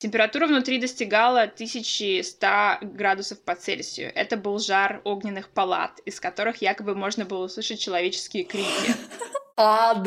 Температура 0.00 0.46
внутри 0.46 0.78
достигала 0.78 1.42
1100 1.42 2.78
градусов 2.80 3.42
по 3.42 3.54
Цельсию. 3.54 4.10
Это 4.14 4.38
был 4.38 4.58
жар 4.58 5.02
огненных 5.04 5.50
палат, 5.50 6.00
из 6.06 6.18
которых 6.20 6.62
якобы 6.62 6.94
можно 6.94 7.26
было 7.26 7.44
услышать 7.44 7.80
человеческие 7.80 8.44
крики. 8.44 8.94
Ад! 9.58 10.04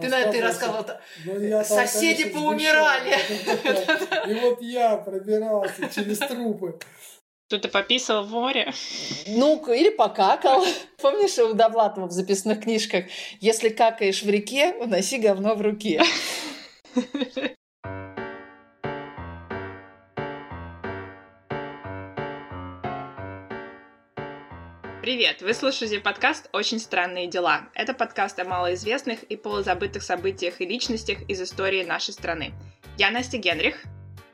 Ты 0.00 0.08
на 0.08 0.18
это 0.18 0.42
рассказывал. 0.42 0.86
Ну, 1.24 1.62
Соседи 1.62 2.30
поумирали. 2.30 3.14
И 4.28 4.34
вот 4.40 4.60
я 4.60 4.96
пробирался 4.96 5.88
через 5.88 6.18
трупы. 6.18 6.80
Кто-то 7.46 7.68
пописал 7.68 8.24
в 8.24 8.30
море? 8.30 8.72
Ну, 9.28 9.64
или 9.72 9.90
покакал. 9.90 10.66
Помнишь 11.00 11.38
у 11.38 11.52
Довлатова 11.52 12.08
в 12.08 12.10
записных 12.10 12.62
книжках 12.62 13.04
«Если 13.38 13.68
какаешь 13.68 14.24
в 14.24 14.28
реке, 14.28 14.74
уноси 14.80 15.18
говно 15.18 15.54
в 15.54 15.60
руке». 15.60 16.02
Привет! 25.00 25.40
Вы 25.40 25.54
слушаете 25.54 26.00
подкаст 26.00 26.50
«Очень 26.52 26.78
странные 26.78 27.28
дела». 27.28 27.62
Это 27.74 27.94
подкаст 27.94 28.38
о 28.40 28.44
малоизвестных 28.44 29.22
и 29.22 29.36
полузабытых 29.36 30.02
событиях 30.02 30.60
и 30.60 30.66
личностях 30.66 31.22
из 31.28 31.40
истории 31.40 31.82
нашей 31.82 32.12
страны. 32.12 32.52
Я 32.98 33.10
Настя 33.10 33.38
Генрих. 33.38 33.82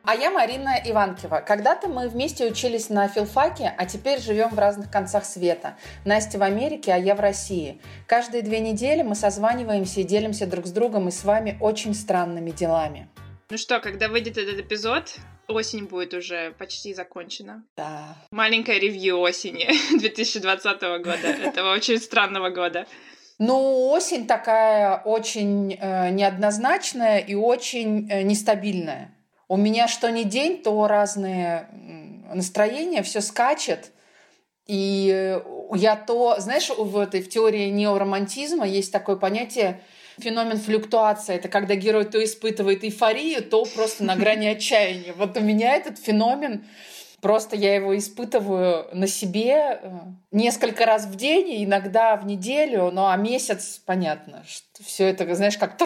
А 0.04 0.14
я 0.14 0.30
Марина 0.30 0.80
Иванкива. 0.84 1.40
Когда-то 1.46 1.88
мы 1.88 2.08
вместе 2.08 2.46
учились 2.46 2.88
на 2.88 3.08
филфаке, 3.08 3.74
а 3.76 3.84
теперь 3.84 4.20
живем 4.20 4.48
в 4.50 4.58
разных 4.58 4.90
концах 4.90 5.24
света. 5.24 5.76
Настя 6.04 6.38
в 6.38 6.42
Америке, 6.42 6.92
а 6.92 6.96
я 6.96 7.14
в 7.14 7.20
России. 7.20 7.80
Каждые 8.06 8.42
две 8.42 8.60
недели 8.60 9.02
мы 9.02 9.14
созваниваемся 9.14 10.00
и 10.00 10.04
делимся 10.04 10.46
друг 10.46 10.66
с 10.66 10.70
другом 10.70 11.08
и 11.08 11.10
с 11.10 11.24
вами 11.24 11.58
очень 11.60 11.94
странными 11.94 12.50
делами. 12.50 13.08
Ну 13.50 13.58
что, 13.58 13.80
когда 13.80 14.08
выйдет 14.08 14.38
этот 14.38 14.60
эпизод, 14.60 15.14
осень 15.46 15.86
будет 15.86 16.14
уже 16.14 16.52
почти 16.58 16.94
закончена. 16.94 17.64
Да. 17.76 18.16
Маленькое 18.30 18.78
ревью 18.78 19.18
осени 19.20 19.68
2020 19.98 20.80
года, 20.80 21.28
этого 21.28 21.72
очень 21.72 21.98
странного 21.98 22.50
года. 22.50 22.86
Ну, 23.38 23.90
осень 23.90 24.26
такая 24.26 24.96
очень 24.98 25.72
э, 25.80 26.10
неоднозначная 26.10 27.18
и 27.18 27.34
очень 27.34 28.10
э, 28.10 28.22
нестабильная. 28.22 29.14
У 29.48 29.56
меня 29.56 29.88
что 29.88 30.10
ни 30.10 30.24
день, 30.24 30.62
то 30.62 30.86
разные 30.86 31.68
настроения, 32.32 33.02
все 33.02 33.22
скачет. 33.22 33.92
И 34.66 35.40
я 35.74 35.96
то, 35.96 36.36
знаешь, 36.38 36.68
в 36.68 36.98
этой 36.98 37.22
в 37.22 37.30
теории 37.30 37.70
неоромантизма 37.70 38.66
есть 38.66 38.92
такое 38.92 39.16
понятие 39.16 39.80
феномен 40.18 40.58
флюктуации. 40.58 41.36
Это 41.36 41.48
когда 41.48 41.74
герой 41.74 42.04
то 42.04 42.22
испытывает 42.22 42.84
эйфорию, 42.84 43.42
то 43.42 43.64
просто 43.64 44.04
на 44.04 44.16
грани 44.16 44.46
отчаяния. 44.48 45.14
Вот 45.14 45.36
у 45.38 45.40
меня 45.40 45.74
этот 45.74 45.98
феномен 45.98 46.64
Просто 47.20 47.56
я 47.56 47.74
его 47.74 47.96
испытываю 47.96 48.88
на 48.92 49.06
себе 49.06 49.80
э, 49.82 49.90
несколько 50.30 50.86
раз 50.86 51.06
в 51.06 51.16
день, 51.16 51.64
иногда 51.64 52.16
в 52.16 52.24
неделю, 52.26 52.90
ну 52.92 53.06
а 53.06 53.16
месяц, 53.16 53.80
понятно, 53.84 54.44
что 54.46 54.84
все 54.84 55.08
это, 55.08 55.34
знаешь, 55.34 55.58
как 55.58 55.76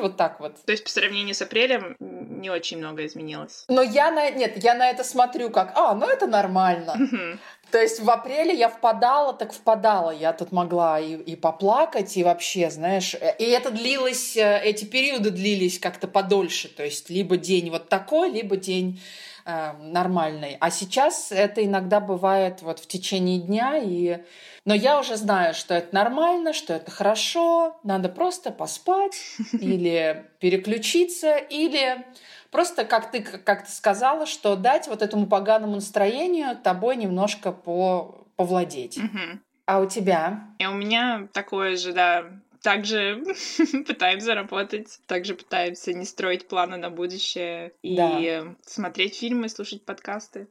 вот 0.00 0.16
так 0.16 0.40
вот. 0.40 0.64
То 0.64 0.72
есть 0.72 0.84
по 0.84 0.90
сравнению 0.90 1.34
с 1.34 1.42
апрелем 1.42 1.96
не 2.00 2.50
очень 2.50 2.78
много 2.78 3.04
изменилось? 3.04 3.64
Но 3.68 3.82
я 3.82 4.10
на... 4.10 4.30
Нет, 4.30 4.62
я 4.62 4.74
на 4.74 4.88
это 4.88 5.04
смотрю 5.04 5.50
как, 5.50 5.72
а, 5.76 5.94
ну 5.94 6.08
это 6.08 6.26
нормально. 6.26 7.38
То 7.70 7.80
есть 7.80 8.00
в 8.00 8.08
апреле 8.10 8.54
я 8.54 8.68
впадала, 8.68 9.34
так 9.34 9.52
впадала. 9.52 10.10
Я 10.10 10.32
тут 10.32 10.52
могла 10.52 10.98
и, 11.00 11.16
и 11.16 11.36
поплакать, 11.36 12.16
и 12.16 12.24
вообще, 12.24 12.70
знаешь... 12.70 13.14
Э, 13.14 13.34
и 13.38 13.44
это 13.44 13.70
длилось, 13.70 14.36
э, 14.36 14.60
эти 14.64 14.84
периоды 14.84 15.30
длились 15.30 15.78
как-то 15.78 16.08
подольше. 16.08 16.68
То 16.68 16.84
есть 16.84 17.10
либо 17.10 17.36
день 17.36 17.70
вот 17.70 17.88
такой, 17.88 18.30
либо 18.30 18.56
день 18.56 19.00
э, 19.44 19.72
нормальный. 19.82 20.56
А 20.60 20.70
сейчас 20.70 21.30
это 21.30 21.62
иногда 21.64 22.00
бывает 22.00 22.62
вот 22.62 22.78
в 22.78 22.86
течение 22.86 23.38
дня, 23.38 23.76
и... 23.76 24.18
но 24.64 24.74
я 24.74 24.98
уже 24.98 25.16
знаю, 25.16 25.52
что 25.52 25.74
это 25.74 25.94
нормально, 25.94 26.54
что 26.54 26.72
это 26.72 26.90
хорошо, 26.90 27.78
надо 27.82 28.08
просто 28.08 28.50
поспать 28.50 29.20
или 29.52 30.24
переключиться, 30.40 31.36
или 31.36 32.04
просто, 32.50 32.84
как 32.84 33.10
ты 33.10 33.22
как 33.22 33.66
ты 33.66 33.72
сказала, 33.72 34.26
что 34.26 34.56
дать 34.56 34.88
вот 34.88 35.02
этому 35.02 35.26
поганому 35.26 35.76
настроению 35.76 36.56
тобой 36.56 36.96
немножко 36.96 37.52
по 37.52 38.26
повладеть. 38.36 38.98
Угу. 38.98 39.40
А 39.66 39.80
у 39.80 39.86
тебя? 39.86 40.54
И 40.58 40.66
у 40.66 40.72
меня 40.72 41.28
такое 41.32 41.76
же, 41.76 41.92
да, 41.92 42.24
также 42.62 43.22
пытаемся 43.86 44.34
работать, 44.34 45.00
также 45.06 45.34
пытаемся 45.34 45.92
не 45.92 46.04
строить 46.04 46.48
планы 46.48 46.76
на 46.76 46.90
будущее 46.90 47.72
и 47.82 47.96
да. 47.96 48.54
смотреть 48.64 49.18
фильмы, 49.18 49.48
слушать 49.48 49.84
подкасты. 49.84 50.48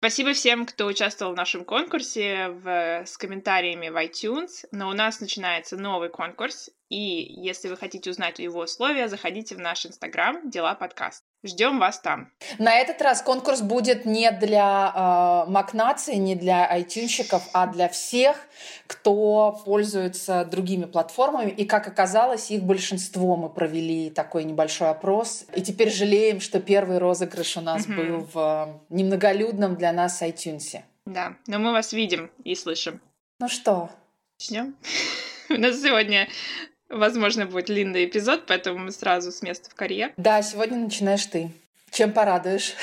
Спасибо 0.00 0.32
всем, 0.32 0.64
кто 0.64 0.86
участвовал 0.86 1.32
в 1.32 1.36
нашем 1.36 1.64
конкурсе 1.64 2.50
в, 2.50 3.04
с 3.04 3.18
комментариями 3.18 3.88
в 3.88 3.96
iTunes. 3.96 4.64
Но 4.70 4.88
у 4.90 4.92
нас 4.92 5.20
начинается 5.20 5.76
новый 5.76 6.08
конкурс, 6.08 6.70
и 6.88 6.96
если 6.96 7.68
вы 7.68 7.76
хотите 7.76 8.10
узнать 8.10 8.38
его 8.38 8.60
условия, 8.60 9.08
заходите 9.08 9.56
в 9.56 9.58
наш 9.58 9.84
инстаграм 9.86 10.48
«Дела 10.48 10.76
подкаст». 10.76 11.24
Ждем 11.44 11.78
вас 11.78 12.00
там. 12.00 12.32
На 12.58 12.74
этот 12.74 13.00
раз 13.00 13.22
конкурс 13.22 13.60
будет 13.60 14.04
не 14.04 14.32
для 14.32 15.44
э, 15.46 15.50
Макнации, 15.50 16.16
не 16.16 16.34
для 16.34 16.66
айтюнщиков, 16.66 17.48
а 17.52 17.68
для 17.68 17.88
всех, 17.88 18.36
кто 18.88 19.60
пользуется 19.64 20.44
другими 20.44 20.84
платформами. 20.84 21.50
И, 21.50 21.64
как 21.64 21.86
оказалось, 21.86 22.50
их 22.50 22.64
большинство 22.64 23.36
мы 23.36 23.50
провели 23.50 24.10
такой 24.10 24.42
небольшой 24.42 24.90
опрос. 24.90 25.44
И 25.54 25.62
теперь 25.62 25.92
жалеем, 25.92 26.40
что 26.40 26.58
первый 26.58 26.98
розыгрыш 26.98 27.56
у 27.56 27.60
нас 27.60 27.86
mm-hmm. 27.86 27.94
был 27.96 28.28
в 28.32 28.80
немноголюдном 28.88 29.76
для 29.76 29.92
нас 29.92 30.20
iTunes. 30.22 30.82
Да, 31.06 31.36
но 31.46 31.60
мы 31.60 31.70
вас 31.70 31.92
видим 31.92 32.32
и 32.42 32.56
слышим. 32.56 33.00
Ну 33.38 33.48
что? 33.48 33.90
Начнем. 34.40 34.74
У 35.50 35.54
нас 35.54 35.80
сегодня 35.80 36.28
Возможно, 36.88 37.46
будет 37.46 37.66
длинный 37.66 38.06
эпизод, 38.06 38.44
поэтому 38.46 38.78
мы 38.78 38.92
сразу 38.92 39.30
с 39.30 39.42
места 39.42 39.70
в 39.70 39.74
карьер. 39.74 40.12
Да, 40.16 40.40
сегодня 40.42 40.78
начинаешь 40.78 41.26
ты. 41.26 41.50
Чем 41.90 42.12
порадуешь? 42.12 42.74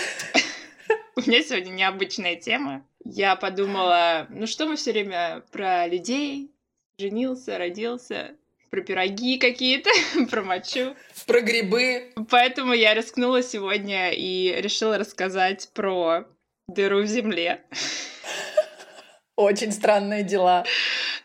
У 1.15 1.21
меня 1.21 1.41
сегодня 1.41 1.71
необычная 1.71 2.35
тема. 2.35 2.85
Я 3.03 3.35
подумала, 3.35 4.27
ну 4.29 4.47
что 4.47 4.65
мы 4.67 4.75
все 4.75 4.91
время 4.91 5.43
про 5.51 5.87
людей, 5.87 6.51
женился, 6.99 7.57
родился, 7.57 8.35
про 8.69 8.81
пироги 8.81 9.37
какие-то, 9.37 9.89
про 10.29 10.43
мочу. 10.43 10.95
Про 11.25 11.41
грибы. 11.41 12.11
Поэтому 12.29 12.73
я 12.73 12.93
рискнула 12.93 13.41
сегодня 13.41 14.11
и 14.11 14.53
решила 14.61 14.97
рассказать 14.97 15.69
про 15.73 16.25
дыру 16.67 17.01
в 17.01 17.07
земле. 17.07 17.63
Очень 19.35 19.71
странные 19.71 20.23
дела 20.23 20.65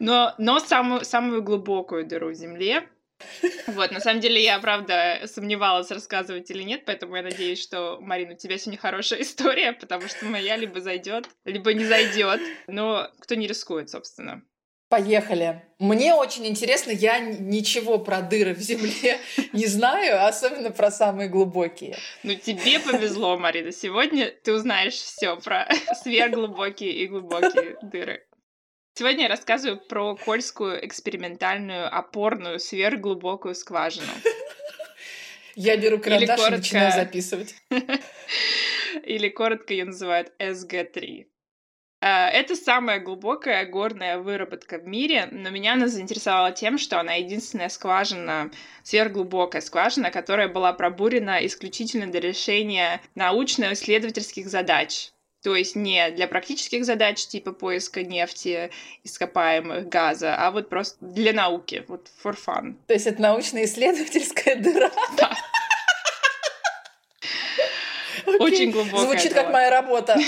но, 0.01 0.35
но 0.39 0.59
самую, 0.59 1.05
самую 1.05 1.43
глубокую 1.43 2.05
дыру 2.05 2.31
в 2.31 2.35
земле. 2.35 2.89
Вот, 3.67 3.93
на 3.93 4.01
самом 4.01 4.21
деле 4.21 4.43
я, 4.43 4.59
правда, 4.59 5.21
сомневалась, 5.27 5.91
рассказывать 5.91 6.51
или 6.51 6.63
нет, 6.63 6.85
поэтому 6.87 7.17
я 7.17 7.23
надеюсь, 7.23 7.63
что, 7.63 7.99
Марина, 8.01 8.33
у 8.33 8.37
тебя 8.37 8.57
сегодня 8.57 8.81
хорошая 8.81 9.21
история, 9.23 9.75
потому 9.75 10.09
что 10.09 10.25
моя 10.25 10.57
либо 10.57 10.81
зайдет, 10.81 11.29
либо 11.45 11.75
не 11.75 11.85
зайдет. 11.85 12.41
Но 12.67 13.11
кто 13.21 13.35
не 13.35 13.47
рискует, 13.47 13.91
собственно. 13.91 14.43
Поехали. 14.91 15.63
Мне 15.79 16.15
очень 16.15 16.49
интересно, 16.49 16.91
я 16.91 17.21
ничего 17.21 18.01
про 18.01 18.23
дыры 18.23 18.55
в 18.55 18.59
земле 18.59 19.21
не 19.53 19.67
знаю, 19.67 20.27
особенно 20.27 20.73
про 20.73 20.91
самые 20.91 21.29
глубокие. 21.29 21.97
Ну, 22.25 22.35
тебе 22.35 22.81
повезло, 22.81 23.39
Марина. 23.39 23.71
Сегодня 23.71 24.35
ты 24.43 24.53
узнаешь 24.53 24.95
все 24.95 25.37
про 25.37 25.69
сверхглубокие 26.03 26.91
и 26.91 27.07
глубокие 27.07 27.79
дыры. 27.83 28.27
Сегодня 28.95 29.23
я 29.23 29.29
рассказываю 29.29 29.81
про 29.81 30.17
Кольскую 30.17 30.85
экспериментальную 30.85 31.87
опорную 31.97 32.59
сверхглубокую 32.59 33.55
скважину. 33.55 34.13
Я 35.55 35.77
беру 35.77 35.99
карандаш 35.99 36.37
коротко... 36.37 36.55
и 36.55 36.59
начинаю 36.59 36.93
записывать. 36.93 37.55
Или 39.05 39.29
коротко 39.29 39.73
ее 39.73 39.85
называют 39.85 40.33
SG3. 40.41 41.27
А, 42.03 42.31
это 42.31 42.57
самая 42.57 42.99
глубокая 42.99 43.67
горная 43.67 44.19
выработка 44.19 44.79
в 44.79 44.87
мире, 44.87 45.29
но 45.31 45.51
меня 45.51 45.75
она 45.75 45.87
заинтересовала 45.89 46.51
тем, 46.51 46.79
что 46.79 46.99
она 46.99 47.15
единственная 47.15 47.69
скважина, 47.69 48.51
сверхглубокая 48.83 49.61
скважина, 49.61 50.11
которая 50.11 50.49
была 50.49 50.73
пробурена 50.73 51.45
исключительно 51.45 52.07
для 52.07 52.21
решения 52.21 53.03
научно-исследовательских 53.15 54.49
задач. 54.49 55.11
То 55.43 55.55
есть 55.57 55.75
не 55.77 56.11
для 56.11 56.27
практических 56.27 56.85
задач 56.85 57.27
типа 57.27 57.53
поиска 57.53 58.03
нефти, 58.03 58.71
ископаемых, 59.05 59.89
газа, 59.89 60.37
а 60.37 60.51
вот 60.51 60.69
просто 60.69 60.97
для 61.01 61.33
науки, 61.33 61.85
вот 61.89 62.09
for 62.23 62.37
fun. 62.37 62.77
То 62.87 62.95
есть 62.95 63.07
это 63.07 63.21
научно-исследовательская 63.21 64.57
дыра? 64.57 64.91
Да. 65.17 65.33
Очень 68.39 68.71
глубокая. 68.71 69.07
Звучит 69.07 69.35
как 69.35 69.51
моя 69.51 69.71
работа. 69.71 70.19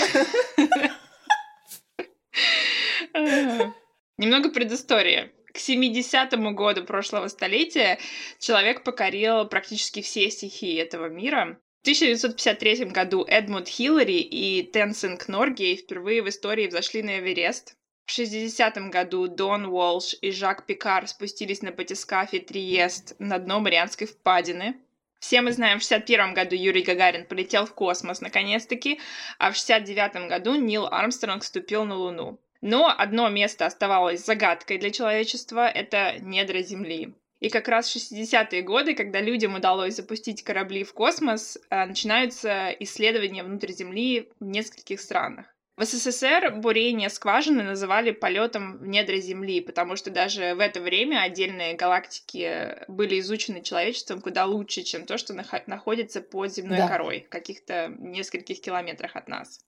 Немного 4.17 4.49
предыстории. 4.49 5.31
К 5.53 5.57
70-му 5.57 6.51
году 6.51 6.83
прошлого 6.83 7.27
столетия 7.27 7.99
человек 8.39 8.83
покорил 8.83 9.45
практически 9.47 10.01
все 10.01 10.29
стихии 10.31 10.79
этого 10.79 11.07
мира. 11.07 11.59
В 11.79 11.83
1953 11.83 12.85
году 12.85 13.25
Эдмунд 13.27 13.67
Хиллари 13.67 14.19
и 14.19 14.63
Тенсинг 14.63 15.27
Норгей 15.27 15.75
впервые 15.75 16.23
в 16.23 16.29
истории 16.29 16.67
взошли 16.67 17.03
на 17.03 17.19
Эверест. 17.19 17.75
В 18.05 18.11
60 18.11 18.89
году 18.89 19.27
Дон 19.27 19.65
Уолш 19.65 20.15
и 20.21 20.31
Жак 20.31 20.65
Пикар 20.65 21.07
спустились 21.07 21.61
на 21.61 21.71
батискафе 21.71 22.39
Триест 22.39 23.15
на 23.19 23.37
дно 23.37 23.59
Марианской 23.59 24.07
впадины. 24.07 24.75
Все 25.23 25.39
мы 25.39 25.53
знаем, 25.53 25.79
в 25.79 25.83
61 25.83 26.33
году 26.33 26.53
Юрий 26.53 26.83
Гагарин 26.83 27.25
полетел 27.25 27.65
в 27.65 27.73
космос 27.73 28.19
наконец-таки, 28.19 28.99
а 29.39 29.51
в 29.51 29.55
69 29.55 30.27
году 30.27 30.55
Нил 30.55 30.85
Армстронг 30.85 31.43
вступил 31.43 31.85
на 31.85 31.95
Луну. 31.95 32.41
Но 32.59 32.93
одно 32.93 33.29
место 33.29 33.65
оставалось 33.65 34.25
загадкой 34.25 34.79
для 34.79 34.91
человечества— 34.91 35.65
это 35.73 36.17
недра 36.19 36.61
Земли. 36.61 37.13
И 37.39 37.47
как 37.47 37.69
раз 37.69 37.87
в 37.87 37.95
60-е 37.95 38.63
годы, 38.63 38.95
когда 38.95 39.21
людям 39.21 39.55
удалось 39.55 39.95
запустить 39.95 40.43
корабли 40.43 40.83
в 40.83 40.93
космос, 40.93 41.57
э, 41.69 41.85
начинаются 41.85 42.75
исследования 42.81 43.43
внутрь 43.43 43.71
Земли 43.71 44.29
в 44.41 44.45
нескольких 44.45 44.99
странах. 44.99 45.45
В 45.75 45.85
СССР 45.85 46.53
бурение 46.57 47.09
скважины 47.09 47.63
называли 47.63 48.11
полетом 48.11 48.77
в 48.77 48.85
недра 48.85 49.17
Земли, 49.17 49.59
потому 49.59 49.95
что 49.95 50.11
даже 50.11 50.53
в 50.53 50.59
это 50.59 50.79
время 50.79 51.21
отдельные 51.21 51.73
галактики 51.73 52.77
были 52.87 53.19
изучены 53.19 53.63
человечеством 53.63 54.21
куда 54.21 54.45
лучше, 54.45 54.83
чем 54.83 55.07
то, 55.07 55.17
что 55.17 55.33
находится 55.33 56.21
под 56.21 56.53
земной 56.53 56.77
да. 56.77 56.87
корой, 56.87 57.23
в 57.25 57.29
каких-то 57.29 57.91
нескольких 57.97 58.61
километрах 58.61 59.15
от 59.15 59.27
нас. 59.27 59.61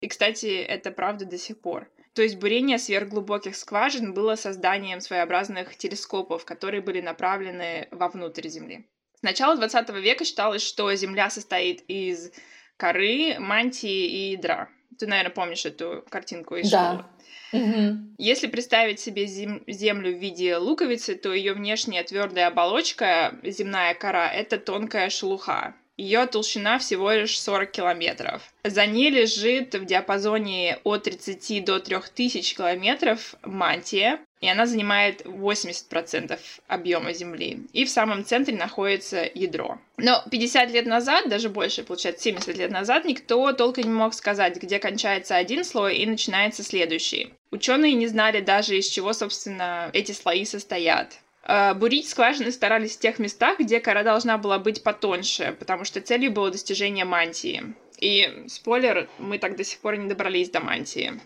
И, 0.00 0.06
кстати, 0.06 0.46
это 0.46 0.92
правда 0.92 1.24
до 1.24 1.38
сих 1.38 1.60
пор. 1.60 1.90
То 2.12 2.22
есть 2.22 2.36
бурение 2.36 2.78
сверхглубоких 2.78 3.56
скважин 3.56 4.14
было 4.14 4.36
созданием 4.36 5.00
своеобразных 5.00 5.76
телескопов, 5.76 6.44
которые 6.44 6.82
были 6.82 7.00
направлены 7.00 7.88
вовнутрь 7.90 8.46
Земли. 8.46 8.86
С 9.14 9.22
начала 9.22 9.56
20 9.56 9.90
века 9.90 10.24
считалось, 10.24 10.62
что 10.62 10.94
Земля 10.94 11.30
состоит 11.30 11.82
из 11.88 12.30
коры, 12.76 13.40
мантии 13.40 14.06
и 14.06 14.30
ядра. 14.32 14.68
Ты, 14.98 15.06
наверное, 15.06 15.32
помнишь 15.32 15.66
эту 15.66 16.04
картинку 16.08 16.56
из 16.56 16.70
да. 16.70 16.92
школы. 16.94 17.04
Угу. 17.52 17.98
Если 18.18 18.46
представить 18.46 19.00
себе 19.00 19.26
зем- 19.26 19.62
Землю 19.66 20.14
в 20.14 20.18
виде 20.18 20.56
луковицы, 20.56 21.14
то 21.14 21.32
ее 21.32 21.54
внешняя 21.54 22.02
твердая 22.02 22.48
оболочка, 22.48 23.34
земная 23.42 23.94
кора, 23.94 24.30
это 24.30 24.58
тонкая 24.58 25.08
шелуха. 25.08 25.74
Ее 25.96 26.26
толщина 26.26 26.78
всего 26.78 27.10
лишь 27.10 27.40
40 27.40 27.72
километров. 27.72 28.52
За 28.62 28.86
ней 28.86 29.10
лежит 29.10 29.74
в 29.74 29.84
диапазоне 29.84 30.78
от 30.84 31.04
30 31.04 31.64
до 31.64 31.80
3000 31.80 32.54
километров 32.56 33.34
мантия, 33.42 34.20
и 34.40 34.48
она 34.48 34.66
занимает 34.66 35.22
80% 35.22 36.38
объема 36.66 37.12
Земли. 37.12 37.66
И 37.72 37.84
в 37.84 37.90
самом 37.90 38.24
центре 38.24 38.56
находится 38.56 39.28
ядро. 39.34 39.78
Но 39.96 40.22
50 40.30 40.70
лет 40.70 40.86
назад, 40.86 41.28
даже 41.28 41.48
больше, 41.48 41.82
получается 41.82 42.22
70 42.22 42.56
лет 42.56 42.70
назад, 42.70 43.04
никто 43.04 43.52
толком 43.52 43.84
не 43.84 43.90
мог 43.90 44.14
сказать, 44.14 44.56
где 44.56 44.78
кончается 44.78 45.36
один 45.36 45.64
слой 45.64 45.96
и 45.96 46.06
начинается 46.06 46.62
следующий. 46.62 47.34
Ученые 47.50 47.94
не 47.94 48.06
знали 48.06 48.40
даже, 48.40 48.76
из 48.76 48.86
чего, 48.86 49.12
собственно, 49.12 49.90
эти 49.92 50.12
слои 50.12 50.44
состоят. 50.44 51.18
Э, 51.42 51.74
бурить 51.74 52.08
скважины 52.08 52.52
старались 52.52 52.96
в 52.96 53.00
тех 53.00 53.18
местах, 53.18 53.58
где 53.58 53.80
кора 53.80 54.02
должна 54.02 54.38
была 54.38 54.58
быть 54.58 54.82
потоньше, 54.82 55.56
потому 55.58 55.84
что 55.84 56.00
целью 56.00 56.30
было 56.30 56.50
достижение 56.50 57.04
мантии. 57.04 57.74
И, 57.98 58.44
спойлер, 58.46 59.08
мы 59.18 59.38
так 59.38 59.56
до 59.56 59.64
сих 59.64 59.80
пор 59.80 59.96
не 59.96 60.08
добрались 60.08 60.50
до 60.50 60.60
мантии. 60.60 61.20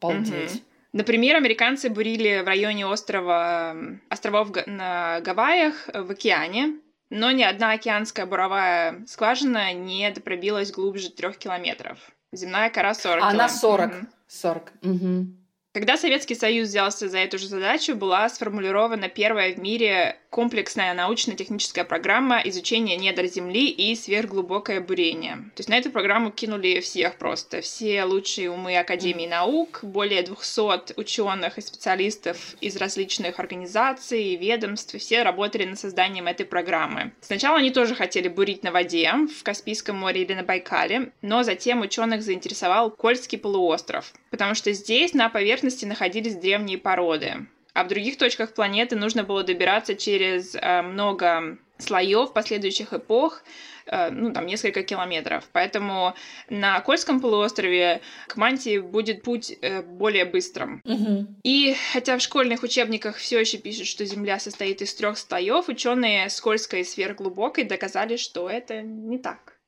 Обалдеть. 0.00 0.52
Угу. 0.52 0.60
Например, 0.94 1.34
американцы 1.34 1.90
бурили 1.90 2.40
в 2.40 2.46
районе 2.46 2.86
острова, 2.86 3.76
островов 4.08 4.50
на 4.66 5.20
Гавайях 5.22 5.88
в 5.92 6.12
океане, 6.12 6.78
но 7.10 7.32
ни 7.32 7.42
одна 7.42 7.72
океанская 7.72 8.26
буровая 8.26 9.04
скважина 9.08 9.72
не 9.72 10.08
пробилась 10.12 10.70
глубже 10.70 11.10
трех 11.10 11.36
километров. 11.36 11.98
Земная 12.30 12.70
кора 12.70 12.94
40 12.94 13.24
а 13.24 13.28
Она 13.28 13.48
40. 13.48 13.90
Угу. 13.90 14.06
40. 14.28 14.72
Угу. 14.82 15.26
Когда 15.74 15.96
Советский 15.96 16.36
Союз 16.36 16.68
взялся 16.68 17.08
за 17.08 17.18
эту 17.18 17.36
же 17.36 17.48
задачу, 17.48 17.96
была 17.96 18.28
сформулирована 18.28 19.08
первая 19.08 19.52
в 19.52 19.58
мире 19.58 20.16
комплексная 20.30 20.94
научно-техническая 20.94 21.84
программа 21.84 22.40
изучения 22.44 22.96
недр 22.96 23.26
Земли 23.26 23.68
и 23.68 23.94
сверхглубокое 23.96 24.80
бурение. 24.80 25.34
То 25.54 25.60
есть 25.60 25.68
на 25.68 25.76
эту 25.76 25.90
программу 25.90 26.30
кинули 26.30 26.78
всех 26.78 27.18
просто. 27.18 27.60
Все 27.60 28.04
лучшие 28.04 28.50
умы 28.50 28.76
Академии 28.76 29.26
наук, 29.26 29.80
более 29.82 30.22
200 30.22 30.96
ученых 30.96 31.58
и 31.58 31.60
специалистов 31.60 32.54
из 32.60 32.76
различных 32.76 33.40
организаций 33.40 34.22
и 34.22 34.36
ведомств, 34.36 34.96
все 34.96 35.22
работали 35.24 35.64
над 35.64 35.78
созданием 35.78 36.28
этой 36.28 36.46
программы. 36.46 37.12
Сначала 37.20 37.58
они 37.58 37.70
тоже 37.70 37.96
хотели 37.96 38.28
бурить 38.28 38.62
на 38.62 38.70
воде, 38.70 39.12
в 39.12 39.42
Каспийском 39.42 39.96
море 39.96 40.22
или 40.22 40.34
на 40.34 40.44
Байкале, 40.44 41.10
но 41.22 41.42
затем 41.42 41.80
ученых 41.80 42.22
заинтересовал 42.22 42.90
Кольский 42.90 43.38
полуостров, 43.38 44.12
потому 44.30 44.54
что 44.54 44.72
здесь 44.72 45.14
на 45.14 45.28
поверхности 45.28 45.63
находились 45.86 46.36
древние 46.36 46.78
породы. 46.78 47.46
А 47.74 47.84
в 47.84 47.88
других 47.88 48.18
точках 48.18 48.54
планеты 48.54 48.94
нужно 48.94 49.24
было 49.24 49.42
добираться 49.42 49.96
через 49.96 50.54
э, 50.54 50.82
много 50.82 51.58
слоев 51.78 52.32
последующих 52.32 52.92
эпох, 52.92 53.42
э, 53.86 54.10
ну, 54.10 54.32
там, 54.32 54.46
несколько 54.46 54.84
километров. 54.84 55.48
Поэтому 55.52 56.14
на 56.48 56.80
Кольском 56.80 57.20
полуострове 57.20 58.00
к 58.28 58.36
Мантии 58.36 58.78
будет 58.78 59.22
путь 59.22 59.56
э, 59.60 59.82
более 59.82 60.24
быстрым. 60.24 60.80
Угу. 60.84 61.26
И 61.42 61.74
хотя 61.92 62.16
в 62.16 62.22
школьных 62.22 62.62
учебниках 62.62 63.16
все 63.16 63.40
еще 63.40 63.58
пишут, 63.58 63.88
что 63.88 64.04
Земля 64.04 64.38
состоит 64.38 64.80
из 64.80 64.94
трех 64.94 65.18
слоев, 65.18 65.68
ученые 65.68 66.28
с 66.28 66.40
Кольской 66.40 66.82
и 66.82 66.84
сверхглубокой 66.84 67.64
доказали, 67.64 68.16
что 68.16 68.48
это 68.48 68.82
не 68.82 69.18
так. 69.18 69.58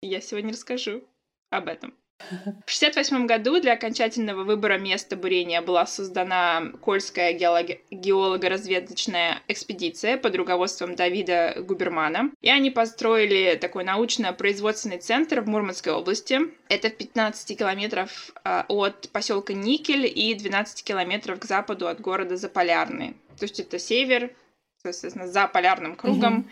Я 0.00 0.22
сегодня 0.22 0.52
расскажу 0.52 1.04
об 1.50 1.68
этом. 1.68 1.94
В 2.28 2.32
1968 2.32 3.26
году 3.26 3.60
для 3.60 3.72
окончательного 3.72 4.44
выбора 4.44 4.78
места 4.78 5.16
бурения 5.16 5.62
была 5.62 5.86
создана 5.86 6.72
Кольская 6.80 7.32
геолого-разведочная 7.32 9.42
экспедиция 9.48 10.16
под 10.16 10.36
руководством 10.36 10.94
Давида 10.94 11.56
Губермана. 11.58 12.30
И 12.40 12.50
они 12.50 12.70
построили 12.70 13.56
такой 13.56 13.84
научно-производственный 13.84 14.98
центр 14.98 15.40
в 15.40 15.48
Мурманской 15.48 15.92
области. 15.92 16.40
Это 16.68 16.88
в 16.88 16.96
15 16.96 17.58
километров 17.58 18.30
а, 18.44 18.64
от 18.68 19.08
поселка 19.10 19.52
Никель 19.52 20.06
и 20.06 20.34
12 20.34 20.84
километров 20.84 21.40
к 21.40 21.44
западу 21.44 21.88
от 21.88 22.00
города 22.00 22.36
Заполярный. 22.36 23.16
То 23.38 23.44
есть 23.44 23.58
это 23.58 23.78
север, 23.78 24.30
соответственно, 24.82 25.26
за 25.26 25.48
полярным 25.48 25.96
кругом. 25.96 26.40
Угу. 26.40 26.48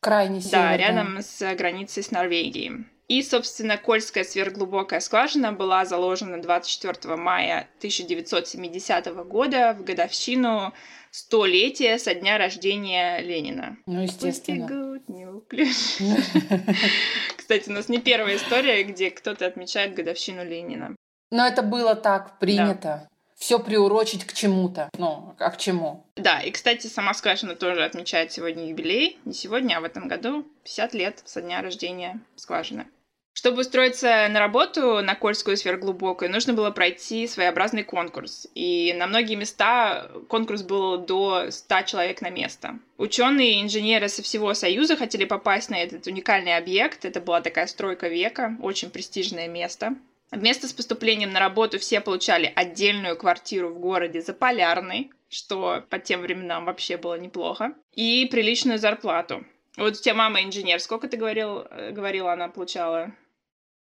Крайний 0.00 0.42
север. 0.42 0.52
Да, 0.52 0.76
рядом 0.76 1.14
да. 1.16 1.22
с 1.22 1.54
границей 1.56 2.02
с 2.02 2.10
Норвегией. 2.10 2.84
И, 3.08 3.22
собственно, 3.22 3.76
Кольская 3.76 4.24
сверхглубокая 4.24 5.00
скважина 5.00 5.52
была 5.52 5.84
заложена 5.84 6.40
24 6.40 7.16
мая 7.16 7.68
1970 7.78 9.06
года 9.26 9.76
в 9.78 9.84
годовщину 9.84 10.72
столетия 11.10 11.98
со 11.98 12.14
дня 12.14 12.38
рождения 12.38 13.20
Ленина. 13.20 13.76
Ну, 13.86 14.02
естественно. 14.02 15.00
Кстати, 17.36 17.68
у 17.68 17.72
нас 17.72 17.88
не 17.88 17.98
первая 17.98 18.36
история, 18.36 18.82
где 18.84 19.10
кто-то 19.10 19.46
отмечает 19.46 19.94
годовщину 19.94 20.44
Ленина. 20.44 20.96
Но 21.30 21.46
это 21.46 21.62
было 21.62 21.94
так 21.94 22.38
принято 22.38 23.08
все 23.44 23.58
приурочить 23.58 24.24
к 24.24 24.32
чему-то. 24.32 24.88
Ну, 24.96 25.34
а 25.38 25.50
к 25.50 25.58
чему? 25.58 26.06
Да, 26.16 26.40
и, 26.40 26.50
кстати, 26.50 26.86
сама 26.86 27.12
скважина 27.12 27.54
тоже 27.54 27.84
отмечает 27.84 28.32
сегодня 28.32 28.68
юбилей. 28.68 29.18
Не 29.26 29.34
сегодня, 29.34 29.76
а 29.76 29.82
в 29.82 29.84
этом 29.84 30.08
году 30.08 30.46
50 30.64 30.94
лет 30.94 31.22
со 31.26 31.42
дня 31.42 31.60
рождения 31.60 32.20
скважины. 32.36 32.86
Чтобы 33.34 33.60
устроиться 33.60 34.28
на 34.30 34.40
работу 34.40 35.02
на 35.02 35.14
Кольскую 35.14 35.58
сверхглубокую, 35.58 36.30
нужно 36.30 36.54
было 36.54 36.70
пройти 36.70 37.26
своеобразный 37.26 37.82
конкурс. 37.82 38.46
И 38.54 38.94
на 38.94 39.06
многие 39.06 39.34
места 39.34 40.10
конкурс 40.28 40.62
был 40.62 40.96
до 40.96 41.50
100 41.50 41.82
человек 41.82 42.22
на 42.22 42.30
место. 42.30 42.78
Ученые 42.96 43.56
и 43.56 43.62
инженеры 43.62 44.08
со 44.08 44.22
всего 44.22 44.54
Союза 44.54 44.96
хотели 44.96 45.26
попасть 45.26 45.68
на 45.68 45.82
этот 45.82 46.06
уникальный 46.06 46.56
объект. 46.56 47.04
Это 47.04 47.20
была 47.20 47.42
такая 47.42 47.66
стройка 47.66 48.08
века, 48.08 48.56
очень 48.62 48.88
престижное 48.88 49.48
место. 49.48 49.96
Вместо 50.30 50.66
с 50.68 50.72
поступлением 50.72 51.30
на 51.30 51.40
работу 51.40 51.78
все 51.78 52.00
получали 52.00 52.52
отдельную 52.54 53.16
квартиру 53.16 53.70
в 53.70 53.78
городе 53.78 54.20
Заполярный, 54.20 55.12
что 55.28 55.84
по 55.90 55.98
тем 55.98 56.22
временам 56.22 56.64
вообще 56.64 56.96
было 56.96 57.18
неплохо, 57.18 57.74
и 57.92 58.26
приличную 58.26 58.78
зарплату. 58.78 59.44
Вот 59.76 59.94
у 59.94 59.96
тебя 59.96 60.14
мама 60.14 60.42
инженер, 60.42 60.80
сколько 60.80 61.08
ты 61.08 61.16
говорил, 61.16 61.66
э, 61.70 61.90
говорила, 61.90 62.32
она 62.32 62.48
получала? 62.48 63.12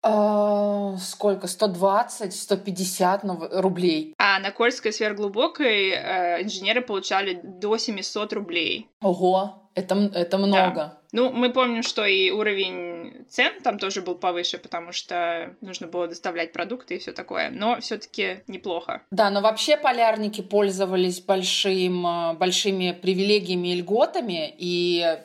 А, 0.02 0.96
сколько? 0.96 1.46
120, 1.46 2.34
150 2.34 3.22
рублей. 3.52 4.14
А 4.18 4.40
на 4.40 4.50
Кольской 4.50 4.92
сверхглубокой 4.92 5.90
э, 5.90 6.42
инженеры 6.42 6.80
получали 6.80 7.40
до 7.42 7.76
700 7.76 8.32
рублей. 8.32 8.88
Ого! 9.00 9.61
Это, 9.74 10.10
это 10.14 10.38
много. 10.38 10.74
Да. 10.74 10.98
Ну, 11.12 11.30
мы 11.30 11.50
помним, 11.52 11.82
что 11.82 12.06
и 12.06 12.30
уровень 12.30 13.26
цен 13.28 13.60
там 13.62 13.78
тоже 13.78 14.00
был 14.00 14.14
повыше, 14.14 14.58
потому 14.58 14.92
что 14.92 15.54
нужно 15.60 15.86
было 15.86 16.08
доставлять 16.08 16.52
продукты 16.52 16.96
и 16.96 16.98
все 16.98 17.12
такое, 17.12 17.50
но 17.50 17.80
все-таки 17.80 18.42
неплохо. 18.46 19.02
Да, 19.10 19.28
но 19.30 19.42
вообще 19.42 19.76
полярники 19.76 20.40
пользовались 20.40 21.20
большим, 21.20 22.06
э, 22.06 22.32
большими 22.34 22.92
привилегиями 22.92 23.68
и 23.68 23.76
льготами, 23.76 24.54
и 24.56 25.18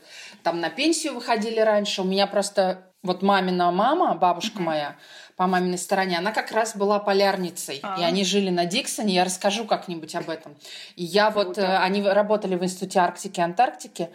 там 0.43 0.59
на 0.59 0.69
пенсию 0.69 1.13
выходили 1.13 1.59
раньше. 1.59 2.01
У 2.01 2.05
меня 2.05 2.27
просто 2.27 2.91
вот 3.03 3.21
мамина 3.21 3.71
мама, 3.71 4.15
бабушка 4.15 4.59
mm-hmm. 4.59 4.63
моя, 4.65 4.95
по 5.37 5.45
маминой 5.45 5.77
стороне, 5.77 6.17
она 6.17 6.31
как 6.31 6.51
раз 6.51 6.75
была 6.75 6.99
полярницей. 6.99 7.79
А-а-а. 7.83 8.01
И 8.01 8.03
они 8.03 8.25
жили 8.25 8.49
на 8.49 8.65
Диксоне. 8.65 9.13
Я 9.13 9.23
расскажу 9.23 9.65
как-нибудь 9.65 10.15
об 10.15 10.29
этом. 10.29 10.55
И 10.95 11.03
я 11.03 11.31
Круто. 11.31 11.47
вот... 11.47 11.57
Э, 11.59 11.77
они 11.77 12.01
работали 12.01 12.55
в 12.55 12.63
Институте 12.63 12.99
Арктики 12.99 13.39
и 13.39 13.43
Антарктики. 13.43 14.09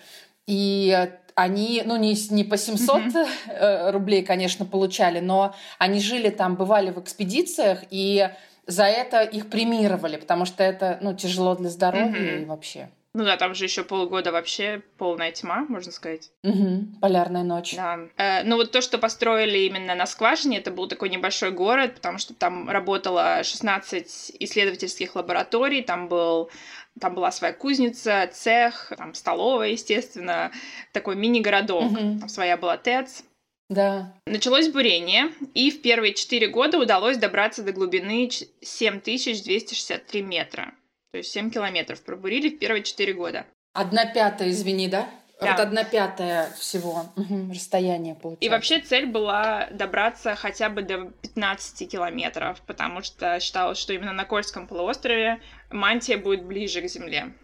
И 0.48 1.08
они, 1.36 1.82
ну, 1.86 1.96
не, 1.96 2.14
не 2.30 2.42
по 2.42 2.56
700 2.56 3.02
mm-hmm. 3.02 3.90
рублей, 3.92 4.24
конечно, 4.24 4.66
получали, 4.66 5.20
но 5.20 5.54
они 5.78 6.00
жили 6.00 6.30
там, 6.30 6.56
бывали 6.56 6.90
в 6.90 7.00
экспедициях, 7.00 7.84
и 7.90 8.28
за 8.66 8.84
это 8.84 9.22
их 9.22 9.48
премировали, 9.48 10.16
потому 10.16 10.44
что 10.44 10.62
это, 10.62 10.98
ну, 11.00 11.14
тяжело 11.14 11.54
для 11.54 11.70
здоровья 11.70 12.38
mm-hmm. 12.38 12.42
и 12.42 12.44
вообще. 12.44 12.88
Ну 13.14 13.24
да, 13.24 13.36
там 13.36 13.54
же 13.54 13.64
еще 13.64 13.84
полгода 13.84 14.32
вообще 14.32 14.82
полная 14.96 15.32
тьма, 15.32 15.66
можно 15.68 15.92
сказать. 15.92 16.30
Угу, 16.44 17.00
полярная 17.02 17.42
ночь. 17.42 17.76
Да. 17.76 18.00
Э, 18.16 18.42
ну 18.44 18.56
вот 18.56 18.72
то, 18.72 18.80
что 18.80 18.96
построили 18.96 19.58
именно 19.58 19.94
на 19.94 20.06
скважине, 20.06 20.58
это 20.58 20.70
был 20.70 20.88
такой 20.88 21.10
небольшой 21.10 21.50
город, 21.50 21.96
потому 21.96 22.16
что 22.16 22.32
там 22.32 22.70
работало 22.70 23.42
16 23.44 24.36
исследовательских 24.40 25.14
лабораторий, 25.14 25.82
там 25.82 26.08
был 26.08 26.50
там 27.00 27.14
была 27.14 27.30
своя 27.30 27.52
кузница, 27.52 28.28
цех, 28.32 28.92
там 28.96 29.14
столовая, 29.14 29.70
естественно, 29.70 30.50
такой 30.92 31.16
мини-городок. 31.16 31.92
Угу. 31.92 32.18
Там 32.20 32.28
своя 32.28 32.56
была 32.56 32.76
ТЭЦ. 32.76 33.24
Да. 33.68 34.14
Началось 34.26 34.68
бурение, 34.68 35.32
и 35.54 35.70
в 35.70 35.80
первые 35.80 36.12
четыре 36.12 36.48
года 36.48 36.78
удалось 36.78 37.16
добраться 37.16 37.62
до 37.62 37.72
глубины 37.72 38.28
7263 38.60 40.22
метра. 40.22 40.74
То 41.12 41.18
есть 41.18 41.30
7 41.32 41.50
километров 41.50 42.02
пробурили 42.02 42.48
в 42.48 42.58
первые 42.58 42.82
4 42.82 43.12
года. 43.12 43.46
Одна 43.74 44.06
пятая, 44.06 44.50
извини, 44.50 44.88
да? 44.88 45.08
Да. 45.40 45.52
Вот 45.52 45.60
одна 45.60 45.84
пятая 45.84 46.50
всего 46.58 47.06
угу, 47.16 47.50
расстояния 47.52 48.14
получается. 48.14 48.46
И 48.46 48.48
вообще 48.48 48.80
цель 48.80 49.06
была 49.06 49.68
добраться 49.72 50.34
хотя 50.36 50.70
бы 50.70 50.82
до 50.82 51.10
15 51.22 51.90
километров, 51.90 52.62
потому 52.66 53.02
что 53.02 53.38
считалось, 53.40 53.78
что 53.78 53.92
именно 53.92 54.12
на 54.12 54.24
Кольском 54.24 54.66
полуострове 54.66 55.42
мантия 55.70 56.16
будет 56.16 56.44
ближе 56.44 56.80
к 56.80 56.88
Земле. 56.88 57.34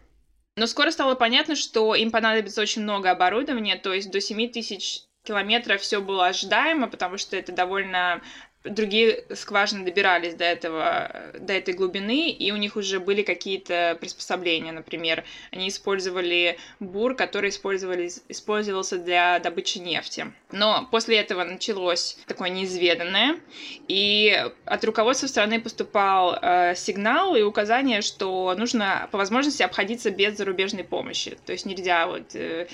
Но 0.56 0.66
скоро 0.66 0.90
стало 0.90 1.14
понятно, 1.14 1.54
что 1.54 1.94
им 1.94 2.10
понадобится 2.10 2.62
очень 2.62 2.82
много 2.82 3.10
оборудования, 3.10 3.76
то 3.76 3.92
есть 3.92 4.10
до 4.10 4.20
7 4.20 4.50
тысяч 4.50 5.02
километров 5.24 5.82
все 5.82 6.00
было 6.00 6.28
ожидаемо, 6.28 6.88
потому 6.88 7.18
что 7.18 7.36
это 7.36 7.52
довольно 7.52 8.22
другие 8.70 9.24
скважины 9.34 9.84
добирались 9.84 10.34
до 10.34 10.44
этого, 10.44 11.10
до 11.38 11.52
этой 11.52 11.74
глубины, 11.74 12.30
и 12.30 12.52
у 12.52 12.56
них 12.56 12.76
уже 12.76 13.00
были 13.00 13.22
какие-то 13.22 13.96
приспособления, 14.00 14.72
например, 14.72 15.24
они 15.52 15.68
использовали 15.68 16.58
бур, 16.80 17.14
который 17.14 17.50
использовались, 17.50 18.22
использовался 18.28 18.98
для 18.98 19.38
добычи 19.38 19.78
нефти. 19.78 20.32
Но 20.50 20.88
после 20.90 21.18
этого 21.18 21.44
началось 21.44 22.16
такое 22.26 22.48
неизведанное, 22.48 23.38
и 23.86 24.46
от 24.64 24.84
руководства 24.84 25.26
страны 25.26 25.60
поступал 25.60 26.38
э, 26.40 26.74
сигнал 26.74 27.36
и 27.36 27.42
указание, 27.42 28.00
что 28.00 28.54
нужно 28.56 29.08
по 29.12 29.18
возможности 29.18 29.62
обходиться 29.62 30.10
без 30.10 30.36
зарубежной 30.36 30.84
помощи. 30.84 31.36
То 31.44 31.52
есть 31.52 31.66
нельзя 31.66 32.06
вот 32.06 32.34
э, 32.34 32.68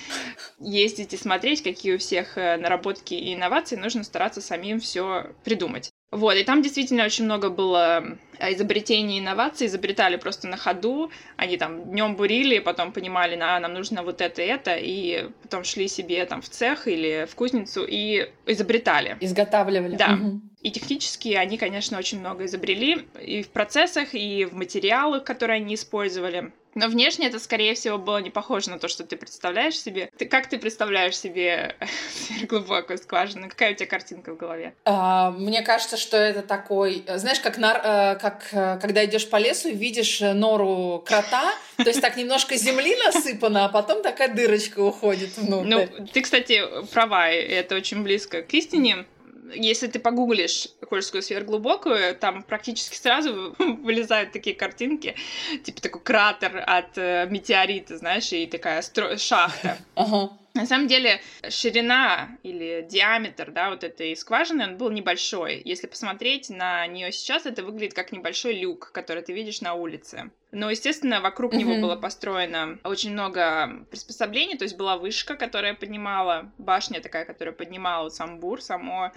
ездить 0.61 1.15
и 1.15 1.17
смотреть, 1.17 1.63
какие 1.63 1.95
у 1.95 1.99
всех 1.99 2.39
э, 2.39 2.57
наработки 2.57 3.15
и 3.15 3.35
инновации, 3.35 3.77
нужно 3.77 4.05
стараться 4.05 4.41
самим 4.41 4.81
все 4.81 5.33
придумать. 5.45 5.84
Вот, 6.15 6.37
и 6.37 6.45
там 6.45 6.63
действительно 6.63 7.05
очень 7.05 7.25
много 7.25 7.51
было 7.51 8.05
э, 8.39 8.53
изобретений 8.53 9.17
и 9.17 9.21
инноваций, 9.21 9.67
изобретали 9.67 10.15
просто 10.15 10.47
на 10.47 10.57
ходу, 10.57 11.11
они 11.37 11.57
там 11.57 11.91
днем 11.91 12.15
бурили, 12.15 12.61
потом 12.61 12.93
понимали, 12.93 13.37
а, 13.41 13.59
нам 13.59 13.75
нужно 13.75 14.05
вот 14.05 14.21
это 14.21 14.41
и 14.41 14.47
это, 14.47 14.77
и 14.77 15.29
потом 15.43 15.65
шли 15.65 15.89
себе 15.89 16.25
там 16.25 16.41
в 16.41 16.49
цех 16.49 16.87
или 16.87 17.27
в 17.29 17.35
кузницу 17.35 17.85
и 17.85 18.31
изобретали. 18.47 19.17
Изготавливали. 19.19 19.97
Да. 19.97 20.13
Угу. 20.15 20.41
И 20.65 20.71
технически 20.71 21.35
они, 21.35 21.59
конечно, 21.59 21.99
очень 21.99 22.21
много 22.21 22.47
изобрели 22.47 23.07
и 23.21 23.43
в 23.43 23.51
процессах, 23.51 24.15
и 24.15 24.47
в 24.47 24.55
материалах, 24.55 25.23
которые 25.23 25.57
они 25.57 25.75
использовали. 25.75 26.53
Но 26.75 26.89
внешне 26.89 27.29
это, 27.29 27.39
скорее 27.39 27.75
всего, 27.75 27.99
было 27.99 28.19
не 28.19 28.31
похоже 28.31 28.71
на 28.71 28.79
то, 28.79 28.89
что 28.89 29.05
ты 29.05 29.17
представляешь 29.17 29.79
себе. 29.79 30.11
Ты, 30.17 30.25
как 30.25 30.49
ты 30.49 30.59
представляешь 30.59 31.17
себе 31.19 31.77
глубокую 32.49 32.99
скважину? 32.99 33.49
Какая 33.51 33.73
у 33.73 33.77
тебя 33.77 33.87
картинка 33.87 34.33
в 34.33 34.39
голове? 34.39 34.75
А, 34.87 35.31
мне 35.33 35.63
кажется, 35.63 35.99
что 35.99 36.17
это 36.17 36.41
такой... 36.41 37.05
Знаешь, 37.15 37.41
как, 37.41 37.59
нар, 37.59 37.81
э, 37.85 38.17
как 38.17 38.49
э, 38.53 38.79
когда 38.81 39.05
идешь 39.05 39.29
по 39.29 39.37
лесу 39.37 39.69
и 39.69 39.75
видишь 39.75 40.21
нору 40.21 41.05
крота, 41.07 41.53
то 41.77 41.85
есть 41.85 42.01
так 42.01 42.17
немножко 42.17 42.57
земли 42.57 42.97
насыпано, 43.05 43.67
а 43.67 43.69
потом 43.69 44.03
такая 44.03 44.35
дырочка 44.35 44.81
уходит 44.81 45.37
внутрь. 45.37 45.69
Ну, 45.69 45.89
ты, 46.13 46.23
кстати, 46.23 46.63
права, 46.93 47.29
это 47.29 47.77
очень 47.77 48.03
близко 48.03 48.43
к 48.43 48.53
истине 48.55 49.05
если 49.53 49.87
ты 49.89 49.99
погуглишь 49.99 50.69
Кольскую 50.89 51.23
сверхглубокую, 51.23 52.15
там 52.17 52.43
практически 52.43 52.97
сразу 52.97 53.55
вылезают 53.59 54.33
такие 54.33 54.57
картинки, 54.57 55.17
типа 55.63 55.81
такой 55.81 56.01
кратер 56.03 56.63
от 56.67 56.97
э, 56.97 57.27
метеорита, 57.31 57.99
знаешь, 57.99 58.33
и 58.33 58.47
такая 58.47 58.81
стро- 58.81 59.19
шахта. 59.19 59.79
На 60.55 60.67
самом 60.67 60.87
деле 60.87 61.21
ширина 61.49 62.39
или 62.45 62.87
диаметр, 62.89 63.51
да, 63.51 63.71
вот 63.71 63.83
этой 63.83 64.17
скважины, 64.17 64.63
он 64.63 64.77
был 64.77 64.89
небольшой. 64.89 65.61
Если 65.65 65.89
посмотреть 65.89 66.49
на 66.49 66.87
нее 66.87 67.11
сейчас, 67.11 67.45
это 67.45 67.65
выглядит 67.65 67.95
как 67.95 68.13
небольшой 68.13 68.55
люк, 68.55 68.93
который 68.93 69.25
ты 69.25 69.33
видишь 69.33 69.61
на 69.63 69.75
улице. 69.75 70.31
Но, 70.55 70.71
естественно, 70.71 71.21
вокруг 71.21 71.53
mm-hmm. 71.53 71.59
него 71.59 71.81
было 71.81 71.97
построено 71.97 72.79
очень 72.85 73.13
много 73.13 73.85
приспособлений, 73.91 74.57
то 74.57 74.65
есть 74.65 74.77
была 74.77 74.97
вышка, 74.97 75.35
которая 75.35 75.75
поднимала, 75.75 76.53
башня 76.59 77.01
такая, 77.01 77.25
которая 77.25 77.55
поднимала 77.55 78.05
вот 78.05 78.15
сам 78.15 78.39
бур, 78.39 78.63
само 78.63 79.13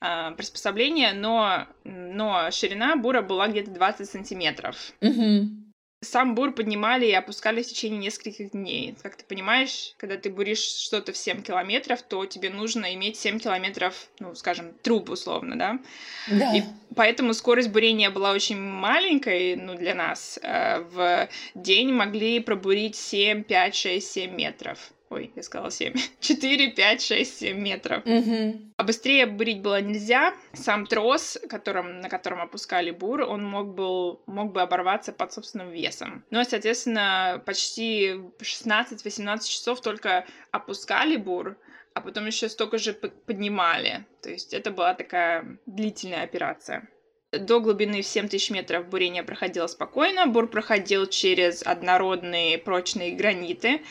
э, 0.00 0.30
приспособление, 0.36 1.12
но, 1.12 1.66
но 1.84 2.50
ширина 2.50 2.96
бура 2.96 3.20
была 3.20 3.48
где-то 3.48 3.70
20 3.70 4.08
сантиметров. 4.08 4.92
Mm-hmm. 5.00 5.67
Сам 6.00 6.36
бур 6.36 6.52
поднимали 6.52 7.06
и 7.06 7.12
опускали 7.12 7.60
в 7.60 7.66
течение 7.66 7.98
нескольких 7.98 8.52
дней. 8.52 8.94
Как 9.02 9.16
ты 9.16 9.24
понимаешь, 9.24 9.94
когда 9.96 10.16
ты 10.16 10.30
буришь 10.30 10.62
что-то 10.62 11.12
в 11.12 11.16
7 11.16 11.42
километров, 11.42 12.02
то 12.02 12.24
тебе 12.24 12.50
нужно 12.50 12.94
иметь 12.94 13.16
7 13.16 13.40
километров, 13.40 14.08
ну, 14.20 14.32
скажем, 14.36 14.72
труб 14.82 15.10
условно, 15.10 15.58
да? 15.58 15.80
Да. 16.28 16.56
И 16.56 16.62
поэтому 16.94 17.34
скорость 17.34 17.70
бурения 17.70 18.10
была 18.10 18.30
очень 18.30 18.60
маленькой, 18.60 19.56
ну, 19.56 19.74
для 19.74 19.96
нас. 19.96 20.38
Э, 20.40 20.82
в 20.82 21.28
день 21.56 21.92
могли 21.92 22.38
пробурить 22.38 22.94
7, 22.94 23.42
5, 23.42 23.74
6, 23.74 24.06
7 24.06 24.34
метров. 24.36 24.92
Ой, 25.10 25.32
я 25.34 25.42
сказала 25.42 25.70
7. 25.70 25.94
4, 26.20 26.72
5, 26.72 27.02
6, 27.02 27.38
7 27.38 27.58
метров. 27.58 28.04
Угу. 28.04 28.60
А 28.76 28.84
быстрее 28.84 29.26
бурить 29.26 29.62
было 29.62 29.80
нельзя. 29.80 30.34
Сам 30.52 30.86
трос, 30.86 31.38
которым, 31.48 32.00
на 32.00 32.08
котором 32.08 32.42
опускали 32.42 32.90
бур, 32.90 33.22
он 33.22 33.42
мог, 33.44 33.74
был, 33.74 34.20
мог 34.26 34.52
бы 34.52 34.60
оборваться 34.60 35.12
под 35.12 35.32
собственным 35.32 35.70
весом. 35.70 36.24
Ну 36.30 36.40
и, 36.40 36.44
соответственно, 36.44 37.42
почти 37.46 38.20
16-18 38.38 39.48
часов 39.48 39.80
только 39.80 40.26
опускали 40.50 41.16
бур, 41.16 41.56
а 41.94 42.00
потом 42.02 42.26
еще 42.26 42.48
столько 42.50 42.76
же 42.76 42.92
поднимали. 42.92 44.04
То 44.22 44.30
есть 44.30 44.52
это 44.52 44.70
была 44.70 44.92
такая 44.94 45.58
длительная 45.64 46.22
операция. 46.22 46.88
До 47.30 47.60
глубины 47.60 48.00
в 48.00 48.06
7000 48.06 48.50
метров 48.52 48.88
бурение 48.88 49.22
проходило 49.22 49.66
спокойно. 49.66 50.26
Бур 50.26 50.48
проходил 50.48 51.06
через 51.06 51.62
однородные 51.62 52.56
прочные 52.56 53.14
граниты. 53.14 53.82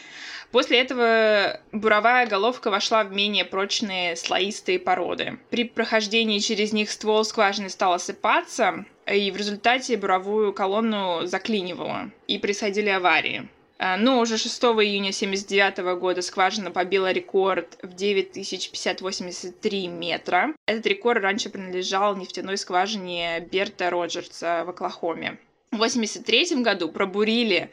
После 0.51 0.79
этого 0.79 1.59
буровая 1.71 2.25
головка 2.25 2.71
вошла 2.71 3.03
в 3.03 3.11
менее 3.11 3.45
прочные 3.45 4.15
слоистые 4.15 4.79
породы. 4.79 5.37
При 5.51 5.65
прохождении 5.65 6.39
через 6.39 6.73
них 6.73 6.89
ствол 6.89 7.23
скважины 7.23 7.69
стал 7.69 7.93
осыпаться, 7.93 8.85
и 9.05 9.29
в 9.29 9.37
результате 9.37 9.97
буровую 9.97 10.51
колонну 10.51 11.27
заклинивало, 11.27 12.09
и 12.27 12.39
происходили 12.39 12.89
аварии. 12.89 13.47
А, 13.79 13.97
но 13.97 14.19
уже 14.19 14.37
6 14.37 14.63
июня 14.63 15.09
1979 15.09 15.99
года 15.99 16.21
скважина 16.21 16.71
побила 16.71 17.11
рекорд 17.11 17.77
в 17.83 17.93
905083 17.93 19.87
метра. 19.87 20.53
Этот 20.65 20.87
рекорд 20.87 21.21
раньше 21.21 21.49
принадлежал 21.49 22.15
нефтяной 22.15 22.57
скважине 22.57 23.47
Берта 23.51 23.89
Роджерса 23.89 24.63
в 24.65 24.69
Оклахоме. 24.69 25.37
В 25.71 25.75
1983 25.75 26.63
году 26.63 26.89
пробурили 26.89 27.69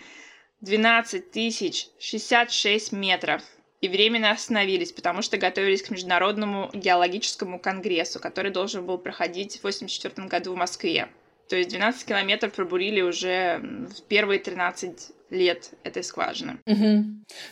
12 0.60 1.30
тысяч 1.30 1.88
66 1.98 2.92
метров 2.92 3.42
и 3.80 3.88
временно 3.88 4.30
остановились, 4.30 4.92
потому 4.92 5.22
что 5.22 5.36
готовились 5.38 5.82
к 5.82 5.90
Международному 5.90 6.70
геологическому 6.72 7.58
конгрессу, 7.58 8.20
который 8.20 8.50
должен 8.50 8.84
был 8.84 8.98
проходить 8.98 9.56
в 9.56 9.58
1984 9.60 10.28
году 10.28 10.52
в 10.52 10.56
Москве. 10.56 11.08
То 11.48 11.56
есть 11.56 11.70
12 11.70 12.08
километров 12.08 12.52
пробурили 12.52 13.02
уже 13.02 13.60
в 13.62 14.02
первые 14.08 14.40
13 14.40 15.12
лет 15.34 15.70
этой 15.82 16.02
скважины. 16.02 16.58
Угу. 16.66 17.04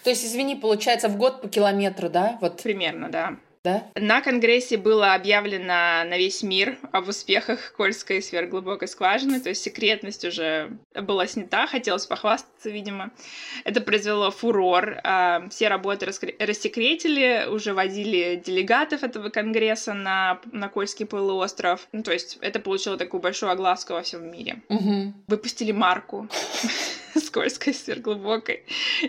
То 0.05 0.11
есть, 0.11 0.25
извини, 0.25 0.57
получается 0.57 1.09
в 1.09 1.17
год 1.17 1.43
по 1.43 1.49
километру, 1.49 2.09
да? 2.09 2.39
Вот. 2.41 2.63
Примерно, 2.63 3.09
да 3.11 3.37
да? 3.65 3.85
На 3.95 4.21
Конгрессе 4.21 4.77
было 4.77 5.15
объявлено 5.15 5.65
на 5.65 6.19
весь 6.19 6.43
мир 6.43 6.79
об 6.91 7.09
успехах 7.09 7.73
Кольской 7.77 8.21
сверхглубокой 8.21 8.89
скважины, 8.89 9.41
то 9.41 9.51
есть 9.51 9.63
секретность 9.63 10.25
уже 10.25 10.79
была 10.95 11.27
снята, 11.27 11.67
хотелось 11.67 12.07
похвастаться, 12.07 12.71
видимо. 12.71 13.13
Это 13.65 13.81
произвело 13.81 14.31
фурор, 14.31 14.99
а, 15.05 15.49
все 15.51 15.69
работы 15.69 16.07
рассекретили, 16.07 17.47
уже 17.49 17.73
водили 17.73 18.43
делегатов 18.45 19.05
этого 19.05 19.29
Конгресса 19.29 19.95
на, 19.95 20.41
на 20.51 20.69
Кольский 20.69 21.07
полуостров, 21.07 21.87
ну, 21.93 22.03
то 22.03 22.13
есть 22.13 22.39
это 22.41 22.59
получило 22.59 22.97
такую 22.97 23.21
большую 23.21 23.53
огласку 23.53 23.93
во 23.93 24.03
всем 24.03 24.31
мире. 24.31 24.63
Угу. 24.69 25.15
Выпустили 25.29 25.73
марку. 25.73 26.29
скользкой, 27.27 27.75
сверхглубокой. 27.75 28.65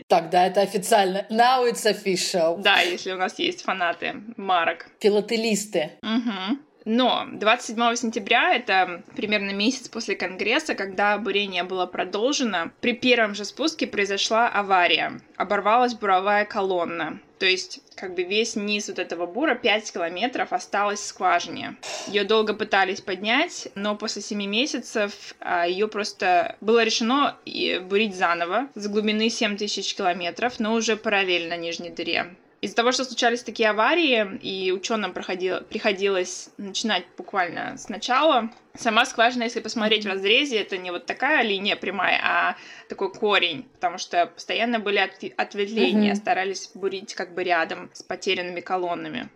Тогда 0.07 0.47
это 0.47 0.61
официально. 0.61 1.25
Now 1.29 1.69
it's 1.69 1.85
official. 1.85 2.61
Да, 2.61 2.81
если 2.81 3.11
у 3.11 3.17
нас 3.17 3.39
есть 3.39 3.63
фанаты 3.63 4.15
марок. 4.37 4.87
Филателисты. 4.99 5.91
Угу. 6.01 6.59
Но 6.85 7.25
27 7.31 7.95
сентября, 7.95 8.55
это 8.55 9.03
примерно 9.15 9.51
месяц 9.51 9.87
после 9.87 10.15
Конгресса, 10.15 10.75
когда 10.75 11.17
бурение 11.17 11.63
было 11.63 11.85
продолжено, 11.85 12.71
при 12.81 12.93
первом 12.93 13.35
же 13.35 13.45
спуске 13.45 13.87
произошла 13.87 14.49
авария. 14.49 15.21
Оборвалась 15.37 15.93
буровая 15.93 16.45
колонна. 16.45 17.19
То 17.39 17.45
есть, 17.45 17.81
как 17.95 18.15
бы 18.15 18.23
весь 18.23 18.55
низ 18.55 18.87
вот 18.87 18.99
этого 18.99 19.25
бура, 19.25 19.55
5 19.55 19.93
километров, 19.93 20.53
осталось 20.53 20.99
в 20.99 21.05
скважине. 21.05 21.75
Ее 22.07 22.23
долго 22.23 22.53
пытались 22.53 23.01
поднять, 23.01 23.67
но 23.75 23.95
после 23.95 24.21
7 24.21 24.43
месяцев 24.45 25.35
а, 25.39 25.67
ее 25.67 25.87
просто 25.87 26.55
было 26.61 26.83
решено 26.83 27.37
бурить 27.83 28.15
заново 28.15 28.67
с 28.75 28.87
глубины 28.87 29.29
7 29.29 29.57
тысяч 29.57 29.95
километров, 29.95 30.59
но 30.59 30.73
уже 30.73 30.97
параллельно 30.97 31.57
нижней 31.57 31.89
дыре. 31.89 32.35
Из-за 32.63 32.77
того, 32.77 32.93
что 32.93 33.03
случались 33.03 33.43
такие 33.43 33.69
аварии, 33.69 34.37
и 34.41 34.71
ученым 34.71 35.11
проходило, 35.11 35.59
приходилось 35.59 36.49
начинать 36.55 37.03
буквально 37.17 37.75
сначала, 37.77 38.51
сама 38.73 39.05
скважина, 39.05 39.43
если 39.43 39.59
посмотреть 39.59 40.05
в 40.05 40.07
разрезе, 40.07 40.61
это 40.61 40.77
не 40.77 40.89
вот 40.89 41.05
такая 41.05 41.43
линия 41.43 41.75
прямая, 41.75 42.21
а 42.23 42.55
такой 42.87 43.11
корень, 43.11 43.65
потому 43.73 43.97
что 43.97 44.27
постоянно 44.27 44.79
были 44.79 44.99
от, 44.99 45.11
ответвления, 45.35 46.13
mm-hmm. 46.13 46.15
старались 46.15 46.71
бурить 46.73 47.15
как 47.15 47.33
бы 47.33 47.43
рядом 47.43 47.89
с 47.91 48.01
потерянными 48.01 48.61
колоннами. 48.61 49.27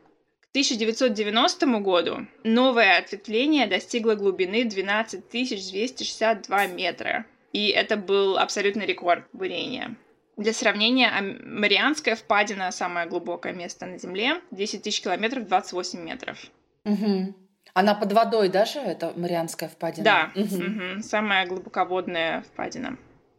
К 0.44 0.50
1990 0.52 1.66
году 1.82 2.28
новое 2.46 2.98
ответвление 2.98 3.68
достигло 3.68 4.16
глубины 4.16 4.64
12 4.64 5.30
262 5.30 6.68
метра. 6.68 7.26
И 7.52 7.68
это 7.72 7.98
был 7.98 8.38
абсолютный 8.38 8.86
рекорд 8.86 9.26
бурения. 9.34 9.98
Для 10.38 10.54
сравнения, 10.54 11.12
Марианская 11.44 12.16
впадина 12.16 12.72
самое 12.72 13.08
глубокое 13.08 13.54
место 13.54 13.88
на 13.88 13.98
Земле, 13.98 14.40
10 14.52 14.84
тысяч 14.84 15.02
километров, 15.02 15.48
28 15.48 16.00
метров. 16.00 16.38
Угу. 16.86 17.34
Она 17.74 17.96
под 17.96 18.14
водой 18.14 18.50
даже, 18.50 18.80
это 18.80 19.14
Марианская 19.16 19.68
впадина? 19.68 20.04
Да, 20.04 20.32
угу. 20.36 20.56
Угу. 20.56 21.02
самая 21.02 21.48
глубоководная 21.48 22.42
впадина. 22.42 22.98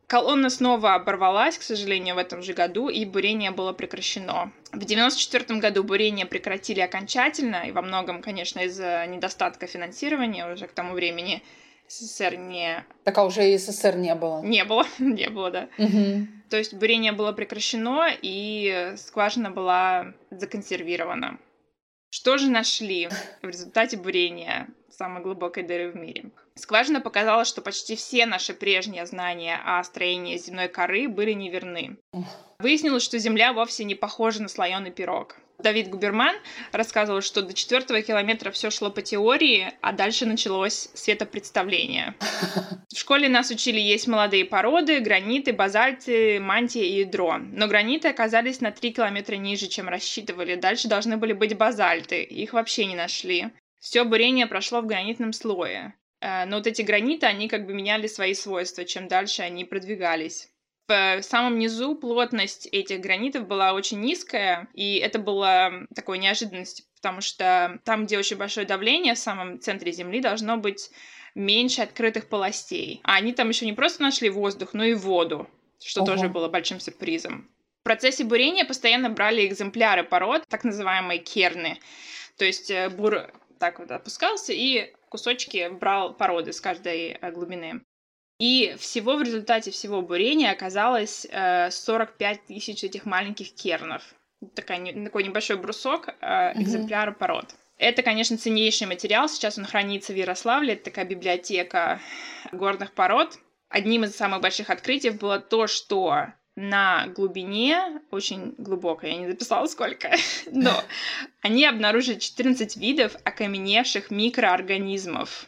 Колонна 0.09 0.49
снова 0.49 0.95
оборвалась, 0.95 1.59
к 1.59 1.63
сожалению, 1.63 2.15
в 2.15 2.19
этом 2.19 2.43
же 2.43 2.55
году, 2.55 2.89
и 2.89 3.05
бурение 3.05 3.51
было 3.51 3.73
прекращено. 3.75 4.51
В 4.73 4.77
1994 4.77 5.61
году 5.61 5.85
бурение 5.85 6.25
прекратили 6.25 6.81
окончательно, 6.81 7.65
и 7.69 7.73
во 7.73 7.83
многом, 7.83 8.23
конечно, 8.23 8.61
из-за 8.61 9.07
недостатка 9.07 9.67
финансирования 9.67 10.51
уже 10.51 10.67
к 10.67 10.73
тому 10.73 10.95
времени 10.95 11.43
СССР 11.89 12.37
не... 12.37 12.85
Так 13.05 13.19
а 13.19 13.25
уже 13.25 13.53
и 13.53 13.59
СССР 13.59 13.97
не 13.97 14.15
было? 14.15 14.43
Не 14.43 14.65
было, 14.65 14.87
не 14.99 15.29
было, 15.29 15.51
да. 15.51 15.69
Угу. 15.77 16.27
То 16.51 16.57
есть 16.57 16.75
бурение 16.75 17.13
было 17.13 17.33
прекращено, 17.33 18.09
и 18.23 18.95
скважина 18.97 19.51
была 19.51 20.15
законсервирована. 20.31 21.39
Что 22.11 22.39
же 22.39 22.51
нашли 22.51 23.09
в 23.43 23.49
результате 23.49 23.99
бурения 23.99 24.69
самой 24.91 25.23
глубокой 25.23 25.63
дыры 25.63 25.91
в 25.91 25.97
мире? 25.97 26.31
Скважина 26.55 27.01
показала, 27.01 27.45
что 27.45 27.61
почти 27.61 27.97
все 27.97 28.27
наши 28.27 28.55
прежние 28.55 29.05
знания 29.07 29.61
о 29.65 29.83
строении 29.85 30.39
земной 30.39 30.69
коры 30.69 31.09
были 31.09 31.33
неверны. 31.33 31.99
Выяснилось, 32.59 33.05
что 33.05 33.19
Земля 33.19 33.53
вовсе 33.53 33.85
не 33.85 33.95
похожа 33.95 34.43
на 34.43 34.49
слоеный 34.49 34.91
пирог. 34.91 35.37
Давид 35.61 35.89
Губерман 35.89 36.37
рассказывал, 36.71 37.21
что 37.21 37.43
до 37.43 37.53
четвертого 37.53 38.01
километра 38.01 38.53
все 38.53 38.71
шло 38.71 38.91
по 38.91 39.03
теории, 39.03 39.73
а 39.81 39.93
дальше 39.93 40.25
началось 40.25 40.89
светопредставление. 40.95 42.15
В 42.95 42.97
школе 42.97 43.29
нас 43.29 43.51
учили 43.51 43.81
есть 43.81 44.07
молодые 44.07 44.45
породы, 44.45 45.01
граниты, 45.01 45.53
базальты, 45.53 46.39
мантии 46.39 46.87
и 46.87 47.01
ядро. 47.01 47.39
Но 47.39 47.67
граниты 47.67 48.07
оказались 48.07 48.61
на 48.61 48.71
3 48.71 48.93
километра 48.93 49.35
ниже, 49.35 49.67
чем 49.67 49.89
рассчитывали. 49.89 50.55
Дальше 50.55 50.87
должны 50.87 51.17
были 51.17 51.33
быть 51.33 51.57
базальты. 51.57 52.23
Их 52.23 52.53
вообще 52.53 52.87
не 52.87 52.95
нашли. 52.95 53.49
Все 53.81 54.05
бурение 54.05 54.47
прошло 54.47 54.81
в 54.81 54.87
гранитном 54.87 55.33
слое. 55.33 55.95
Э, 56.21 56.45
но 56.45 56.59
вот 56.59 56.69
эти 56.69 56.83
граниты, 56.83 57.27
они 57.27 57.49
как 57.49 57.67
бы 57.67 57.75
меняли 57.75 58.07
свои 58.07 58.35
свойства, 58.35 58.85
чем 58.85 59.09
дальше 59.09 59.43
они 59.43 59.65
продвигались 59.65 60.49
в 60.89 61.23
самом 61.23 61.59
низу 61.59 61.95
плотность 61.95 62.67
этих 62.73 63.01
гранитов 63.01 63.47
была 63.47 63.73
очень 63.73 64.01
низкая, 64.01 64.69
и 64.75 64.97
это 64.97 65.19
было 65.19 65.87
такой 65.95 66.19
неожиданностью, 66.19 66.87
потому 66.97 67.21
что 67.21 67.81
там, 67.85 68.07
где 68.07 68.19
очень 68.19 68.37
большое 68.37 68.67
давление, 68.67 69.15
в 69.15 69.19
самом 69.19 69.61
центре 69.61 69.93
Земли 69.93 70.21
должно 70.21 70.57
быть 70.57 70.91
меньше 71.35 71.83
открытых 71.83 72.29
полостей. 72.29 73.01
А 73.05 73.15
они 73.15 73.33
там 73.33 73.49
еще 73.49 73.67
не 73.67 73.73
просто 73.73 74.03
нашли 74.03 74.31
воздух, 74.31 74.75
но 74.75 74.85
и 74.85 74.95
воду, 74.95 75.49
что 75.83 76.03
Ого. 76.03 76.13
тоже 76.13 76.29
было 76.29 76.49
большим 76.49 76.81
сюрпризом. 76.81 77.49
В 77.81 77.85
процессе 77.85 78.25
бурения 78.25 78.65
постоянно 78.65 79.09
брали 79.09 79.47
экземпляры 79.47 80.05
пород, 80.05 80.47
так 80.49 80.65
называемые 80.65 81.21
керны. 81.21 81.79
То 82.37 82.45
есть 82.45 82.71
э, 82.71 82.89
бур 82.89 83.31
так 83.59 83.79
вот 83.79 83.91
опускался 83.91 84.53
и 84.53 84.93
кусочки 85.09 85.69
брал 85.71 86.15
породы 86.15 86.53
с 86.53 86.61
каждой 86.61 87.19
э, 87.21 87.33
глубины. 87.33 87.83
И 88.39 88.77
всего 88.79 89.17
в 89.17 89.23
результате 89.23 89.73
всего 89.73 90.01
бурения 90.01 90.53
оказалось 90.53 91.27
э, 91.29 91.71
45 91.71 92.47
тысяч 92.47 92.85
этих 92.85 93.05
маленьких 93.05 93.53
кернов. 93.53 94.03
Такая, 94.55 95.05
такой 95.05 95.25
небольшой 95.25 95.57
брусок 95.57 96.09
э, 96.21 96.53
экземпляра 96.61 97.11
пород. 97.11 97.47
Это, 97.79 98.03
конечно, 98.03 98.39
ценнейший 98.39 98.87
материал. 98.87 99.29
Сейчас 99.29 99.59
он 99.59 99.65
хранится 99.65 100.13
в 100.13 100.17
Ярославле. 100.17 100.75
Это 100.75 100.85
такая 100.85 101.05
библиотека 101.05 102.01
горных 102.53 102.93
пород. 102.93 103.39
Одним 103.69 104.05
из 104.05 104.15
самых 104.17 104.41
больших 104.41 104.71
открытий 104.71 105.11
было 105.11 105.41
то, 105.41 105.67
что 105.67 106.29
на 106.55 107.07
глубине, 107.09 108.01
очень 108.11 108.55
глубокой, 108.59 109.11
я 109.11 109.17
не 109.19 109.29
записала 109.29 109.67
сколько, 109.67 110.11
но 110.51 110.73
они 111.41 111.65
обнаружили 111.65 112.19
14 112.19 112.77
видов 112.77 113.15
окаменевших 113.25 114.11
микроорганизмов 114.11 115.47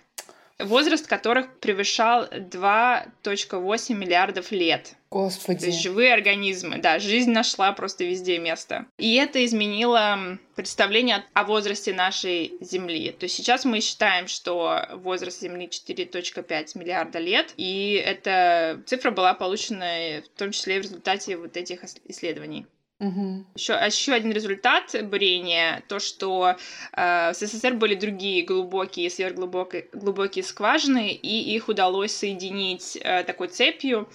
возраст 0.64 1.06
которых 1.06 1.52
превышал 1.58 2.24
2.8 2.26 3.94
миллиардов 3.94 4.52
лет. 4.52 4.94
Господи. 5.10 5.60
То 5.60 5.66
есть 5.66 5.82
живые 5.82 6.14
организмы, 6.14 6.78
да, 6.78 7.00
жизнь 7.00 7.32
нашла 7.32 7.72
просто 7.72 8.04
везде 8.04 8.38
место. 8.38 8.86
И 8.96 9.16
это 9.16 9.44
изменило 9.44 10.38
представление 10.54 11.24
о 11.32 11.44
возрасте 11.44 11.92
нашей 11.92 12.52
Земли. 12.60 13.10
То 13.10 13.24
есть 13.24 13.34
сейчас 13.34 13.64
мы 13.64 13.80
считаем, 13.80 14.28
что 14.28 14.86
возраст 14.92 15.40
Земли 15.40 15.66
4.5 15.66 16.78
миллиарда 16.78 17.18
лет, 17.18 17.52
и 17.56 18.00
эта 18.04 18.80
цифра 18.86 19.10
была 19.10 19.34
получена 19.34 20.22
в 20.24 20.38
том 20.38 20.52
числе 20.52 20.78
в 20.78 20.82
результате 20.82 21.36
вот 21.36 21.56
этих 21.56 21.82
исследований. 22.04 22.66
Угу. 23.00 23.46
Еще, 23.54 23.72
а 23.72 23.86
еще 23.86 24.12
один 24.12 24.30
результат 24.30 24.94
бурения, 25.04 25.82
то, 25.88 25.98
что 25.98 26.56
э, 26.92 27.32
в 27.32 27.34
СССР 27.34 27.72
были 27.72 27.94
другие 27.94 28.44
глубокие, 28.44 29.08
сверхглубокие 29.08 29.86
глубокие 29.94 30.44
скважины, 30.44 31.10
и 31.10 31.54
их 31.54 31.68
удалось 31.68 32.12
соединить 32.12 32.98
э, 33.00 33.24
такой 33.24 33.48
цепью 33.48 34.06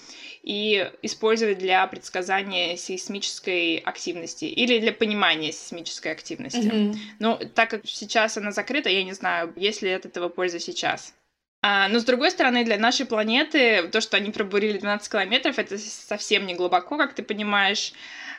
и 0.44 0.92
использовать 1.02 1.58
для 1.58 1.86
предсказания 1.88 2.78
сейсмической 2.78 3.78
активности 3.78 4.46
или 4.46 4.78
для 4.78 4.94
понимания 4.94 5.52
сейсмической 5.52 6.12
активности. 6.12 6.68
Угу. 6.68 6.96
Но 7.18 7.40
так 7.56 7.72
как 7.72 7.82
сейчас 7.86 8.38
она 8.38 8.52
закрыта, 8.52 8.90
я 8.90 9.04
не 9.04 9.14
знаю, 9.14 9.52
есть 9.56 9.82
ли 9.82 9.90
от 9.90 10.06
этого 10.06 10.30
польза 10.30 10.60
сейчас. 10.60 11.16
А, 11.64 11.88
но 11.88 11.98
с 11.98 12.04
другой 12.04 12.30
стороны, 12.30 12.64
для 12.64 12.78
нашей 12.78 13.08
планеты 13.08 13.88
то, 13.88 14.00
что 14.00 14.18
они 14.18 14.30
пробурили 14.30 14.78
12 14.78 15.12
километров, 15.12 15.58
это 15.58 15.80
совсем 15.80 16.46
не 16.46 16.54
глубоко, 16.54 16.96
как 16.96 17.16
ты 17.16 17.24
понимаешь. 17.24 17.92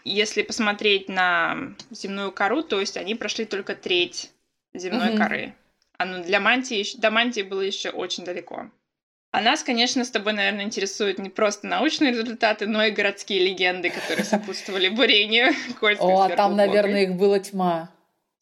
Если 0.09 0.43
посмотреть 0.43 1.09
на 1.09 1.75
земную 1.91 2.31
кору, 2.31 2.63
то 2.63 2.79
есть 2.79 2.97
они 2.97 3.17
прошли 3.17 3.45
только 3.45 3.75
треть 3.75 4.31
земной 4.73 5.11
угу. 5.11 5.19
коры. 5.19 5.55
А 5.99 6.05
ну, 6.05 6.23
для 6.23 6.39
мантии, 6.39 6.87
до 6.99 7.11
мантии 7.11 7.41
было 7.41 7.61
еще 7.61 7.91
очень 7.91 8.25
далеко. 8.25 8.71
А 9.33 9.41
нас, 9.41 9.65
конечно, 9.65 10.05
с 10.05 10.11
тобой, 10.11 10.33
наверное, 10.33 10.65
интересуют 10.65 11.19
не 11.19 11.29
просто 11.29 11.67
научные 11.67 12.13
результаты, 12.13 12.69
но 12.69 12.85
и 12.85 12.93
городские 12.93 13.41
легенды, 13.41 13.91
которые 13.91 14.25
сопутствовали 14.25 14.89
бурению 14.89 15.53
Кольской 15.81 16.07
О, 16.07 16.23
а 16.23 16.29
там, 16.29 16.55
наверное, 16.55 17.03
их 17.03 17.17
была 17.17 17.41
тьма. 17.41 17.91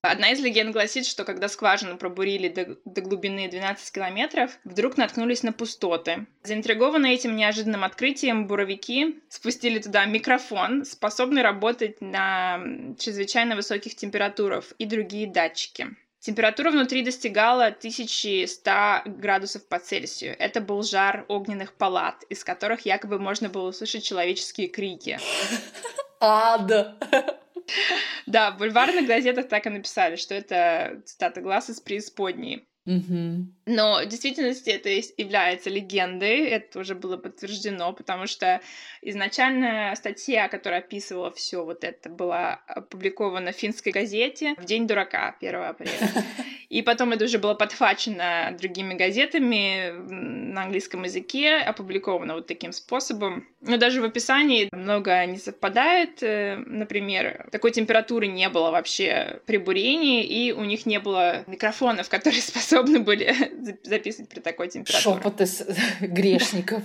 Одна 0.05 0.33
из 0.33 0.41
легенд 0.41 0.71
гласит, 0.73 1.07
что 1.07 1.25
когда 1.25 1.49
скважину 1.49 1.97
пробурили 1.97 2.49
до, 2.49 2.77
до 2.85 3.01
глубины 3.01 3.49
12 3.49 3.91
километров, 3.91 4.51
вдруг 4.65 4.99
наткнулись 4.99 5.43
на 5.43 5.53
пустоты. 5.53 6.27
Заинтригованные 6.43 7.15
этим 7.15 7.35
неожиданным 7.35 7.85
открытием, 7.85 8.47
буровики 8.47 9.19
спустили 9.31 9.79
туда 9.79 10.05
микрофон, 10.05 10.85
способный 10.85 11.41
работать 11.41 12.03
на 12.03 12.61
чрезвычайно 12.99 13.57
высоких 13.57 13.97
температурах, 13.97 14.65
и 14.77 14.85
другие 14.85 15.27
датчики. 15.27 15.89
Температура 16.21 16.71
внутри 16.71 17.03
достигала 17.03 17.67
1100 17.67 19.05
градусов 19.07 19.67
по 19.67 19.79
Цельсию. 19.79 20.37
Это 20.39 20.61
был 20.61 20.83
жар 20.83 21.25
огненных 21.29 21.73
палат, 21.73 22.25
из 22.29 22.45
которых 22.45 22.85
якобы 22.85 23.19
можно 23.19 23.49
было 23.49 23.69
услышать 23.69 24.05
человеческие 24.05 24.69
крики. 24.69 25.19
Ад! 26.21 27.41
Да, 28.27 28.53
в 28.53 28.59
бульварных 28.59 29.07
газетах 29.07 29.49
так 29.49 29.67
и 29.67 29.71
написали, 29.71 30.17
что 30.17 30.35
это, 30.35 31.03
цитата, 31.05 31.41
«глаз 31.41 31.71
из 31.71 31.81
преисподней». 31.81 32.67
Но 33.65 34.03
в 34.03 34.07
действительности 34.07 34.69
это 34.69 34.91
является 34.91 35.71
легендой, 35.71 36.45
это 36.49 36.81
уже 36.81 36.95
было 36.95 37.17
подтверждено, 37.17 37.95
потому 37.95 38.27
что 38.27 38.61
изначально 39.01 39.95
статья, 39.97 40.49
которая 40.49 40.81
описывала 40.81 41.31
все 41.33 41.65
вот 41.65 41.83
это, 41.83 42.11
была 42.11 42.63
опубликована 42.67 43.53
в 43.53 43.57
финской 43.57 43.91
газете 43.91 44.55
в 44.59 44.65
День 44.65 44.87
дурака 44.87 45.35
1 45.41 45.55
апреля. 45.55 45.93
И 46.69 46.83
потом 46.83 47.13
это 47.13 47.25
уже 47.25 47.39
было 47.39 47.55
подхвачено 47.55 48.57
другими 48.61 48.95
газетами 48.95 49.93
на 50.55 50.63
английском 50.65 51.03
языке, 51.05 51.57
опубликовано 51.57 52.35
вот 52.35 52.47
таким 52.47 52.73
способом. 52.73 53.47
Но 53.61 53.77
даже 53.77 54.01
в 54.01 54.05
описании 54.05 54.69
много 54.73 55.25
не 55.27 55.39
совпадает. 55.39 56.23
Э, 56.23 56.57
Например, 56.67 57.49
такой 57.53 57.71
температуры 57.71 58.27
не 58.27 58.49
было 58.49 58.71
вообще 58.71 59.41
при 59.47 59.57
бурении, 59.59 60.25
и 60.25 60.53
у 60.53 60.65
них 60.65 60.87
не 60.87 60.99
было 61.01 61.45
микрофонов, 61.47 62.09
которые 62.09 62.41
способны 62.43 62.99
были 63.01 63.33
за- 63.63 63.77
записывать 63.83 64.29
при 64.31 64.41
такой 64.41 64.69
температуре. 64.69 65.17
Шепоты 65.17 65.47
грешников. 66.01 66.83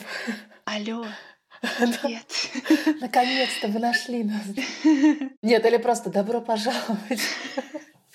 Алло, 0.65 1.05
привет. 1.61 2.99
Наконец-то 3.01 3.67
вы 3.67 3.79
нашли 3.79 4.23
нас. 4.23 4.43
Нет, 5.41 5.65
или 5.65 5.77
просто 5.77 6.09
добро 6.09 6.41
пожаловать. 6.41 7.21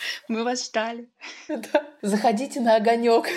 Мы 0.29 0.45
вас 0.45 0.67
ждали. 0.67 1.09
Да. 1.49 1.85
Заходите 2.03 2.61
на 2.61 2.77
огонек. 2.77 3.29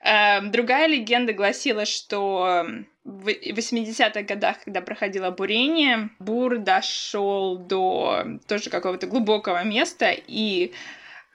Эм, 0.00 0.50
Другая 0.50 0.86
легенда 0.86 1.32
гласила, 1.32 1.84
что 1.84 2.66
в 3.04 3.28
80-х 3.28 4.22
годах, 4.22 4.64
когда 4.64 4.80
проходило 4.80 5.30
бурение, 5.30 6.10
бур 6.18 6.58
дошел 6.58 7.56
до 7.56 8.24
тоже 8.46 8.70
какого-то 8.70 9.06
глубокого 9.06 9.62
места, 9.64 10.12
и 10.12 10.72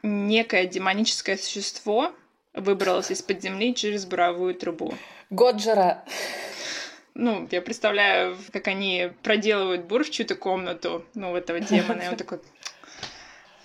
некое 0.04 0.66
демоническое 0.66 1.38
существо 1.38 2.14
выбралось 2.54 3.12
из-под 3.12 3.42
земли 3.42 3.74
через 3.76 4.06
буровую 4.06 4.56
трубу. 4.56 4.94
Годжера. 5.30 6.04
Ну, 7.14 7.48
я 7.52 7.62
представляю, 7.62 8.38
как 8.54 8.68
они 8.68 9.12
проделывают 9.24 9.86
бур 9.86 10.04
в 10.04 10.10
чью-то 10.10 10.36
комнату, 10.36 11.04
ну, 11.16 11.36
этого 11.36 11.60
демона, 11.60 12.02
и 12.02 12.08
он 12.10 12.16
такой, 12.16 12.40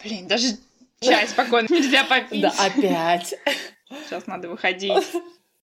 блин, 0.02 0.26
даже 0.26 0.56
чай 1.00 1.26
спокойно 1.28 1.66
нельзя 1.70 2.04
попить. 2.04 2.42
Да, 2.42 2.52
опять. 2.58 3.34
Сейчас 4.04 4.26
надо 4.26 4.48
выходить. 4.48 4.92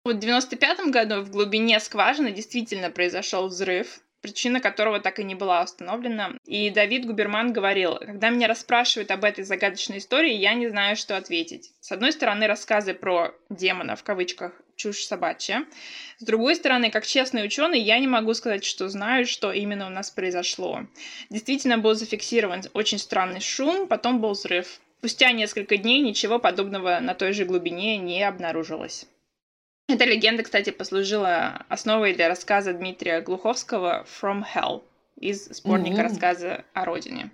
Вот 0.06 0.16
в 0.16 0.20
95 0.20 0.92
году 0.92 1.22
в 1.22 1.30
глубине 1.30 1.80
скважины 1.80 2.32
действительно 2.32 2.90
произошел 2.90 3.48
взрыв, 3.48 4.00
причина 4.22 4.60
которого 4.60 5.00
так 5.00 5.20
и 5.20 5.24
не 5.24 5.36
была 5.36 5.64
установлена. 5.64 6.32
И 6.46 6.70
Давид 6.70 7.06
Губерман 7.06 7.54
говорил, 7.54 7.96
когда 7.96 8.30
меня 8.30 8.48
расспрашивают 8.48 9.12
об 9.12 9.24
этой 9.24 9.44
загадочной 9.44 10.00
истории, 10.00 10.34
я 10.34 10.54
не 10.54 10.68
знаю, 10.68 10.96
что 10.96 11.18
ответить. 11.18 11.72
С 11.80 11.92
одной 11.92 12.12
стороны, 12.12 12.48
рассказы 12.48 12.94
про 12.94 13.34
демона, 13.50 13.96
в 13.96 14.04
кавычках, 14.04 14.54
чушь 14.76 15.04
собачья. 15.04 15.66
С 16.18 16.24
другой 16.24 16.56
стороны, 16.56 16.90
как 16.90 17.06
честный 17.06 17.46
ученый, 17.46 17.82
я 17.82 18.00
не 18.00 18.08
могу 18.08 18.34
сказать, 18.34 18.64
что 18.64 18.88
знаю, 18.90 19.26
что 19.26 19.52
именно 19.52 19.88
у 19.88 19.90
нас 19.90 20.10
произошло. 20.10 20.86
Действительно 21.30 21.78
был 21.78 21.94
зафиксирован 21.96 22.64
очень 22.74 22.98
странный 22.98 23.42
шум, 23.42 23.88
потом 23.88 24.22
был 24.22 24.32
взрыв. 24.32 24.80
Спустя 25.00 25.32
несколько 25.32 25.78
дней 25.78 26.02
ничего 26.02 26.40
подобного 26.40 27.00
на 27.00 27.14
той 27.14 27.34
же 27.34 27.46
глубине 27.46 27.98
не 27.98 28.22
обнаружилось. 28.24 29.06
Эта 29.90 30.06
легенда, 30.06 30.44
кстати, 30.44 30.70
послужила 30.70 31.66
основой 31.68 32.14
для 32.14 32.28
рассказа 32.28 32.74
Дмитрия 32.74 33.22
Глуховского 33.22 34.06
«From 34.22 34.44
Hell» 34.54 34.84
из 35.20 35.46
сборника 35.46 36.04
Мгм. 36.04 36.04
рассказа 36.04 36.64
о 36.74 36.86
родине. 36.86 37.32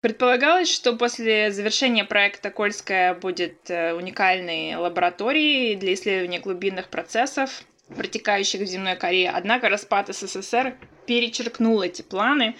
Предполагалось, 0.00 0.72
что 0.72 0.96
после 0.96 1.50
завершения 1.52 2.04
проекта 2.04 2.50
Кольская 2.50 3.12
будет 3.14 3.68
э, 3.68 3.92
уникальной 3.92 4.76
лабораторией 4.76 5.76
для 5.76 5.92
исследования 5.92 6.40
глубинных 6.40 6.88
процессов, 6.88 7.64
протекающих 7.94 8.62
в 8.62 8.66
земной 8.66 8.96
коре. 8.96 9.28
Однако 9.28 9.68
распад 9.68 10.08
СССР 10.08 10.74
перечеркнул 11.04 11.82
эти 11.82 12.00
планы. 12.00 12.56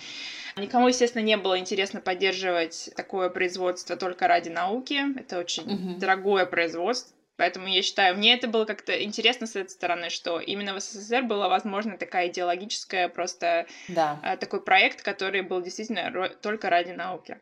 Никому, 0.56 0.88
естественно, 0.88 1.22
не 1.22 1.38
было 1.38 1.58
интересно 1.58 2.02
поддерживать 2.02 2.90
такое 2.94 3.30
производство 3.30 3.96
только 3.96 4.28
ради 4.28 4.50
науки. 4.50 5.00
Это 5.18 5.38
очень 5.38 5.64
Мгм. 5.64 5.98
дорогое 5.98 6.44
производство. 6.44 7.14
Поэтому 7.38 7.68
я 7.68 7.82
считаю, 7.82 8.16
мне 8.16 8.34
это 8.34 8.48
было 8.48 8.64
как-то 8.64 9.00
интересно 9.02 9.46
с 9.46 9.54
этой 9.54 9.70
стороны, 9.70 10.10
что 10.10 10.40
именно 10.40 10.74
в 10.74 10.80
СССР 10.80 11.22
была 11.22 11.48
возможна 11.48 11.96
такая 11.96 12.28
идеологическая 12.28 13.08
просто 13.08 13.66
Да. 13.86 14.18
а, 14.24 14.36
такой 14.36 14.60
проект, 14.60 15.02
который 15.02 15.42
был 15.42 15.62
действительно 15.62 16.28
только 16.42 16.68
ради 16.68 16.90
науки. 16.90 17.38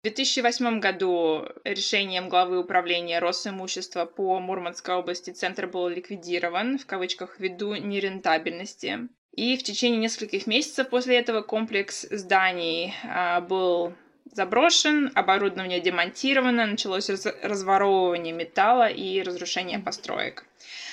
В 0.00 0.02
2008 0.02 0.80
году 0.80 1.46
решением 1.64 2.28
главы 2.28 2.58
управления 2.58 3.18
Росимущества 3.18 4.04
по 4.04 4.38
Мурманской 4.38 4.94
области 4.94 5.30
центр 5.30 5.66
был 5.66 5.88
ликвидирован, 5.88 6.78
в 6.78 6.84
кавычках, 6.84 7.40
ввиду 7.40 7.74
нерентабельности. 7.74 9.08
И 9.34 9.56
в 9.56 9.62
течение 9.62 10.00
нескольких 10.00 10.46
месяцев 10.46 10.90
после 10.90 11.18
этого 11.18 11.40
комплекс 11.40 12.06
зданий 12.10 12.92
а, 13.04 13.40
был 13.40 13.94
заброшен, 14.32 15.10
оборудование 15.14 15.80
демонтировано, 15.80 16.66
началось 16.66 17.10
раз- 17.10 17.34
разворовывание 17.42 18.32
металла 18.32 18.88
и 18.88 19.22
разрушение 19.22 19.78
построек. 19.78 20.44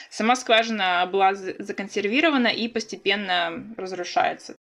Сама 0.10 0.36
скважина 0.36 1.08
была 1.12 1.34
за- 1.34 1.56
законсервирована 1.60 2.48
и 2.48 2.68
постепенно 2.68 3.74
разрушается. 3.78 4.56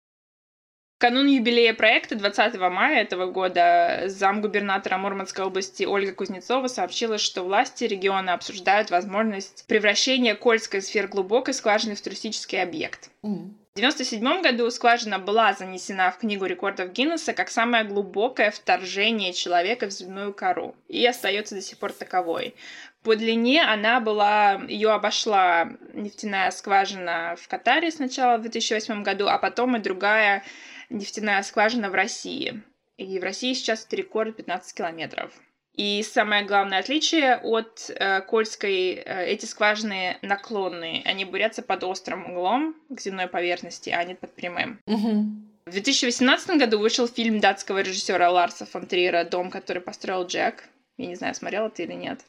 В 0.97 1.01
канун 1.01 1.27
юбилея 1.27 1.73
проекта 1.73 2.15
20 2.15 2.69
мая 2.69 3.01
этого 3.01 3.29
года 3.29 4.03
замгубернатора 4.05 4.97
Мурманской 4.97 5.43
области 5.43 5.83
Ольга 5.83 6.13
Кузнецова 6.13 6.67
сообщила, 6.67 7.17
что 7.17 7.43
власти 7.43 7.83
региона 7.83 8.33
обсуждают 8.33 8.91
возможность 8.91 9.65
превращения 9.67 10.35
Кольской 10.35 10.81
сверхглубокой 10.81 11.53
скважины 11.53 11.95
в 11.95 12.01
туристический 12.01 12.61
объект. 12.61 13.09
М. 13.23 13.57
В 13.75 13.77
1997 13.77 14.41
году 14.41 14.71
скважина 14.71 15.19
была 15.19 15.51
занесена 15.51 16.09
в 16.09 16.17
Книгу 16.19 16.45
рекордов 16.45 16.93
Гиннесса 16.93 17.33
как 17.33 17.49
самое 17.49 17.83
глубокое 17.83 18.49
вторжение 18.49 19.33
человека 19.33 19.87
в 19.87 19.91
земную 19.91 20.33
кору 20.33 20.77
и 20.87 21.05
остается 21.05 21.55
до 21.55 21.61
сих 21.61 21.77
пор 21.77 21.91
таковой. 21.91 22.55
По 23.03 23.17
длине 23.17 23.63
она 23.63 23.99
была, 23.99 24.61
ее 24.69 24.91
обошла 24.91 25.73
нефтяная 25.93 26.51
скважина 26.51 27.35
в 27.37 27.49
Катаре 27.49 27.91
сначала 27.91 28.37
в 28.37 28.43
2008 28.43 29.03
году, 29.03 29.27
а 29.27 29.37
потом 29.37 29.75
и 29.75 29.81
другая 29.81 30.45
нефтяная 30.89 31.43
скважина 31.43 31.89
в 31.89 31.95
России. 31.95 32.63
И 32.95 33.19
в 33.19 33.23
России 33.23 33.51
сейчас 33.51 33.85
это 33.85 33.97
рекорд 33.97 34.37
15 34.37 34.73
километров. 34.73 35.33
И 35.75 36.03
самое 36.03 36.45
главное 36.45 36.79
отличие 36.79 37.35
от 37.37 37.89
э, 37.89 38.21
Кольской, 38.21 38.93
э, 38.93 39.25
эти 39.27 39.45
скважины 39.45 40.17
наклонные. 40.21 41.01
Они 41.03 41.25
бурятся 41.25 41.61
под 41.61 41.83
острым 41.83 42.31
углом 42.31 42.75
к 42.89 42.99
земной 43.01 43.27
поверхности, 43.27 43.89
а 43.89 44.03
не 44.03 44.15
под 44.15 44.33
прямым. 44.33 44.79
В 44.85 45.71
2018 45.71 46.57
году 46.57 46.79
вышел 46.79 47.07
фильм 47.07 47.39
датского 47.39 47.81
режиссера 47.81 48.29
Ларса 48.29 48.65
фон 48.65 48.85
Триера 48.85 49.23
«Дом, 49.25 49.49
который 49.49 49.81
построил 49.81 50.25
Джек». 50.25 50.63
Я 50.97 51.07
не 51.07 51.15
знаю, 51.15 51.35
смотрела 51.35 51.69
ты 51.69 51.83
или 51.83 51.93
нет. 51.93 52.21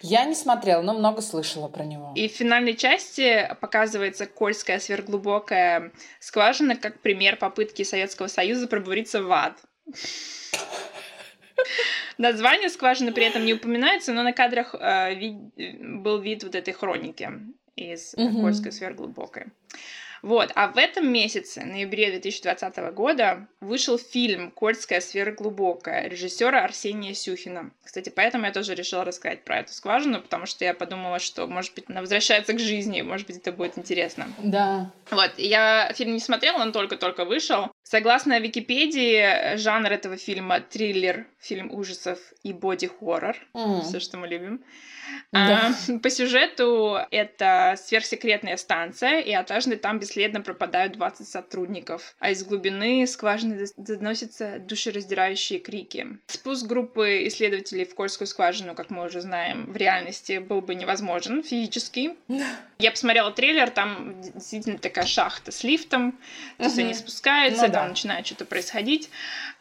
Я 0.00 0.24
не 0.24 0.34
смотрела, 0.34 0.82
но 0.82 0.94
много 0.94 1.20
слышала 1.22 1.68
про 1.68 1.84
него. 1.84 2.12
И 2.16 2.28
в 2.28 2.32
финальной 2.32 2.74
части 2.74 3.54
показывается 3.60 4.26
Кольская 4.26 4.80
сверхглубокая 4.80 5.92
скважина 6.18 6.74
как 6.74 6.98
пример 7.00 7.36
попытки 7.36 7.84
Советского 7.84 8.26
Союза 8.26 8.66
пробуриться 8.66 9.22
в 9.22 9.30
ад. 9.30 9.58
Название 12.18 12.68
скважины 12.68 13.12
при 13.12 13.24
этом 13.24 13.44
не 13.44 13.54
упоминается, 13.54 14.12
но 14.12 14.22
на 14.22 14.32
кадрах 14.32 14.74
э, 14.78 15.14
ви- 15.14 15.78
был 15.82 16.18
вид 16.20 16.42
вот 16.44 16.54
этой 16.54 16.72
хроники 16.72 17.30
из 17.76 18.14
Мгм. 18.16 18.42
Кольской 18.42 18.72
сверхглубокой. 18.72 19.46
Вот, 20.22 20.52
а 20.54 20.68
в 20.68 20.76
этом 20.76 21.10
месяце, 21.10 21.64
ноябре 21.64 22.10
2020 22.10 22.76
года, 22.92 23.46
вышел 23.62 23.96
фильм 23.96 24.50
«Кольская 24.50 25.00
сверхглубокая» 25.00 26.08
режиссера 26.10 26.62
Арсения 26.62 27.14
Сюхина. 27.14 27.70
Кстати, 27.82 28.12
поэтому 28.14 28.44
я 28.44 28.52
тоже 28.52 28.74
решила 28.74 29.02
рассказать 29.06 29.44
про 29.44 29.60
эту 29.60 29.72
скважину, 29.72 30.20
потому 30.20 30.44
что 30.44 30.62
я 30.66 30.74
подумала, 30.74 31.20
что, 31.20 31.46
может 31.46 31.74
быть, 31.74 31.84
она 31.88 32.02
возвращается 32.02 32.52
к 32.52 32.58
жизни, 32.58 33.00
может 33.00 33.26
быть, 33.28 33.38
это 33.38 33.50
будет 33.50 33.78
интересно. 33.78 34.30
Да. 34.36 34.92
Вот, 35.10 35.30
я 35.38 35.90
фильм 35.94 36.12
не 36.12 36.20
смотрела, 36.20 36.58
он 36.58 36.72
только-только 36.72 37.24
вышел. 37.24 37.70
Согласно 37.90 38.38
Википедии, 38.38 39.56
жанр 39.56 39.90
этого 39.90 40.16
фильма 40.16 40.60
триллер, 40.60 41.26
фильм 41.40 41.74
ужасов 41.74 42.20
и 42.44 42.52
боди-хоррор. 42.52 43.36
Mm. 43.52 43.82
Все, 43.82 43.98
что 43.98 44.16
мы 44.16 44.28
любим. 44.28 44.62
Да. 45.32 45.74
А, 45.88 45.98
по 46.02 46.10
сюжету 46.10 46.98
это 47.10 47.74
сверхсекретная 47.76 48.56
станция, 48.56 49.20
и 49.20 49.32
однажды 49.32 49.76
там 49.76 49.98
бесследно 49.98 50.40
пропадают 50.40 50.92
20 50.92 51.26
сотрудников, 51.26 52.14
а 52.18 52.30
из 52.30 52.44
глубины 52.44 53.06
скважины 53.06 53.66
доносятся 53.76 54.58
душераздирающие 54.60 55.58
крики. 55.58 56.06
Спуск 56.26 56.66
группы 56.66 57.26
исследователей 57.26 57.84
в 57.84 57.94
Кольскую 57.94 58.28
скважину, 58.28 58.74
как 58.74 58.90
мы 58.90 59.04
уже 59.06 59.20
знаем, 59.20 59.66
в 59.72 59.76
реальности 59.76 60.38
был 60.38 60.60
бы 60.60 60.74
невозможен 60.74 61.42
физически. 61.42 62.16
Я 62.78 62.90
посмотрела 62.90 63.30
трейлер, 63.30 63.70
там 63.70 64.20
действительно 64.20 64.78
такая 64.78 65.06
шахта 65.06 65.52
с 65.52 65.64
лифтом, 65.64 66.18
то 66.58 66.64
есть 66.64 66.78
они 66.78 66.94
спускаются, 66.94 67.66
ну, 67.66 67.72
там 67.80 67.88
начинает 67.90 68.26
что-то 68.26 68.44
происходить. 68.44 69.10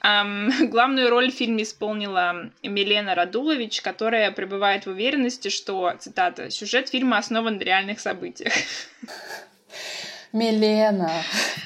Um, 0.02 0.68
главную 0.68 1.10
роль 1.10 1.32
в 1.32 1.36
фильме 1.36 1.64
исполнила 1.64 2.52
Милена 2.64 3.16
Радулович, 3.16 3.82
которая 3.82 4.32
пребывает 4.32 4.86
в 4.86 4.90
уверенности, 4.90 5.50
что, 5.50 5.94
цитата, 6.00 6.50
«сюжет 6.50 6.90
фильма 6.90 7.18
основан 7.18 7.58
на 7.58 7.62
реальных 7.62 8.00
событиях». 8.00 8.54
Милена, 10.32 11.12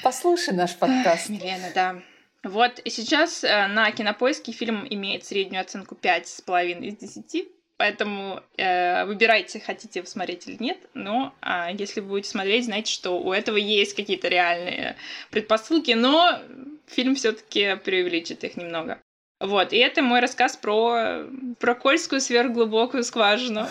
послушай 0.02 0.54
наш 0.54 0.74
подкаст. 0.74 1.28
Милена, 1.28 1.68
да. 1.74 1.96
Вот 2.44 2.78
и 2.78 2.90
сейчас 2.90 3.42
э, 3.42 3.66
на 3.68 3.90
Кинопоиске 3.90 4.52
фильм 4.52 4.86
имеет 4.88 5.24
среднюю 5.24 5.62
оценку 5.62 5.96
5,5 6.00 6.80
из 6.80 6.96
10. 6.96 7.48
Поэтому 7.84 8.40
э, 8.56 9.04
выбирайте, 9.04 9.60
хотите 9.60 10.00
посмотреть 10.00 10.48
или 10.48 10.56
нет. 10.58 10.78
Но 10.94 11.34
э, 11.42 11.66
если 11.78 12.00
будете 12.00 12.30
смотреть, 12.30 12.64
знаете, 12.64 12.90
что 12.90 13.20
у 13.20 13.30
этого 13.30 13.58
есть 13.58 13.94
какие-то 13.94 14.28
реальные 14.28 14.96
предпосылки, 15.30 15.90
но 15.90 16.40
фильм 16.86 17.14
все-таки 17.14 17.76
преувеличит 17.76 18.42
их 18.42 18.56
немного. 18.56 19.02
Вот, 19.38 19.74
и 19.74 19.76
это 19.76 20.00
мой 20.00 20.20
рассказ 20.20 20.56
про, 20.56 21.26
про 21.60 21.74
Кольскую 21.74 22.22
сверхглубокую 22.22 23.04
скважину. 23.04 23.66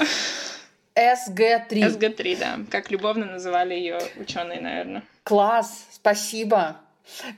СГ-3. 0.95 1.89
СГ-3, 1.89 2.37
да. 2.37 2.59
Как 2.69 2.91
любовно 2.91 3.25
называли 3.25 3.73
ее 3.73 3.97
ученые, 4.17 4.61
наверное. 4.61 5.03
Класс, 5.23 5.87
спасибо. 5.91 6.77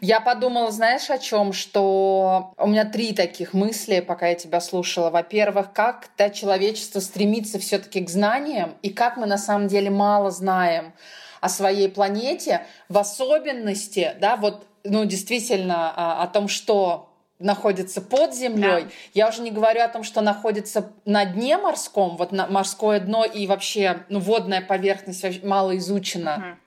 Я 0.02 0.20
подумала, 0.20 0.72
знаешь, 0.72 1.10
о 1.10 1.18
чем? 1.18 1.54
Что 1.54 2.54
у 2.58 2.68
меня 2.68 2.86
три 2.86 3.14
таких 3.14 3.54
мысли, 3.54 4.00
пока 4.00 4.28
я 4.28 4.36
тебя 4.36 4.62
слушала. 4.62 5.10
Во-первых, 5.10 5.74
как 5.74 6.08
то 6.16 6.30
человечество 6.30 7.00
стремится 7.00 7.60
все-таки 7.60 8.02
к 8.02 8.10
знаниям, 8.10 8.76
и 8.82 8.90
как 8.90 9.18
мы 9.18 9.26
на 9.26 9.38
самом 9.38 9.68
деле 9.68 9.90
мало 9.90 10.32
знаем 10.32 10.94
о 11.42 11.50
своей 11.50 11.90
планете, 11.90 12.66
в 12.90 12.98
особенности, 12.98 14.16
да, 14.20 14.36
вот, 14.36 14.66
ну, 14.84 15.06
действительно, 15.06 15.92
о, 15.92 16.24
о 16.24 16.28
том, 16.28 16.48
что 16.48 17.10
находится 17.40 18.02
под 18.02 18.34
землей. 18.34 18.84
Да. 18.84 18.90
Я 19.14 19.30
уже 19.30 19.42
не 19.42 19.52
говорю 19.52 19.82
о 19.82 19.88
том, 19.90 20.04
что 20.04 20.22
находится 20.22 20.94
на 21.04 21.26
дне 21.26 21.58
морском, 21.58 22.18
вот 22.18 22.32
на 22.32 22.48
морское 22.48 23.00
дно 23.00 23.26
и 23.26 23.46
вообще 23.46 24.06
ну, 24.10 24.20
водная 24.20 24.62
поверхность 24.62 25.44
мало 25.44 25.78
изучена. 25.78 26.36
Угу. 26.38 26.65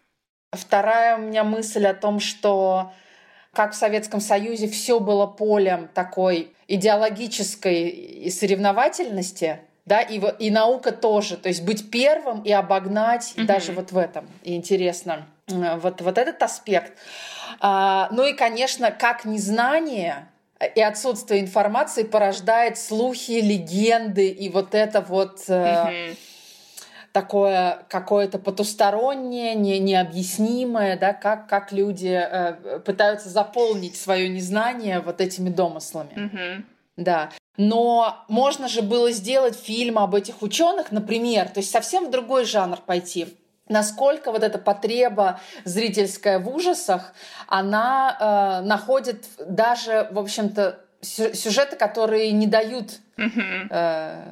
Вторая 0.53 1.17
у 1.17 1.21
меня 1.21 1.45
мысль 1.45 1.87
о 1.87 1.95
том, 1.95 2.21
что 2.21 2.93
как 3.53 3.73
в 3.73 3.77
Советском 3.77 4.21
Союзе 4.21 4.67
все 4.69 4.99
было 4.99 5.27
полем 5.27 5.89
такой 5.89 6.53
идеологической 6.69 8.31
соревновательности, 8.31 9.61
да, 9.85 10.01
и, 10.01 10.21
и 10.39 10.51
наука 10.51 10.93
тоже, 10.93 11.37
то 11.37 11.49
есть 11.49 11.63
быть 11.65 11.91
первым 11.91 12.43
и 12.43 12.53
обогнать 12.53 13.35
mm 13.37 13.45
даже 13.45 13.73
вот 13.73 13.93
в 13.93 13.99
этом. 13.99 14.27
И 14.43 14.55
интересно, 14.55 15.27
вот, 15.49 16.01
вот 16.01 16.17
этот 16.17 16.43
аспект. 16.43 16.93
А, 17.61 18.09
ну 18.11 18.25
и, 18.25 18.33
конечно, 18.33 18.91
как 18.91 19.27
незнание 19.27 20.29
и 20.75 20.81
отсутствие 20.81 21.41
информации 21.41 22.05
порождает 22.05 22.79
слухи, 22.79 23.33
легенды 23.33 24.29
и 24.29 24.49
вот 24.49 24.75
это 24.75 25.03
вот... 25.03 25.41
mm 25.47 26.17
такое 27.13 27.85
какое-то 27.89 28.39
потустороннее, 28.39 29.55
не, 29.55 29.79
необъяснимое, 29.79 30.99
да, 30.99 31.13
как, 31.13 31.49
как 31.49 31.73
люди 31.73 32.09
э, 32.09 32.81
пытаются 32.81 33.29
заполнить 33.29 33.97
свое 33.97 34.29
незнание 34.29 35.01
вот 35.01 35.21
этими 35.21 35.51
домыслами. 35.51 36.13
Mm-hmm. 36.15 36.65
Да. 36.97 37.31
Но 37.57 38.25
можно 38.29 38.69
же 38.69 38.83
было 38.83 39.11
сделать 39.11 39.57
фильм 39.57 39.99
об 39.99 40.15
этих 40.15 40.43
ученых, 40.43 40.93
например, 40.93 41.49
то 41.49 41.59
есть 41.59 41.71
совсем 41.71 42.07
в 42.07 42.11
другой 42.11 42.45
жанр 42.45 42.79
пойти. 42.79 43.37
Насколько 43.69 44.33
вот 44.33 44.43
эта 44.43 44.59
потреба 44.59 45.41
зрительская 45.65 46.39
в 46.39 46.49
ужасах, 46.49 47.13
она 47.47 48.61
э, 48.63 48.67
находит 48.67 49.27
даже, 49.39 50.09
в 50.11 50.19
общем-то, 50.19 50.81
сюжеты, 51.01 51.77
которые 51.77 52.33
не 52.33 52.47
дают 52.47 53.01
э, 53.71 54.23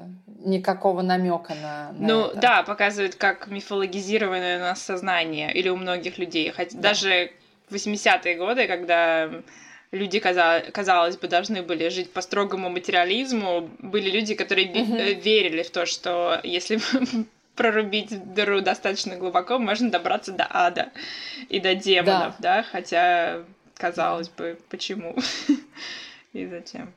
никакого 0.46 1.02
намека 1.02 1.54
на, 1.54 1.92
на 1.92 2.06
ну 2.06 2.26
это. 2.26 2.40
да 2.40 2.62
показывает 2.62 3.16
как 3.16 3.48
мифологизированное 3.48 4.58
у 4.58 4.60
нас 4.60 4.80
сознание 4.80 5.52
или 5.52 5.68
у 5.68 5.76
многих 5.76 6.18
людей 6.18 6.50
хотя 6.50 6.76
да. 6.76 6.90
даже 6.90 7.32
в 7.68 7.74
80-е 7.74 8.36
годы 8.36 8.66
когда 8.68 9.30
люди 9.90 10.20
казалось, 10.20 10.70
казалось 10.72 11.16
бы 11.16 11.28
должны 11.28 11.62
были 11.62 11.88
жить 11.88 12.12
по 12.12 12.20
строгому 12.20 12.70
материализму 12.70 13.68
были 13.80 14.08
люди 14.08 14.34
которые 14.34 14.70
угу. 14.70 14.96
верили 15.20 15.62
в 15.62 15.70
то 15.70 15.84
что 15.84 16.40
если 16.44 16.78
прорубить 17.56 18.34
дыру 18.34 18.60
достаточно 18.60 19.16
глубоко 19.16 19.58
можно 19.58 19.90
добраться 19.90 20.30
до 20.30 20.46
ада 20.48 20.90
и 21.48 21.58
до 21.58 21.74
демонов 21.74 22.34
да, 22.38 22.58
да? 22.58 22.62
хотя 22.62 23.42
казалось 23.76 24.28
бы 24.28 24.58
почему 24.70 25.16
и 26.32 26.46
зачем 26.46 26.92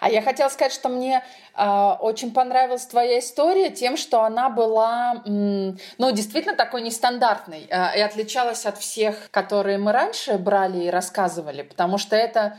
а 0.00 0.10
я 0.10 0.22
хотела 0.22 0.48
сказать, 0.48 0.72
что 0.72 0.88
мне 0.88 1.24
э, 1.54 1.96
очень 2.00 2.32
понравилась 2.32 2.86
твоя 2.86 3.18
история 3.18 3.70
тем, 3.70 3.96
что 3.96 4.22
она 4.22 4.48
была, 4.48 5.22
м, 5.26 5.78
ну, 5.98 6.10
действительно 6.12 6.54
такой 6.54 6.82
нестандартной 6.82 7.66
э, 7.68 7.98
и 7.98 8.00
отличалась 8.00 8.66
от 8.66 8.78
всех, 8.78 9.30
которые 9.30 9.78
мы 9.78 9.92
раньше 9.92 10.38
брали 10.38 10.84
и 10.84 10.90
рассказывали, 10.90 11.62
потому 11.62 11.98
что 11.98 12.16
это, 12.16 12.58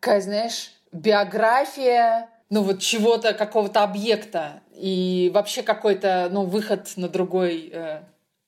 какая, 0.00 0.20
знаешь, 0.20 0.72
биография, 0.92 2.28
ну, 2.50 2.62
вот 2.62 2.80
чего-то, 2.80 3.34
какого-то 3.34 3.82
объекта 3.82 4.60
и 4.74 5.30
вообще 5.34 5.62
какой-то, 5.62 6.28
ну, 6.30 6.44
выход 6.44 6.92
на 6.96 7.08
другой, 7.08 7.70
э, 7.72 8.00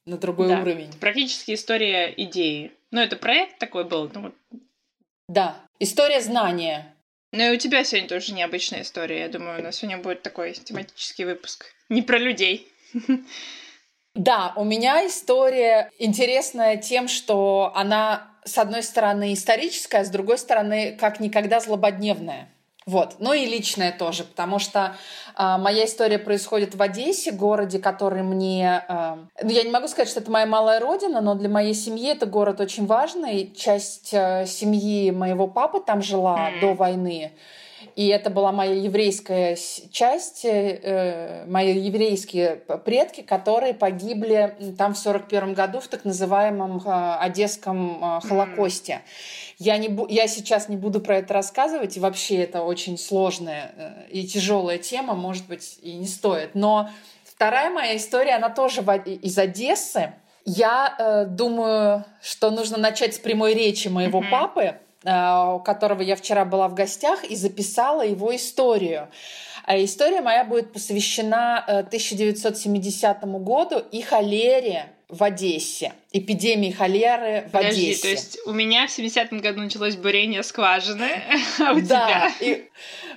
на 0.06 0.18
другой 0.18 0.48
да. 0.48 0.60
уровень. 0.60 0.92
Практически 1.00 1.54
история 1.54 2.12
идеи. 2.16 2.72
Ну, 2.90 3.00
это 3.00 3.16
проект 3.16 3.58
такой 3.58 3.84
был, 3.84 4.10
ну, 4.14 4.32
Да, 5.28 5.56
история 5.78 6.20
знания. 6.20 6.94
Ну 7.32 7.52
и 7.52 7.54
у 7.54 7.58
тебя 7.58 7.84
сегодня 7.84 8.08
тоже 8.08 8.32
необычная 8.32 8.82
история. 8.82 9.20
Я 9.20 9.28
думаю, 9.28 9.60
у 9.60 9.62
нас 9.62 9.76
сегодня 9.76 9.98
будет 9.98 10.22
такой 10.22 10.52
тематический 10.54 11.24
выпуск. 11.24 11.66
Не 11.88 12.02
про 12.02 12.18
людей. 12.18 12.72
Да, 14.14 14.52
у 14.56 14.64
меня 14.64 15.06
история 15.06 15.90
интересная 15.98 16.76
тем, 16.76 17.06
что 17.06 17.70
она, 17.76 18.32
с 18.44 18.58
одной 18.58 18.82
стороны, 18.82 19.32
историческая, 19.32 19.98
а 19.98 20.04
с 20.04 20.10
другой 20.10 20.38
стороны, 20.38 20.96
как 20.98 21.20
никогда 21.20 21.60
злободневная. 21.60 22.48
Вот. 22.88 23.16
Ну 23.18 23.34
и 23.34 23.44
личное 23.44 23.92
тоже, 23.92 24.24
потому 24.24 24.58
что 24.58 24.96
э, 25.36 25.56
моя 25.58 25.84
история 25.84 26.18
происходит 26.18 26.74
в 26.74 26.80
Одессе, 26.80 27.32
городе, 27.32 27.78
который 27.78 28.22
мне... 28.22 28.82
Э, 28.88 29.16
ну, 29.42 29.50
я 29.50 29.62
не 29.62 29.70
могу 29.70 29.88
сказать, 29.88 30.08
что 30.08 30.20
это 30.20 30.30
моя 30.30 30.46
малая 30.46 30.80
родина, 30.80 31.20
но 31.20 31.34
для 31.34 31.50
моей 31.50 31.74
семьи 31.74 32.08
это 32.08 32.24
город 32.24 32.62
очень 32.62 32.86
важный. 32.86 33.52
Часть 33.54 34.14
э, 34.14 34.46
семьи 34.46 35.10
моего 35.10 35.46
папы 35.48 35.80
там 35.86 36.00
жила 36.00 36.48
mm. 36.48 36.60
до 36.60 36.72
войны. 36.72 37.32
И 37.94 38.08
это 38.08 38.30
была 38.30 38.52
моя 38.52 38.74
еврейская 38.74 39.56
часть, 39.90 40.44
э, 40.44 41.44
мои 41.46 41.78
еврейские 41.78 42.56
предки, 42.84 43.22
которые 43.22 43.74
погибли 43.74 44.56
там 44.78 44.94
в 44.94 44.98
41 44.98 45.54
году 45.54 45.80
в 45.80 45.88
так 45.88 46.04
называемом 46.04 46.78
э, 46.78 47.16
Одесском 47.20 48.02
э, 48.02 48.20
Холокосте. 48.26 49.02
Я, 49.58 49.76
не, 49.76 49.96
я 50.08 50.28
сейчас 50.28 50.68
не 50.68 50.76
буду 50.76 51.00
про 51.00 51.18
это 51.18 51.34
рассказывать, 51.34 51.96
и 51.96 52.00
вообще 52.00 52.36
это 52.36 52.62
очень 52.62 52.96
сложная 52.96 53.72
э, 53.76 54.08
и 54.10 54.26
тяжелая 54.26 54.78
тема, 54.78 55.14
может 55.14 55.46
быть, 55.46 55.78
и 55.82 55.94
не 55.94 56.06
стоит. 56.06 56.54
Но 56.54 56.90
вторая 57.24 57.70
моя 57.70 57.96
история, 57.96 58.36
она 58.36 58.50
тоже 58.50 58.82
из 58.82 59.36
Одессы. 59.38 60.14
Я 60.44 60.94
э, 60.98 61.24
думаю, 61.26 62.04
что 62.22 62.50
нужно 62.50 62.78
начать 62.78 63.14
с 63.14 63.18
прямой 63.18 63.54
речи 63.54 63.88
моего 63.88 64.20
mm-hmm. 64.20 64.30
папы, 64.30 64.74
Э, 65.04 65.54
у 65.54 65.60
которого 65.60 66.02
я 66.02 66.16
вчера 66.16 66.44
была 66.44 66.66
в 66.66 66.74
гостях 66.74 67.22
и 67.24 67.36
записала 67.36 68.04
его 68.04 68.34
историю. 68.34 69.08
А 69.64 69.78
история 69.82 70.20
моя 70.20 70.44
будет 70.44 70.72
посвящена 70.72 71.58
1970 71.58 73.16
э, 73.22 73.26
году 73.38 73.78
и 73.78 74.02
холере 74.02 74.86
в 75.08 75.22
Одессе. 75.24 75.92
Эпидемии 76.12 76.70
холеры 76.70 77.46
в 77.48 77.52
Подожди, 77.52 77.86
Одессе. 77.90 78.02
то 78.02 78.08
есть 78.08 78.38
у 78.46 78.52
меня 78.52 78.86
в 78.86 78.90
70-м 78.98 79.40
году 79.40 79.60
началось 79.60 79.96
бурение 79.96 80.42
скважины, 80.42 81.08
а 81.60 81.72
у 81.72 81.80
Да, 81.80 82.30
тебя? 82.30 82.32
и 82.40 82.68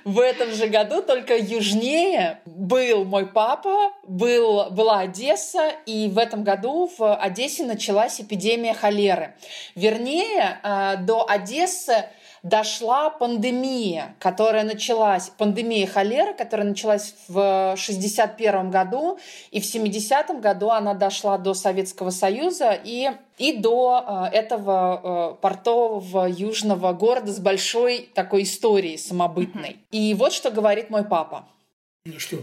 в 0.04 0.18
этом 0.18 0.52
же 0.52 0.68
году 0.68 1.02
только 1.02 1.36
южнее 1.36 2.40
был 2.46 3.04
мой 3.04 3.26
папа, 3.26 3.92
был, 4.06 4.70
была 4.70 5.00
Одесса, 5.00 5.70
и 5.86 6.08
в 6.08 6.18
этом 6.18 6.44
году 6.44 6.90
в 6.98 7.14
Одессе 7.14 7.64
началась 7.64 8.20
эпидемия 8.20 8.74
холеры. 8.74 9.34
Вернее, 9.74 10.60
э, 10.62 10.96
до 11.00 11.28
Одессы 11.28 12.06
дошла 12.42 13.10
пандемия, 13.10 14.16
которая 14.18 14.64
началась, 14.64 15.30
пандемия 15.38 15.86
холеры, 15.86 16.34
которая 16.34 16.66
началась 16.66 17.14
в 17.28 17.74
61 17.76 18.70
году, 18.70 19.18
и 19.50 19.60
в 19.60 19.66
70 19.66 20.40
году 20.40 20.70
она 20.70 20.94
дошла 20.94 21.38
до 21.38 21.54
Советского 21.54 22.10
Союза 22.10 22.72
и, 22.84 23.10
и 23.38 23.56
до 23.56 24.28
э, 24.32 24.36
этого 24.36 25.34
э, 25.34 25.40
портового 25.40 26.26
южного 26.26 26.92
города 26.92 27.32
с 27.32 27.38
большой 27.38 28.08
такой 28.14 28.42
историей 28.42 28.96
самобытной. 28.98 29.76
И 29.90 30.14
вот 30.14 30.32
что 30.32 30.50
говорит 30.50 30.90
мой 30.90 31.04
папа. 31.04 31.46
Ну 32.04 32.18
что, 32.18 32.38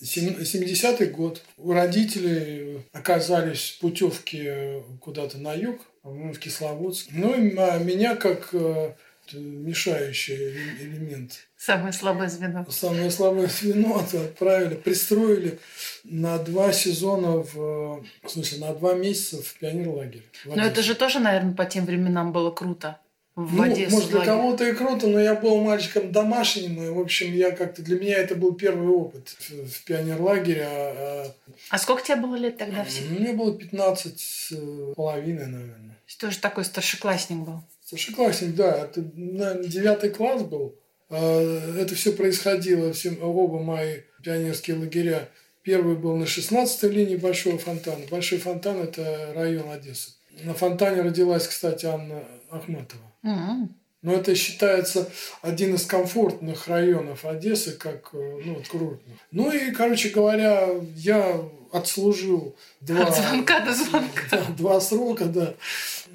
сем- 0.00 0.36
70-й 0.40 1.06
год. 1.06 1.42
У 1.58 1.72
родителей 1.72 2.82
оказались 2.92 3.76
путевки 3.80 4.82
куда-то 5.00 5.38
на 5.38 5.52
юг, 5.52 5.80
в 6.04 6.38
Кисловодск. 6.38 7.08
Ну, 7.10 7.34
и 7.34 7.56
м- 7.56 7.86
меня 7.86 8.14
как 8.14 8.50
э, 8.52 8.94
мешающий 9.32 10.34
эле- 10.34 10.76
элемент 10.80 11.46
Самое 11.56 11.92
слабое 11.92 12.28
звено. 12.28 12.66
самое 12.70 13.10
слабое 13.10 13.46
звено 13.46 13.98
отправили, 13.98 14.74
пристроили 14.74 15.58
на 16.04 16.38
два 16.38 16.72
сезона, 16.72 17.38
в, 17.38 17.54
в 17.54 18.28
смысле, 18.28 18.58
на 18.66 18.74
два 18.74 18.94
месяца 18.94 19.42
в 19.42 19.54
пионерлагерь. 19.54 20.22
в 20.44 20.54
Но 20.54 20.62
это 20.64 20.82
же 20.82 20.94
тоже, 20.94 21.20
наверное, 21.20 21.54
по 21.54 21.64
тем 21.64 21.86
временам 21.86 22.32
было 22.32 22.50
круто. 22.50 22.98
В 23.34 23.56
Ну, 23.56 23.62
Одессу 23.64 23.96
может, 23.96 24.10
для 24.10 24.20
кого-то 24.24 24.64
и 24.64 24.72
круто, 24.74 25.08
но 25.08 25.18
я 25.18 25.34
был 25.34 25.60
мальчиком 25.60 26.12
домашним, 26.12 26.80
и, 26.84 26.88
в 26.90 27.00
общем, 27.00 27.32
я 27.32 27.50
как-то, 27.50 27.82
для 27.82 27.98
меня 27.98 28.18
это 28.18 28.36
был 28.36 28.54
первый 28.54 28.86
опыт 28.86 29.28
в, 29.40 29.66
в 29.66 29.84
пионерлагере, 29.84 30.64
а, 30.68 31.34
А 31.70 31.78
сколько 31.78 32.04
тебе 32.04 32.16
было 32.16 32.36
лет 32.36 32.54
а, 32.56 32.64
тогда 32.64 32.84
всего? 32.84 33.18
мне 33.18 33.32
было 33.32 33.58
15 33.58 34.20
с 34.20 34.52
половиной, 34.94 35.46
наверное. 35.46 35.96
Тоже 36.20 36.38
такой 36.38 36.64
старшеклассник 36.64 37.38
был. 37.38 37.60
Старшеклассник, 37.84 38.54
да, 38.54 38.84
это, 38.84 39.02
наверное, 39.14 39.64
девятый 39.68 40.10
класс 40.10 40.42
был. 40.42 40.74
А, 41.10 41.76
Это 41.78 41.94
все 41.94 42.12
происходило, 42.12 42.92
все, 42.92 43.12
оба 43.20 43.58
мои 43.60 43.98
пионерские 44.22 44.78
лагеря. 44.78 45.28
Первый 45.62 45.94
был 45.96 46.16
на 46.16 46.24
16-й 46.24 46.88
линии 46.90 47.16
Большого 47.16 47.58
фонтана. 47.58 48.04
Большой 48.10 48.38
фонтан– 48.38 48.78
это 48.82 49.32
район 49.34 49.70
Одессы. 49.70 50.12
На 50.42 50.54
фонтане 50.54 51.02
родилась, 51.02 51.46
кстати, 51.46 51.86
Анна 51.86 52.24
Ахматова. 52.50 53.02
М. 53.22 53.74
Но 54.02 54.12
это 54.12 54.34
считается 54.34 55.08
один 55.40 55.74
из 55.74 55.86
комфортных 55.86 56.68
районов 56.68 57.24
Одессы, 57.24 57.72
как 57.72 58.10
э, 58.12 58.40
ну, 58.44 58.54
вот, 58.54 58.68
курортных. 58.68 59.16
Ну 59.30 59.50
и, 59.50 59.70
короче 59.70 60.10
говоря, 60.10 60.68
я 60.96 61.40
отслужил 61.72 62.54
два, 62.82 63.06
От 63.06 63.16
звонка 63.16 63.60
до 63.64 63.72
звонка. 63.84 64.22
да, 64.30 64.44
два 64.58 64.80
срока, 64.80 65.24
да. 65.24 65.54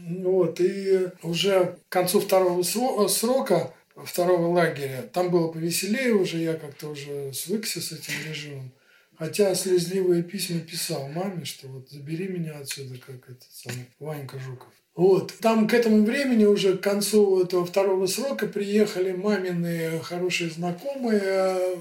Вот, 0.10 0.60
и 0.60 1.10
уже 1.22 1.78
к 1.88 1.92
концу 1.92 2.20
второго 2.20 2.62
сро- 2.62 3.08
срока, 3.08 3.74
второго 3.96 4.48
лагеря, 4.48 5.04
там 5.14 5.30
было 5.30 5.52
повеселее 5.52 6.14
уже, 6.14 6.38
я 6.38 6.56
как-то 6.56 6.90
уже 6.90 7.32
свыкся 7.34 7.80
с 7.80 7.92
этим 7.92 8.14
режимом. 8.28 8.72
Хотя 9.18 9.54
слезливые 9.54 10.24
письма 10.24 10.62
писал 10.62 11.10
маме, 11.10 11.46
что 11.46 11.68
вот 11.68 11.90
забери 11.90 12.28
меня 12.28 12.58
отсюда, 12.58 12.98
как 13.06 13.30
этот 13.30 13.44
самый 13.52 13.86
Ванька 14.00 14.40
Жуков. 14.40 14.70
Вот. 14.96 15.34
Там 15.42 15.68
к 15.68 15.74
этому 15.74 16.04
времени, 16.04 16.46
уже 16.46 16.78
к 16.78 16.82
концу 16.82 17.44
этого 17.44 17.66
второго 17.66 18.08
срока, 18.08 18.48
приехали 18.48 19.12
мамины 19.12 20.00
хорошие 20.02 20.50
знакомые, 20.50 21.22
э, 21.24 21.76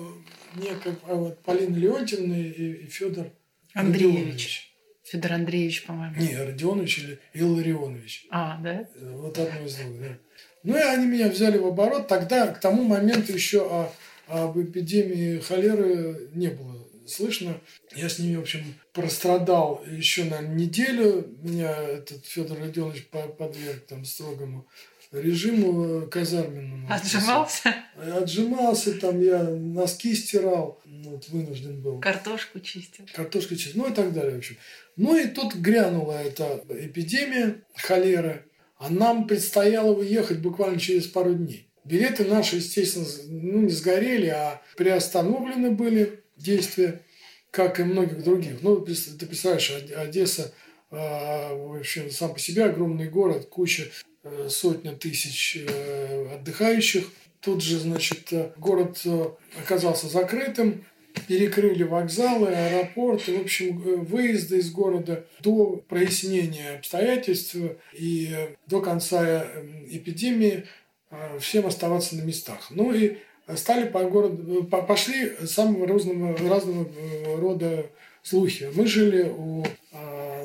некая 0.56 0.96
а, 1.04 1.14
вот, 1.14 1.38
Полина 1.44 1.76
Леонтьевна 1.76 2.36
и, 2.36 2.50
и 2.50 2.86
Федор 2.86 3.30
Андреевич. 3.72 4.67
Федор 5.10 5.32
Андреевич, 5.32 5.84
по-моему. 5.84 6.16
Не, 6.16 6.36
Родионович 6.36 6.98
или 6.98 7.18
Илларионович. 7.34 8.26
А, 8.30 8.58
да? 8.62 8.80
Э, 8.80 8.86
Вот 9.16 9.38
одно 9.38 9.66
из 9.66 9.74
двух, 9.76 9.98
да. 10.00 10.18
Ну 10.64 10.76
и 10.76 10.80
они 10.80 11.06
меня 11.06 11.28
взяли 11.28 11.56
в 11.58 11.66
оборот. 11.66 12.08
Тогда, 12.08 12.48
к 12.48 12.60
тому 12.60 12.82
моменту 12.84 13.32
еще 13.32 13.60
о, 13.66 13.92
об 14.26 14.58
эпидемии 14.60 15.38
холеры 15.38 16.28
не 16.34 16.48
было 16.48 16.86
слышно. 17.06 17.58
Я 17.94 18.08
с 18.08 18.18
ними, 18.18 18.36
в 18.36 18.40
общем, 18.42 18.74
прострадал 18.92 19.82
еще 19.90 20.24
на 20.24 20.40
неделю. 20.42 21.26
Меня 21.42 21.72
этот 21.74 22.26
Федор 22.26 22.58
Родионович 22.60 23.06
по- 23.06 23.28
подверг 23.28 23.86
там 23.86 24.04
строгому 24.04 24.66
режиму 25.12 26.02
э, 26.02 26.06
казарменному. 26.06 26.86
Отжимался? 26.90 27.74
Отжимался, 28.14 28.98
там 28.98 29.20
я 29.22 29.42
носки 29.42 30.14
стирал, 30.14 30.80
вот, 30.84 31.28
вынужден 31.28 31.80
был. 31.80 32.00
Картошку 32.00 32.60
чистил. 32.60 33.04
Картошка 33.14 33.56
чист, 33.56 33.74
ну 33.74 33.90
и 33.90 33.94
так 33.94 34.12
далее, 34.12 34.34
в 34.34 34.38
общем. 34.38 34.56
Ну 34.96 35.16
и 35.16 35.26
тут 35.28 35.54
грянула 35.54 36.20
эта 36.22 36.62
эпидемия 36.68 37.62
холеры, 37.74 38.44
а 38.78 38.90
нам 38.90 39.26
предстояло 39.26 39.92
уехать 39.94 40.38
буквально 40.38 40.78
через 40.78 41.06
пару 41.06 41.34
дней. 41.34 41.68
Билеты 41.84 42.24
наши, 42.24 42.56
естественно, 42.56 43.06
ну, 43.28 43.62
не 43.62 43.70
сгорели, 43.70 44.26
а 44.26 44.60
приостановлены 44.76 45.70
были 45.70 46.22
действия, 46.36 47.00
как 47.50 47.80
и 47.80 47.84
многих 47.84 48.22
других. 48.22 48.58
Ну, 48.60 48.76
ты 48.80 49.26
представляешь, 49.26 49.70
Од- 49.70 49.92
Одесса, 49.92 50.52
а, 50.90 51.54
в 51.54 51.78
общем, 51.78 52.10
сам 52.10 52.34
по 52.34 52.38
себе 52.38 52.64
огромный 52.64 53.08
город, 53.08 53.46
куча, 53.46 53.88
сотня 54.48 54.92
тысяч 54.94 55.56
э, 55.56 56.34
отдыхающих. 56.34 57.04
Тут 57.40 57.62
же, 57.62 57.78
значит, 57.78 58.32
э, 58.32 58.50
город 58.56 59.00
э, 59.04 59.26
оказался 59.62 60.08
закрытым, 60.08 60.84
перекрыли 61.26 61.82
вокзалы, 61.82 62.48
аэропорты, 62.48 63.36
в 63.38 63.40
общем, 63.42 64.04
выезды 64.04 64.58
из 64.58 64.70
города 64.70 65.24
до 65.40 65.82
прояснения 65.88 66.76
обстоятельств 66.76 67.56
и 67.92 68.36
до 68.66 68.80
конца 68.80 69.46
эпидемии 69.90 70.64
всем 71.40 71.66
оставаться 71.66 72.14
на 72.16 72.22
местах. 72.22 72.68
Ну 72.70 72.92
и 72.92 73.16
стали 73.56 73.88
по 73.88 74.04
городу, 74.04 74.64
по- 74.64 74.82
пошли 74.82 75.32
самого 75.46 75.88
разного, 75.88 76.36
разного 76.48 76.86
рода 77.36 77.86
слухи. 78.22 78.68
Мы 78.74 78.86
жили 78.86 79.22
у 79.22 79.64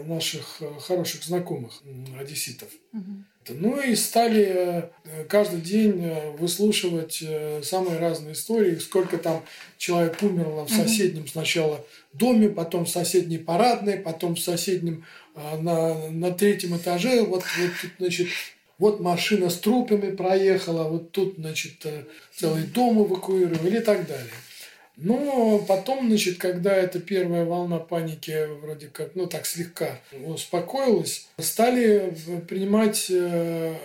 наших 0.06 0.62
хороших 0.80 1.24
знакомых 1.24 1.84
одесситов. 2.20 2.70
Мгм. 2.94 3.26
Ну 3.50 3.80
и 3.82 3.96
стали 3.96 4.90
э, 5.06 5.24
каждый 5.28 5.62
день 5.62 6.04
э, 6.04 6.32
выслушивать 6.38 7.20
э, 7.22 7.62
самые 7.64 8.00
разные 8.00 8.34
истории, 8.34 8.76
сколько 8.76 9.18
там 9.18 9.44
человек 9.78 10.22
умерло 10.22 10.66
в 10.66 10.72
соседнем 10.72 11.28
сначала 11.28 11.86
доме, 12.14 12.50
потом 12.50 12.86
в 12.86 12.90
соседней 12.90 13.38
парадной, 13.38 13.98
потом 13.98 14.36
в 14.36 14.40
соседнем 14.40 15.06
на, 15.36 16.10
на 16.10 16.32
третьем 16.32 16.78
этаже. 16.78 17.24
Вот, 17.24 17.44
вот 17.58 17.72
тут, 17.82 17.92
значит, 18.00 18.28
вот 18.78 19.00
машина 19.00 19.50
с 19.50 19.58
трупами 19.58 20.16
проехала, 20.16 20.84
вот 20.84 21.12
тут, 21.12 21.36
значит, 21.38 21.86
целый 22.36 22.64
дом 22.64 23.06
эвакуировали 23.06 23.78
и 23.78 23.82
так 23.82 24.08
далее. 24.08 24.30
Но 24.96 25.60
потом, 25.68 26.08
значит, 26.08 26.38
когда 26.38 26.74
эта 26.76 27.00
первая 27.00 27.46
волна 27.46 27.80
паники 27.80 28.48
вроде 28.62 28.88
как, 28.88 29.16
ну 29.16 29.26
так 29.26 29.46
слегка 29.46 30.00
успокоилась, 30.26 31.28
стали 31.40 32.16
принимать, 32.48 33.08
э, 33.10 33.76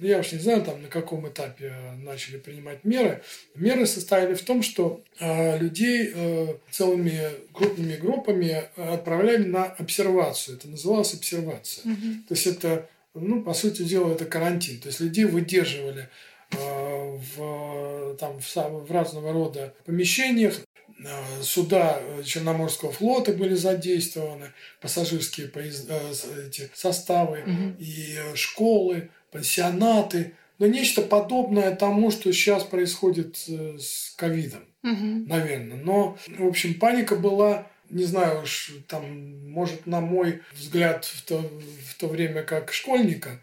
я 0.00 0.18
уж 0.20 0.32
не 0.32 0.38
знаю, 0.38 0.62
там 0.62 0.80
на 0.80 0.88
каком 0.88 1.28
этапе 1.28 1.74
начали 2.02 2.38
принимать 2.38 2.82
меры. 2.84 3.22
Меры 3.54 3.86
состояли 3.86 4.32
в 4.32 4.42
том, 4.42 4.62
что 4.62 5.02
э, 5.20 5.58
людей 5.58 6.10
э, 6.14 6.54
целыми 6.70 7.20
крупными 7.52 7.96
группами 7.96 8.64
отправляли 8.76 9.44
на 9.44 9.64
обсервацию. 9.64 10.56
Это 10.56 10.68
называлось 10.68 11.12
обсервация. 11.12 11.82
Мгм. 11.84 12.24
То 12.26 12.34
есть 12.34 12.46
это, 12.46 12.88
ну, 13.12 13.42
по 13.42 13.52
сути 13.52 13.82
дела, 13.82 14.12
это 14.12 14.24
карантин. 14.24 14.80
То 14.80 14.88
есть 14.88 15.00
людей 15.00 15.26
выдерживали 15.26 16.04
э, 16.04 16.06
в, 16.52 18.16
там, 18.18 18.40
в, 18.40 18.48
сам- 18.48 18.78
в 18.84 18.90
разного 18.90 19.32
рода 19.32 19.74
помещениях. 19.84 20.60
Э, 21.04 21.42
Суда 21.42 21.98
э, 22.00 22.22
Черноморского 22.24 22.92
флота 22.92 23.32
были 23.32 23.54
задействованы, 23.54 24.52
пассажирские 24.80 25.48
поезд- 25.48 25.88
э, 25.90 26.12
с- 26.14 26.24
эти 26.46 26.70
составы, 26.74 27.42
Мгм. 27.46 27.76
и 27.78 28.14
э, 28.16 28.34
школы, 28.34 29.10
пансионаты. 29.30 30.32
Но 30.58 30.66
нечто 30.66 31.02
подобное 31.02 31.74
тому, 31.76 32.10
что 32.10 32.32
сейчас 32.32 32.64
происходит 32.64 33.36
э, 33.48 33.76
с 33.78 34.14
ковидом 34.16 34.64
Мгм. 34.82 35.26
наверное. 35.28 35.76
Но, 35.76 36.16
в 36.38 36.46
общем, 36.46 36.74
паника 36.78 37.16
была, 37.16 37.66
не 37.90 38.04
знаю 38.04 38.42
уж, 38.42 38.72
там, 38.88 39.50
может, 39.50 39.86
на 39.86 40.00
мой 40.00 40.40
взгляд, 40.54 41.04
в 41.04 41.22
то, 41.22 41.38
в 41.40 41.94
то 41.98 42.08
время 42.08 42.42
как 42.42 42.72
школьника, 42.72 43.42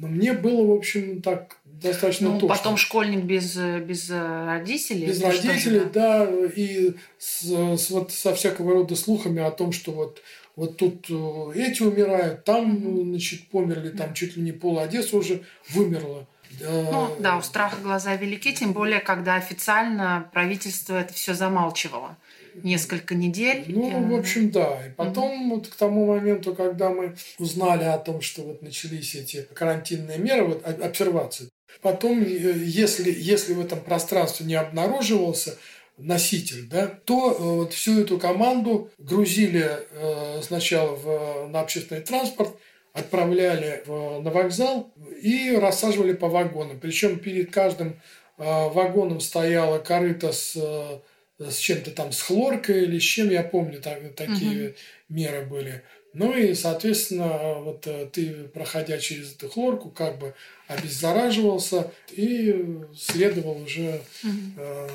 Но 0.00 0.08
мне 0.08 0.32
было, 0.32 0.66
в 0.66 0.76
общем, 0.76 1.22
так 1.22 1.56
достаточно 1.64 2.30
ну, 2.30 2.40
тошно. 2.40 2.56
потом 2.56 2.76
школьник 2.76 3.24
без, 3.24 3.56
без 3.56 4.10
родителей. 4.10 5.06
Без 5.06 5.22
родителей, 5.22 5.80
да? 5.92 6.26
да, 6.26 6.32
и 6.56 6.94
с, 7.18 7.44
с, 7.44 7.90
вот 7.90 8.12
со 8.12 8.34
всякого 8.34 8.72
рода 8.74 8.96
слухами 8.96 9.42
о 9.42 9.50
том, 9.50 9.72
что 9.72 9.92
вот 9.92 10.22
вот 10.56 10.76
тут 10.76 11.06
э, 11.08 11.52
эти 11.54 11.84
умирают, 11.84 12.42
там, 12.42 13.04
значит, 13.10 13.48
померли, 13.48 13.90
там 13.90 14.12
чуть 14.12 14.36
ли 14.36 14.42
не 14.42 14.50
пол 14.50 14.80
Одессы 14.80 15.16
уже 15.16 15.42
вымерла. 15.70 16.26
Ну, 16.60 17.14
да, 17.20 17.36
у 17.36 17.42
страха 17.42 17.76
глаза 17.80 18.16
велики, 18.16 18.52
тем 18.52 18.72
более, 18.72 18.98
когда 18.98 19.36
официально 19.36 20.28
правительство 20.32 20.96
это 20.96 21.14
все 21.14 21.34
замалчивало 21.34 22.16
несколько 22.62 23.14
недель. 23.14 23.64
Ну, 23.68 24.08
в 24.08 24.18
общем, 24.18 24.50
да. 24.50 24.86
И 24.86 24.90
потом 24.90 25.46
угу. 25.46 25.56
вот 25.56 25.68
к 25.68 25.74
тому 25.74 26.06
моменту, 26.06 26.54
когда 26.54 26.90
мы 26.90 27.16
узнали 27.38 27.84
о 27.84 27.98
том, 27.98 28.20
что 28.20 28.42
вот 28.42 28.62
начались 28.62 29.14
эти 29.14 29.46
карантинные 29.54 30.18
меры, 30.18 30.44
вот 30.44 30.64
обсервации, 30.64 31.48
потом, 31.82 32.22
э, 32.22 32.26
если, 32.26 33.14
если 33.16 33.54
в 33.54 33.60
этом 33.60 33.80
пространстве 33.80 34.46
не 34.46 34.54
обнаруживался 34.54 35.56
носитель, 35.98 36.68
да, 36.68 36.86
то 36.86 37.32
э, 37.32 37.42
вот 37.42 37.72
всю 37.72 38.00
эту 38.00 38.18
команду 38.18 38.90
грузили 38.98 39.68
э, 39.90 40.40
сначала 40.42 40.94
в, 40.94 41.48
на 41.48 41.60
общественный 41.60 42.00
транспорт, 42.00 42.56
отправляли 42.92 43.82
в, 43.86 44.20
на 44.20 44.30
вокзал 44.30 44.92
и 45.20 45.56
рассаживали 45.56 46.12
по 46.12 46.28
вагонам. 46.28 46.78
Причем 46.80 47.18
перед 47.18 47.50
каждым 47.50 48.00
э, 48.38 48.68
вагоном 48.68 49.20
стояла 49.20 49.78
корыта 49.78 50.32
с, 50.32 50.54
э, 50.56 50.98
с 51.38 51.56
чем-то 51.56 51.90
там, 51.92 52.12
с 52.12 52.20
хлоркой 52.20 52.84
или 52.84 52.98
с 52.98 53.02
чем, 53.02 53.30
я 53.30 53.42
помню, 53.42 53.80
так, 53.80 54.14
такие 54.14 54.70
угу. 54.70 54.76
меры 55.08 55.46
были. 55.46 55.82
Ну 56.14 56.36
и, 56.36 56.54
соответственно, 56.54 57.54
вот 57.60 57.86
э, 57.86 58.08
ты, 58.10 58.30
проходя 58.52 58.98
через 58.98 59.34
эту 59.34 59.48
хлорку, 59.48 59.90
как 59.90 60.18
бы 60.18 60.34
обеззараживался 60.66 61.92
и 62.10 62.80
следовал 62.96 63.62
уже 63.62 64.00
э, 64.24 64.88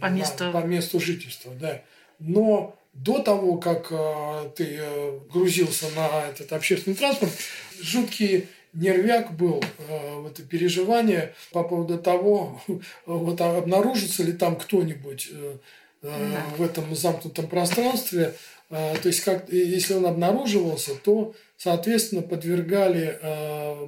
по, 0.00 0.06
месту... 0.06 0.44
На, 0.44 0.52
по 0.52 0.64
месту 0.64 0.98
жительства. 0.98 1.52
Да. 1.60 1.82
Но 2.18 2.76
до 2.92 3.20
того, 3.20 3.58
как 3.58 3.88
э, 3.90 4.50
ты 4.56 4.78
э, 4.80 5.20
грузился 5.32 5.86
на 5.94 6.28
этот 6.28 6.52
общественный 6.52 6.96
транспорт, 6.96 7.32
жуткий 7.80 8.48
нервяк 8.72 9.36
был, 9.36 9.62
э, 9.88 10.20
вот, 10.20 10.40
переживание 10.48 11.34
по 11.52 11.62
поводу 11.62 11.98
того, 11.98 12.60
вот, 13.06 13.40
а 13.40 13.58
обнаружится 13.58 14.22
ли 14.22 14.32
там 14.32 14.56
кто-нибудь 14.56 15.28
э, 15.30 15.56
э, 16.02 16.30
да. 16.32 16.44
в 16.56 16.62
этом 16.62 16.94
замкнутом 16.94 17.46
пространстве, 17.48 18.34
то 18.68 19.00
есть, 19.04 19.20
как, 19.20 19.52
если 19.52 19.92
он 19.92 20.06
обнаруживался, 20.06 20.94
то, 20.94 21.34
соответственно, 21.58 22.22
подвергали 22.22 23.18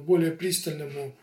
более 0.01 0.29
пристальному 0.29 1.15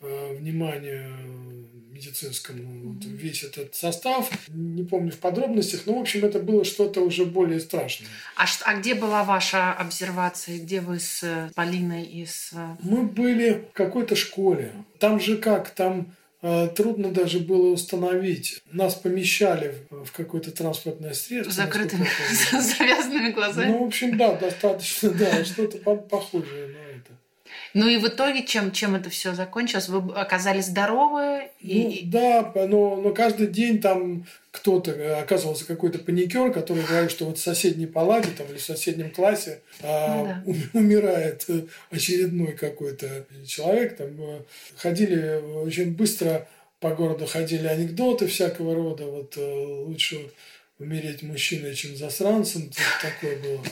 вниманию 0.00 1.68
медицинскому 2.00 2.92
вот, 2.92 3.04
весь 3.04 3.42
этот 3.42 3.74
состав. 3.74 4.30
Не 4.48 4.84
помню 4.84 5.12
в 5.12 5.18
подробностях, 5.18 5.82
но, 5.86 5.94
в 5.94 6.00
общем, 6.00 6.24
это 6.24 6.38
было 6.38 6.64
что-то 6.64 7.00
уже 7.00 7.24
более 7.24 7.60
страшное. 7.60 8.08
А, 8.36 8.46
а 8.64 8.74
где 8.76 8.94
была 8.94 9.24
ваша 9.24 9.72
обсервация? 9.72 10.58
Где 10.58 10.80
вы 10.80 10.98
с 10.98 11.50
Полиной 11.54 12.04
и 12.04 12.26
с... 12.26 12.52
Мы 12.80 13.02
были 13.02 13.64
в 13.70 13.72
какой-то 13.72 14.16
школе. 14.16 14.72
Там 14.98 15.20
же 15.20 15.36
как? 15.36 15.70
Там 15.70 16.14
Э, 16.42 16.68
трудно 16.74 17.10
даже 17.10 17.38
было 17.38 17.68
установить. 17.68 18.62
Нас 18.72 18.94
помещали 18.94 19.74
в 19.90 20.10
какое-то 20.12 20.50
транспортное 20.50 21.12
средство. 21.12 21.52
Закрытыми, 21.52 22.08
с 22.30 22.50
завязанными 22.78 23.30
глазами. 23.30 23.72
Ну, 23.72 23.84
в 23.84 23.86
общем, 23.88 24.16
да, 24.16 24.34
достаточно, 24.34 25.10
да, 25.10 25.44
что-то 25.44 25.78
похожее 25.78 26.68
на 26.68 26.96
это. 26.96 27.12
Ну 27.72 27.88
и 27.88 27.96
в 27.98 28.08
итоге, 28.08 28.44
чем, 28.44 28.72
чем 28.72 28.94
это 28.94 29.10
все 29.10 29.34
закончилось? 29.34 29.88
Вы 29.88 30.12
оказались 30.14 30.66
здоровы? 30.66 31.50
И... 31.60 32.02
Ну, 32.04 32.10
да, 32.10 32.52
но, 32.66 32.96
но 32.96 33.10
каждый 33.12 33.46
день 33.46 33.80
там 33.80 34.26
кто-то, 34.50 34.90
э, 34.90 35.20
оказывался 35.20 35.66
какой-то 35.66 36.00
паникер, 36.00 36.52
который 36.52 36.82
говорил, 36.82 37.08
что 37.08 37.26
вот 37.26 37.38
в 37.38 37.42
соседней 37.42 37.86
палате 37.86 38.30
там, 38.36 38.48
или 38.48 38.58
в 38.58 38.62
соседнем 38.62 39.10
классе 39.10 39.60
а, 39.82 40.42
ну, 40.44 40.54
да. 40.54 40.70
умирает 40.78 41.44
э, 41.48 41.62
очередной 41.90 42.52
какой-то 42.52 43.26
человек. 43.46 43.96
Там, 43.96 44.08
э, 44.20 44.40
ходили 44.76 45.40
очень 45.62 45.94
быстро 45.94 46.48
по 46.80 46.90
городу 46.94 47.26
ходили 47.26 47.66
анекдоты 47.66 48.26
всякого 48.26 48.74
рода. 48.74 49.04
Вот 49.04 49.36
лучше 49.36 50.30
умереть 50.78 51.22
мужчиной, 51.22 51.74
чем 51.74 51.94
засранцем. 51.94 52.70
Такое 53.02 53.36
было. 53.36 53.62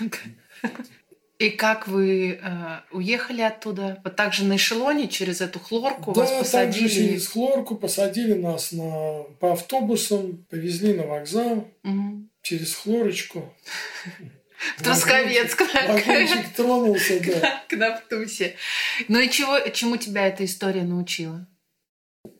И 1.38 1.50
как 1.50 1.86
вы 1.86 2.40
э, 2.42 2.80
уехали 2.90 3.42
оттуда? 3.42 4.00
Вот 4.02 4.16
так 4.16 4.34
же 4.34 4.44
на 4.44 4.56
эшелоне 4.56 5.06
через 5.06 5.40
эту 5.40 5.60
хлорку 5.60 6.12
да, 6.12 6.22
вас 6.22 6.32
посадили? 6.32 6.88
Да, 6.88 6.94
через 6.94 7.28
хлорку 7.28 7.76
посадили 7.76 8.34
нас 8.34 8.72
на, 8.72 9.22
по 9.38 9.52
автобусам, 9.52 10.44
повезли 10.50 10.94
на 10.94 11.06
вокзал 11.06 11.68
угу. 11.84 12.28
через 12.42 12.74
хлорочку. 12.74 13.54
В 14.76 14.82
Трусковецк. 14.82 15.62
Вагончик 15.86 16.52
тронулся, 16.56 17.20
да. 17.24 17.62
К 17.68 17.76
Наптусе. 17.76 18.56
Ну 19.06 19.20
и 19.20 19.30
чего, 19.30 19.60
чему 19.68 19.96
тебя 19.96 20.26
эта 20.26 20.44
история 20.44 20.82
научила? 20.82 21.46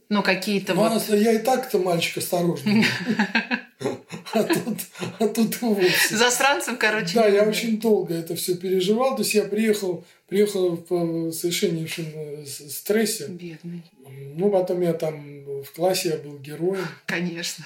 Ну, 0.09 0.25
какие-то 0.25 0.75
ну, 0.75 0.89
вот... 0.89 1.09
Я 1.11 1.35
и 1.35 1.39
так-то 1.39 1.79
мальчик 1.79 2.19
осторожный. 2.19 2.85
А 4.33 4.43
тут, 4.45 4.79
а 5.19 5.29
тут 5.29 5.61
вовсе. 5.63 6.17
Засранцем, 6.17 6.77
короче. 6.77 7.15
Да, 7.15 7.27
я 7.27 7.45
очень 7.45 7.79
долго 7.79 8.15
это 8.15 8.37
все 8.37 8.57
переживал. 8.57 9.17
То 9.17 9.23
есть 9.23 9.35
я 9.35 9.45
приехал, 9.45 10.05
приехал 10.29 10.85
в 10.89 11.33
совершеннейшем 11.33 12.07
э, 12.15 12.45
стрессе. 12.47 13.27
Бедный. 13.29 13.83
Ну, 14.37 14.51
потом 14.51 14.81
я 14.83 14.93
там 14.93 15.63
в 15.63 15.73
классе 15.73 16.11
я 16.11 16.17
был 16.17 16.39
героем. 16.39 16.87
Конечно. 17.07 17.65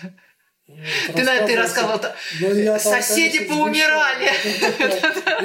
Вот, 0.68 1.16
ты, 1.16 1.24
ты 1.24 1.56
рассказывал, 1.56 2.00
я 2.40 2.78
соседи 2.78 3.40
там, 3.40 3.58
поумирали. 3.58 4.30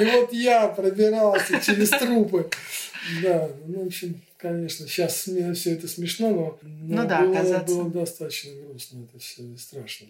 И 0.00 0.04
вот 0.04 0.32
я 0.32 0.68
пробирался 0.68 1.60
через 1.60 1.90
трупы. 1.90 2.48
Да, 3.22 3.50
ну, 3.66 3.84
в 3.84 3.86
общем, 3.86 4.20
конечно, 4.36 4.86
сейчас 4.86 5.28
все 5.54 5.72
это 5.72 5.88
смешно, 5.88 6.30
но, 6.30 6.58
ну, 6.62 7.06
да, 7.06 7.22
было 7.62 7.90
достаточно 7.90 8.52
грустно, 8.62 9.04
это 9.04 9.18
все 9.18 9.42
страшно. 9.58 10.06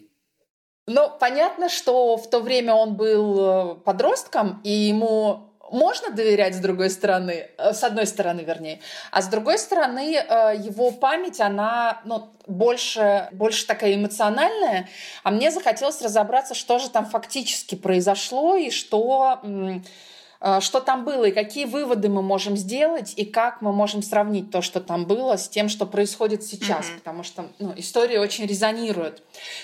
Ну, 0.91 1.07
понятно, 1.19 1.69
что 1.69 2.17
в 2.17 2.27
то 2.31 2.39
время 2.39 2.73
он 2.73 2.95
был 2.95 3.37
э, 3.39 3.75
подростком, 3.75 4.59
и 4.63 4.71
ему 4.71 5.51
можно 5.69 6.09
доверять 6.09 6.55
с 6.55 6.59
другой 6.59 6.89
стороны, 6.89 7.47
э, 7.59 7.73
с 7.73 7.83
одной 7.83 8.07
стороны, 8.07 8.41
вернее, 8.41 8.79
а 9.11 9.21
с 9.21 9.27
другой 9.27 9.59
стороны, 9.59 10.15
э, 10.15 10.55
его 10.57 10.89
память, 10.89 11.39
она 11.41 12.01
ну, 12.05 12.29
больше, 12.47 13.29
больше 13.33 13.67
такая 13.67 13.93
эмоциональная, 13.93 14.89
а 15.21 15.29
мне 15.29 15.51
захотелось 15.51 16.01
разобраться, 16.01 16.55
что 16.55 16.79
же 16.79 16.89
там 16.89 17.05
фактически 17.05 17.75
произошло 17.75 18.55
и 18.55 18.71
что 18.71 19.43
что 20.61 20.79
там 20.79 21.03
было 21.03 21.25
и 21.25 21.31
какие 21.31 21.65
выводы 21.65 22.07
мы 22.07 22.21
можем 22.21 22.55
сделать 22.55 23.13
и 23.17 23.25
как 23.25 23.61
мы 23.61 23.73
можем 23.73 24.01
сравнить 24.01 24.51
то, 24.51 24.61
что 24.61 24.79
там 24.79 25.05
было, 25.05 25.37
с 25.37 25.49
тем, 25.49 25.67
что 25.67 25.85
происходит 25.85 26.43
сейчас, 26.43 26.85
mm-hmm. 26.85 26.97
потому 26.99 27.23
что 27.23 27.45
ну, 27.59 27.73
история 27.75 28.19
очень 28.19 28.45
резонирует. 28.45 29.21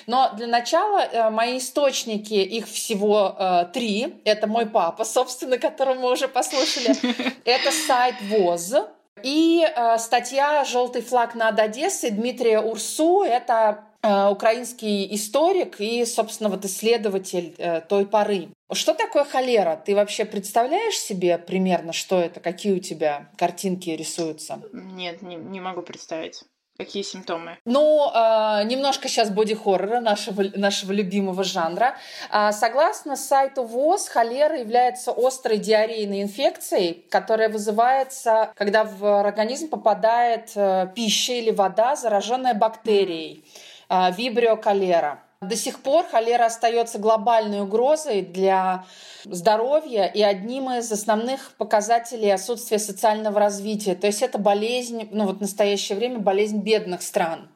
Но 0.07 0.31
для 0.35 0.47
начала 0.47 0.99
э, 0.99 1.29
мои 1.29 1.59
источники, 1.59 2.33
их 2.33 2.67
всего 2.67 3.35
э, 3.37 3.65
три. 3.73 4.15
Это 4.25 4.47
мой 4.47 4.65
папа, 4.65 5.05
собственно, 5.05 5.57
которого 5.57 5.95
мы 5.95 6.11
уже 6.11 6.27
послушали. 6.27 6.95
Это 7.45 7.71
сайт 7.71 8.15
ВОЗ, 8.21 8.75
и 9.23 9.65
э, 9.65 9.97
статья 9.97 10.63
«Желтый 10.65 11.01
флаг 11.01 11.35
над 11.35 11.57
Одессой» 11.59 12.11
Дмитрия 12.11 12.59
Урсу. 12.59 13.23
Это 13.23 13.85
Э, 13.94 13.94
украинский 14.31 15.13
историк 15.15 15.79
и, 15.79 16.05
собственно, 16.05 16.49
вот 16.49 16.65
исследователь 16.65 17.55
э, 17.57 17.81
той 17.81 18.05
поры. 18.05 18.49
Что 18.71 18.93
такое 18.93 19.23
холера? 19.25 19.81
Ты 19.83 19.95
вообще 19.95 20.25
представляешь 20.25 20.97
себе 20.97 21.37
примерно, 21.37 21.93
что 21.93 22.19
это? 22.19 22.39
Какие 22.39 22.73
у 22.73 22.79
тебя 22.79 23.29
картинки 23.37 23.89
рисуются? 23.91 24.61
Нет, 24.73 25.21
не, 25.21 25.35
не 25.35 25.59
могу 25.59 25.81
представить. 25.81 26.43
Какие 26.77 27.03
симптомы? 27.03 27.57
Ну, 27.65 28.11
э, 28.13 28.63
немножко 28.65 29.07
сейчас 29.07 29.29
боди-хоррора, 29.29 30.01
нашего, 30.01 30.43
нашего 30.55 30.91
любимого 30.91 31.45
жанра. 31.45 31.95
Э, 32.29 32.51
согласно 32.51 33.15
сайту 33.15 33.63
ВОЗ, 33.63 34.09
холера 34.09 34.59
является 34.59 35.13
острой 35.15 35.57
диарейной 35.57 36.23
инфекцией, 36.23 37.05
которая 37.09 37.47
вызывается, 37.47 38.51
когда 38.55 38.83
в 38.83 39.21
организм 39.21 39.69
попадает 39.69 40.51
э, 40.55 40.89
пища 40.93 41.33
или 41.33 41.51
вода, 41.51 41.95
зараженная 41.95 42.53
бактерией. 42.53 43.45
А, 43.45 43.73
вибрио 44.17 44.57
холера. 44.57 45.19
До 45.41 45.55
сих 45.55 45.81
пор 45.81 46.05
холера 46.05 46.45
остается 46.45 46.97
глобальной 46.97 47.61
угрозой 47.61 48.21
для 48.21 48.85
здоровья 49.25 50.05
и 50.05 50.21
одним 50.21 50.71
из 50.71 50.91
основных 50.91 51.51
показателей 51.57 52.31
отсутствия 52.31 52.79
социального 52.79 53.39
развития. 53.39 53.95
То 53.95 54.07
есть 54.07 54.21
это 54.21 54.37
болезнь, 54.37 55.07
ну 55.11 55.25
вот 55.25 55.37
в 55.37 55.41
настоящее 55.41 55.97
время 55.97 56.19
болезнь 56.19 56.61
бедных 56.61 57.01
стран. 57.01 57.49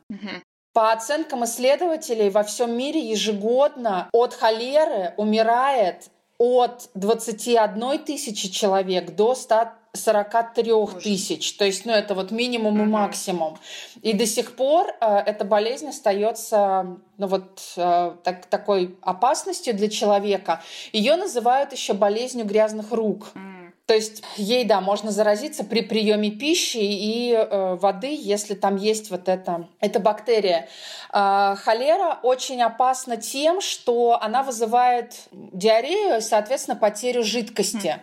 По 0.74 0.92
оценкам 0.92 1.46
исследователей, 1.46 2.30
во 2.30 2.44
всем 2.44 2.78
мире 2.78 3.00
ежегодно 3.00 4.08
от 4.14 4.34
холеры 4.34 5.14
умирает 5.18 6.10
от 6.38 6.90
21 6.94 8.00
тысячи 8.06 8.50
человек 8.50 9.16
до 9.16 9.36
100 9.36 9.70
43 9.94 10.72
тысяч. 11.02 11.54
То 11.58 11.66
есть, 11.66 11.86
ну, 11.86 11.92
это 11.92 12.14
вот 12.16 12.32
минимум 12.32 12.82
и 12.82 12.86
максимум. 12.86 13.58
И 14.02 14.14
до 14.14 14.26
сих 14.26 14.56
пор 14.56 14.88
э, 15.02 15.18
эта 15.26 15.46
болезнь 15.46 15.88
остается, 15.88 16.98
ну, 17.18 17.28
вот 17.28 17.62
э, 17.78 18.16
так, 18.24 18.46
такой 18.46 18.98
опасностью 19.02 19.74
для 19.74 19.90
человека. 19.90 20.62
Ее 20.94 21.16
называют 21.16 21.74
еще 21.74 21.94
болезнью 21.94 22.46
грязных 22.46 22.92
рук. 22.92 23.30
Mm. 23.34 23.59
То 23.90 23.96
есть 23.96 24.22
ей, 24.36 24.66
да, 24.66 24.82
можно 24.82 25.10
заразиться 25.10 25.64
при 25.64 25.82
приеме 25.82 26.30
пищи 26.30 26.78
и 26.78 27.34
э, 27.34 27.74
воды, 27.74 28.16
если 28.16 28.54
там 28.54 28.76
есть 28.76 29.10
вот 29.10 29.28
эта, 29.28 29.68
эта 29.80 30.00
бактерия. 30.00 30.70
Э, 31.12 31.56
холера 31.58 32.20
очень 32.22 32.62
опасна 32.62 33.18
тем, 33.18 33.62
что 33.62 34.20
она 34.22 34.44
вызывает 34.44 35.16
диарею, 35.32 36.22
соответственно, 36.22 36.78
потерю 36.78 37.24
жидкости. 37.24 37.88
Mm. 37.88 38.00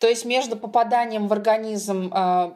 То 0.00 0.08
есть 0.08 0.24
между 0.24 0.56
попаданием 0.56 1.28
в 1.28 1.32
организм 1.32 2.12
э, 2.12 2.50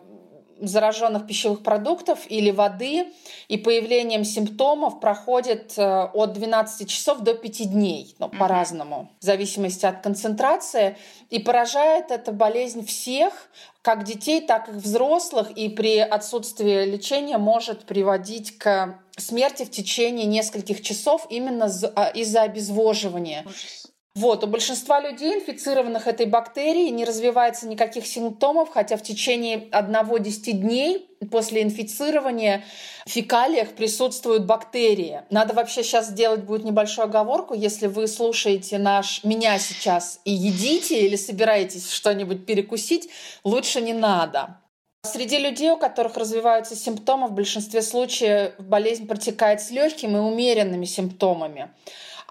зараженных 0.68 1.26
пищевых 1.26 1.62
продуктов 1.62 2.20
или 2.28 2.50
воды 2.50 3.12
и 3.48 3.56
появлением 3.56 4.24
симптомов 4.24 5.00
проходит 5.00 5.74
э, 5.76 6.04
от 6.12 6.32
12 6.32 6.88
часов 6.88 7.20
до 7.20 7.34
5 7.34 7.70
дней, 7.70 8.14
ну, 8.18 8.28
по-разному, 8.28 9.10
в 9.20 9.24
зависимости 9.24 9.86
от 9.86 10.02
концентрации. 10.02 10.96
И 11.30 11.38
поражает 11.38 12.10
эта 12.10 12.32
болезнь 12.32 12.84
всех, 12.84 13.32
как 13.82 14.04
детей, 14.04 14.40
так 14.40 14.68
и 14.68 14.72
взрослых, 14.72 15.50
и 15.50 15.68
при 15.68 15.98
отсутствии 15.98 16.84
лечения 16.84 17.38
может 17.38 17.84
приводить 17.84 18.58
к 18.58 18.98
смерти 19.16 19.64
в 19.64 19.70
течение 19.70 20.26
нескольких 20.26 20.82
часов 20.82 21.26
именно 21.30 21.70
а, 21.96 22.08
из-за 22.08 22.42
обезвоживания. 22.42 23.44
Ужас. 23.46 23.91
Вот, 24.14 24.44
у 24.44 24.46
большинства 24.46 25.00
людей, 25.00 25.36
инфицированных 25.36 26.06
этой 26.06 26.26
бактерией, 26.26 26.90
не 26.90 27.06
развивается 27.06 27.66
никаких 27.66 28.06
симптомов, 28.06 28.68
хотя 28.68 28.98
в 28.98 29.02
течение 29.02 29.70
1-10 29.70 30.52
дней 30.52 31.08
после 31.30 31.62
инфицирования 31.62 32.62
в 33.06 33.10
фекалиях 33.10 33.70
присутствуют 33.70 34.44
бактерии. 34.44 35.22
Надо 35.30 35.54
вообще 35.54 35.82
сейчас 35.82 36.08
сделать 36.08 36.42
будет 36.42 36.62
небольшую 36.62 37.06
оговорку, 37.06 37.54
если 37.54 37.86
вы 37.86 38.06
слушаете 38.06 38.76
наш 38.76 39.24
меня 39.24 39.58
сейчас 39.58 40.20
и 40.26 40.32
едите 40.32 41.06
или 41.06 41.16
собираетесь 41.16 41.90
что-нибудь 41.90 42.44
перекусить, 42.44 43.08
лучше 43.44 43.80
не 43.80 43.94
надо. 43.94 44.58
Среди 45.04 45.38
людей, 45.38 45.70
у 45.70 45.78
которых 45.78 46.18
развиваются 46.18 46.76
симптомы, 46.76 47.28
в 47.28 47.32
большинстве 47.32 47.80
случаев 47.80 48.52
болезнь 48.58 49.08
протекает 49.08 49.62
с 49.62 49.70
легкими 49.70 50.16
и 50.16 50.20
умеренными 50.20 50.84
симптомами 50.84 51.70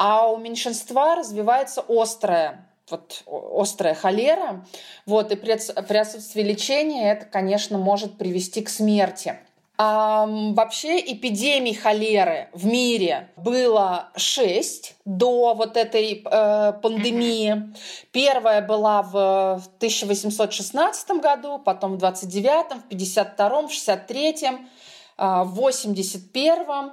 а 0.03 0.31
у 0.31 0.37
меньшинства 0.37 1.15
развивается 1.15 1.85
острая 1.87 2.67
вот 2.89 3.23
острая 3.55 3.93
холера, 3.93 4.65
вот, 5.05 5.31
и 5.31 5.35
при, 5.35 5.57
при 5.83 5.97
отсутствии 5.97 6.41
лечения 6.41 7.11
это, 7.11 7.25
конечно, 7.25 7.77
может 7.77 8.17
привести 8.17 8.63
к 8.63 8.69
смерти. 8.69 9.39
А, 9.77 10.25
вообще 10.27 10.99
эпидемий 10.99 11.75
холеры 11.75 12.49
в 12.51 12.65
мире 12.65 13.29
было 13.37 14.09
шесть 14.17 14.95
до 15.05 15.53
вот 15.53 15.77
этой 15.77 16.21
э, 16.25 16.73
пандемии. 16.81 17.71
Первая 18.11 18.61
была 18.61 19.03
в 19.03 19.61
1816 19.77 21.11
году, 21.21 21.59
потом 21.59 21.93
в 21.93 21.97
29, 21.97 22.83
в 22.83 22.87
52, 22.89 23.67
в 23.67 23.71
63, 23.71 24.35
э, 24.47 25.43
в 25.43 25.53
81 25.53 26.91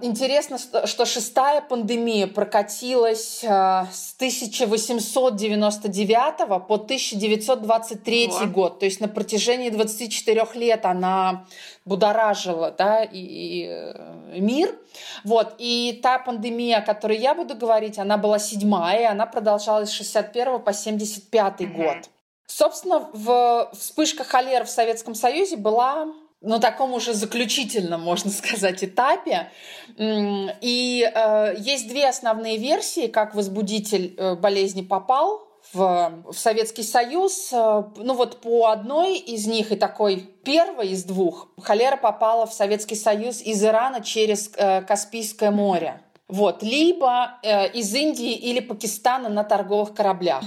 Интересно, 0.00 0.58
что 0.58 1.06
шестая 1.06 1.60
пандемия 1.60 2.26
прокатилась 2.26 3.44
э, 3.44 3.86
с 3.92 4.14
1899 4.16 6.66
по 6.66 6.74
1923 6.74 8.26
О. 8.26 8.46
год. 8.46 8.80
То 8.80 8.86
есть 8.86 8.98
на 9.00 9.06
протяжении 9.06 9.70
24 9.70 10.48
лет 10.54 10.84
она 10.84 11.46
будоражила 11.84 12.72
да, 12.72 13.04
и, 13.04 13.18
и 13.18 13.68
э, 13.68 14.40
мир. 14.40 14.76
Вот. 15.22 15.54
И 15.58 16.00
та 16.02 16.18
пандемия, 16.18 16.78
о 16.78 16.82
которой 16.82 17.18
я 17.18 17.34
буду 17.34 17.54
говорить, 17.54 17.96
она 17.98 18.16
была 18.16 18.40
седьмая, 18.40 19.00
и 19.00 19.04
она 19.04 19.26
продолжалась 19.26 19.90
с 19.90 19.92
61 19.92 20.60
по 20.60 20.72
75 20.72 21.60
mm 21.60 21.66
год. 21.66 22.10
Собственно, 22.46 23.08
в 23.12 23.70
вспышка 23.72 24.24
холеры 24.24 24.64
в 24.64 24.70
Советском 24.70 25.14
Союзе 25.14 25.56
была 25.56 26.08
на 26.44 26.60
таком 26.60 26.92
уже 26.92 27.14
заключительном, 27.14 28.02
можно 28.02 28.30
сказать, 28.30 28.84
этапе. 28.84 29.50
И 29.98 31.10
э, 31.14 31.54
есть 31.58 31.88
две 31.88 32.08
основные 32.08 32.58
версии, 32.58 33.06
как 33.06 33.34
возбудитель 33.34 34.14
э, 34.16 34.34
болезни 34.36 34.82
попал 34.82 35.48
в, 35.72 36.22
в 36.30 36.34
Советский 36.34 36.82
Союз. 36.82 37.50
Э, 37.52 37.84
ну 37.96 38.14
вот 38.14 38.40
по 38.40 38.66
одной 38.66 39.16
из 39.16 39.46
них 39.46 39.72
и 39.72 39.76
такой 39.76 40.28
первой 40.44 40.88
из 40.88 41.04
двух 41.04 41.48
холера 41.62 41.96
попала 41.96 42.46
в 42.46 42.52
Советский 42.52 42.96
Союз 42.96 43.40
из 43.40 43.62
Ирана 43.64 44.02
через 44.02 44.50
э, 44.56 44.82
Каспийское 44.82 45.50
море. 45.50 46.00
Вот, 46.26 46.62
либо 46.62 47.38
э, 47.42 47.70
из 47.72 47.94
Индии 47.94 48.32
или 48.32 48.60
Пакистана 48.60 49.28
на 49.28 49.44
торговых 49.44 49.94
кораблях. 49.94 50.42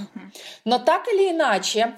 Но 0.64 0.78
так 0.78 1.06
или 1.08 1.30
иначе, 1.30 1.94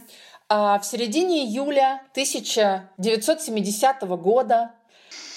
в 0.51 0.83
середине 0.83 1.45
июля 1.45 2.03
1970 2.13 4.03
года, 4.03 4.73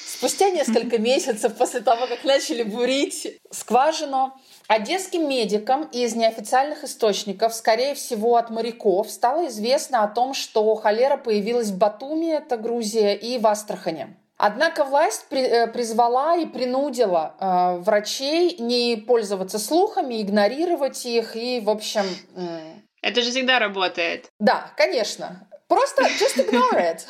спустя 0.05 0.49
несколько 0.49 0.97
месяцев 1.01 1.55
после 1.55 1.81
того, 1.81 2.07
как 2.07 2.23
начали 2.23 2.63
бурить 2.63 3.39
скважину, 3.51 4.33
Одесским 4.67 5.27
медикам 5.27 5.83
из 5.91 6.15
неофициальных 6.15 6.85
источников, 6.85 7.53
скорее 7.53 7.95
всего 7.95 8.37
от 8.37 8.49
моряков, 8.49 9.11
стало 9.11 9.47
известно 9.47 10.03
о 10.03 10.07
том, 10.07 10.33
что 10.33 10.73
холера 10.75 11.17
появилась 11.17 11.67
в 11.69 11.77
Батуми, 11.77 12.27
это 12.27 12.55
Грузия, 12.55 13.13
и 13.13 13.37
в 13.37 13.45
Астрахане. 13.45 14.15
Однако 14.37 14.83
власть 14.83 15.25
э, 15.31 15.67
призвала 15.67 16.37
и 16.37 16.45
принудила 16.45 17.35
э, 17.39 17.77
врачей 17.79 18.55
не 18.57 18.95
пользоваться 18.95 19.59
слухами, 19.59 20.21
игнорировать 20.21 21.05
их 21.05 21.35
и, 21.35 21.59
в 21.59 21.69
общем, 21.69 22.03
это 23.03 23.21
же 23.21 23.29
всегда 23.29 23.59
работает. 23.59 24.31
Да, 24.39 24.71
конечно. 24.75 25.47
Просто 25.67 26.03
just 26.03 26.37
ignore 26.37 26.79
it. 26.79 27.01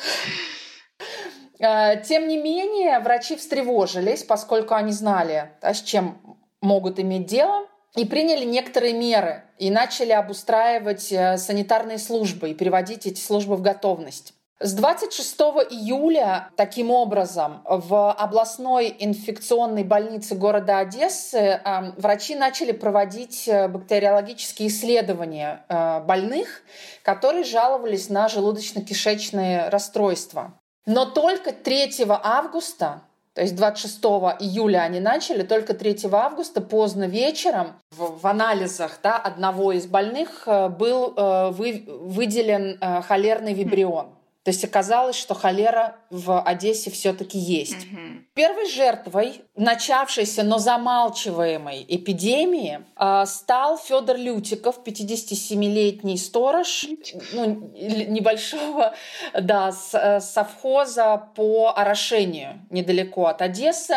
Э, 1.60 2.02
тем 2.02 2.26
не 2.26 2.36
менее, 2.36 2.98
врачи 2.98 3.36
встревожились, 3.36 4.24
поскольку 4.24 4.74
они 4.74 4.90
знали, 4.90 5.52
с 5.62 5.82
чем 5.82 6.20
могут 6.60 6.98
иметь 6.98 7.26
дело, 7.26 7.68
и 7.94 8.04
приняли 8.04 8.44
некоторые 8.44 8.92
меры 8.92 9.44
и 9.58 9.70
начали 9.70 10.10
обустраивать 10.10 11.12
э, 11.12 11.38
санитарные 11.38 11.98
службы 11.98 12.50
и 12.50 12.54
приводить 12.54 13.06
эти 13.06 13.20
службы 13.20 13.54
в 13.54 13.62
готовность. 13.62 14.34
С 14.60 14.72
26 14.74 15.34
июля 15.70 16.50
таким 16.54 16.92
образом 16.92 17.62
в 17.64 18.12
областной 18.12 18.94
инфекционной 19.00 19.82
больнице 19.82 20.36
города 20.36 20.78
Одессы 20.78 21.36
э, 21.36 21.92
врачи 21.96 22.36
начали 22.36 22.70
проводить 22.70 23.48
э, 23.48 23.66
бактериологические 23.66 24.68
исследования 24.68 25.64
э, 25.68 26.00
больных, 26.02 26.62
которые 27.02 27.42
жаловались 27.42 28.08
на 28.10 28.28
желудочно-кишечные 28.28 29.70
расстройства. 29.70 30.54
Но 30.86 31.04
только 31.04 31.52
3 31.52 32.06
августа 32.08 33.02
то 33.34 33.40
есть 33.40 33.56
26 33.56 33.98
июля 34.38 34.82
они 34.82 35.00
начали, 35.00 35.42
только 35.42 35.74
3 35.74 36.06
августа 36.12 36.60
поздно 36.60 37.08
вечером 37.08 37.72
в, 37.90 38.20
в 38.20 38.26
анализах 38.28 39.00
да, 39.02 39.16
одного 39.16 39.72
из 39.72 39.88
больных 39.88 40.44
был 40.46 41.12
вы, 41.16 41.84
выделен 41.88 42.78
холерный 43.02 43.52
вибрион. 43.52 44.14
То 44.44 44.50
есть 44.50 44.62
оказалось, 44.62 45.16
что 45.16 45.34
холера 45.34 45.96
в 46.10 46.38
Одессе 46.38 46.90
все-таки 46.90 47.38
есть. 47.38 47.86
Угу. 47.86 48.00
Первой 48.34 48.68
жертвой 48.68 49.40
начавшейся, 49.56 50.42
но 50.42 50.58
замалчиваемой 50.58 51.82
эпидемии 51.88 52.80
э, 52.96 53.24
стал 53.26 53.78
Федор 53.78 54.18
Лютиков, 54.18 54.80
57-летний 54.84 56.18
сторож 56.18 56.84
ну, 57.32 57.72
небольшого 57.74 58.94
да, 59.32 59.72
э, 59.94 60.20
совхоза 60.20 61.16
по 61.34 61.72
орошению 61.74 62.60
недалеко 62.68 63.26
от 63.28 63.40
Одессы. 63.40 63.96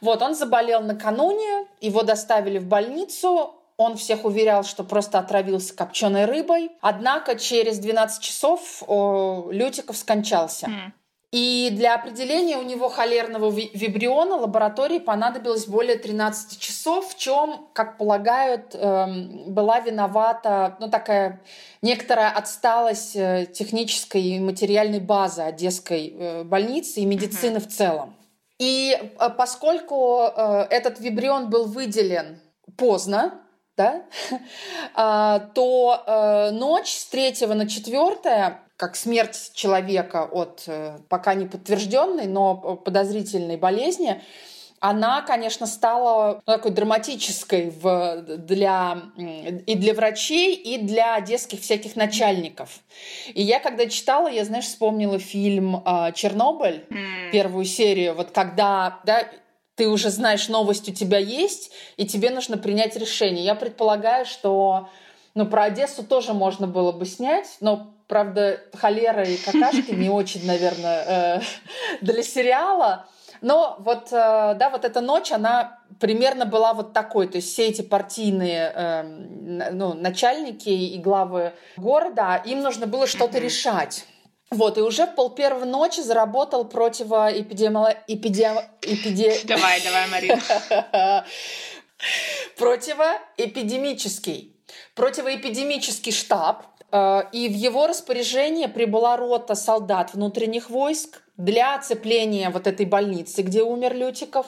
Вот, 0.00 0.22
он 0.22 0.34
заболел 0.34 0.80
накануне, 0.80 1.66
его 1.82 2.02
доставили 2.02 2.56
в 2.58 2.66
больницу, 2.66 3.61
он 3.82 3.96
всех 3.96 4.24
уверял, 4.24 4.64
что 4.64 4.84
просто 4.84 5.18
отравился 5.18 5.74
копченой 5.74 6.24
рыбой. 6.24 6.70
Однако 6.80 7.38
через 7.38 7.78
12 7.78 8.22
часов 8.22 8.82
о, 8.86 9.48
Лютиков 9.50 9.96
скончался. 9.96 10.66
Mm. 10.66 10.92
И 11.32 11.70
для 11.72 11.94
определения 11.94 12.58
у 12.58 12.62
него 12.62 12.90
холерного 12.90 13.50
вибриона 13.50 14.36
лаборатории 14.36 14.98
понадобилось 14.98 15.64
более 15.64 15.96
13 15.96 16.60
часов, 16.60 17.08
в 17.08 17.18
чем, 17.18 17.68
как 17.72 17.96
полагают, 17.96 18.74
эм, 18.74 19.44
была 19.46 19.80
виновата 19.80 20.76
ну, 20.78 20.90
такая 20.90 21.40
некоторая 21.80 22.30
отсталость 22.32 23.16
э, 23.16 23.46
технической 23.50 24.22
и 24.22 24.40
материальной 24.40 25.00
базы 25.00 25.40
Одесской 25.40 26.14
э, 26.14 26.44
больницы 26.44 27.00
и 27.00 27.06
медицины 27.06 27.56
mm-hmm. 27.56 27.66
в 27.66 27.72
целом. 27.72 28.14
И 28.58 28.94
э, 29.00 29.30
поскольку 29.30 30.24
этот 30.68 31.00
вибрион 31.00 31.48
был 31.48 31.64
выделен 31.64 32.42
поздно, 32.76 33.40
да, 33.76 34.02
а, 34.94 35.38
то 35.54 36.02
э, 36.06 36.50
ночь 36.50 36.92
с 36.92 37.06
3 37.06 37.46
на 37.46 37.68
4 37.68 38.58
как 38.76 38.96
смерть 38.96 39.52
человека 39.54 40.24
от 40.24 40.66
пока 41.08 41.34
не 41.34 41.46
подтвержденной, 41.46 42.26
но 42.26 42.56
подозрительной 42.56 43.56
болезни, 43.56 44.20
она, 44.82 45.22
конечно, 45.22 45.66
стала 45.68 46.42
ну, 46.44 46.54
такой 46.54 46.72
драматической 46.72 47.70
в, 47.70 48.22
для, 48.22 49.00
и 49.16 49.76
для 49.76 49.94
врачей, 49.94 50.56
и 50.56 50.78
для 50.78 51.20
детских 51.20 51.60
всяких 51.60 51.94
начальников. 51.94 52.80
И 53.32 53.42
я, 53.42 53.60
когда 53.60 53.86
читала, 53.86 54.26
я, 54.26 54.44
знаешь, 54.44 54.64
вспомнила 54.64 55.20
фильм 55.20 55.76
э, 55.76 56.10
«Чернобыль», 56.14 56.84
первую 57.30 57.64
серию, 57.64 58.14
вот 58.14 58.32
когда 58.32 58.98
да, 59.04 59.24
ты 59.82 59.88
уже 59.88 60.10
знаешь, 60.10 60.48
новость 60.48 60.88
у 60.88 60.92
тебя 60.92 61.18
есть, 61.18 61.72
и 61.96 62.06
тебе 62.06 62.30
нужно 62.30 62.56
принять 62.56 62.94
решение. 62.94 63.44
Я 63.44 63.56
предполагаю, 63.56 64.24
что 64.24 64.88
ну, 65.34 65.44
про 65.44 65.64
Одессу 65.64 66.04
тоже 66.04 66.34
можно 66.34 66.68
было 66.68 66.92
бы 66.92 67.04
снять, 67.04 67.56
но 67.60 67.92
правда, 68.06 68.60
холера 68.74 69.24
и 69.24 69.36
какашки 69.36 69.90
не 69.90 70.08
очень, 70.08 70.46
наверное, 70.46 71.40
э, 71.40 71.40
для 72.00 72.22
сериала. 72.22 73.06
Но 73.40 73.74
вот, 73.80 74.12
э, 74.12 74.54
да, 74.56 74.70
вот 74.70 74.84
эта 74.84 75.00
ночь, 75.00 75.32
она 75.32 75.80
примерно 75.98 76.46
была 76.46 76.74
вот 76.74 76.92
такой. 76.92 77.26
То 77.26 77.38
есть 77.38 77.52
все 77.52 77.66
эти 77.66 77.82
партийные 77.82 78.72
э, 78.72 79.02
ну, 79.72 79.94
начальники 79.94 80.68
и 80.68 80.96
главы 80.98 81.54
города, 81.76 82.40
им 82.44 82.60
нужно 82.60 82.86
было 82.86 83.08
что-то 83.08 83.38
решать. 83.40 84.06
Вот, 84.52 84.76
и 84.76 84.82
уже 84.82 85.06
в 85.06 85.14
пол 85.14 85.30
первой 85.30 85.66
ночи 85.66 86.00
заработал 86.00 86.66
противоэпидемио... 86.66 87.94
Эпидем... 88.06 88.58
Эпиде... 88.82 89.40
Давай, 89.44 89.80
давай, 89.82 90.08
Марина. 90.08 90.38
Противоэпидемический. 92.58 94.54
Противоэпидемический 94.94 96.12
штаб, 96.12 96.66
э, 96.90 97.22
и 97.32 97.48
в 97.48 97.54
его 97.54 97.86
распоряжение 97.86 98.68
прибыла 98.68 99.16
рота 99.16 99.54
солдат 99.54 100.12
внутренних 100.12 100.68
войск, 100.68 101.22
для 101.38 101.74
оцепления 101.74 102.50
вот 102.50 102.66
этой 102.66 102.84
больницы, 102.84 103.40
где 103.42 103.62
умер 103.62 103.94
Лютиков, 103.94 104.46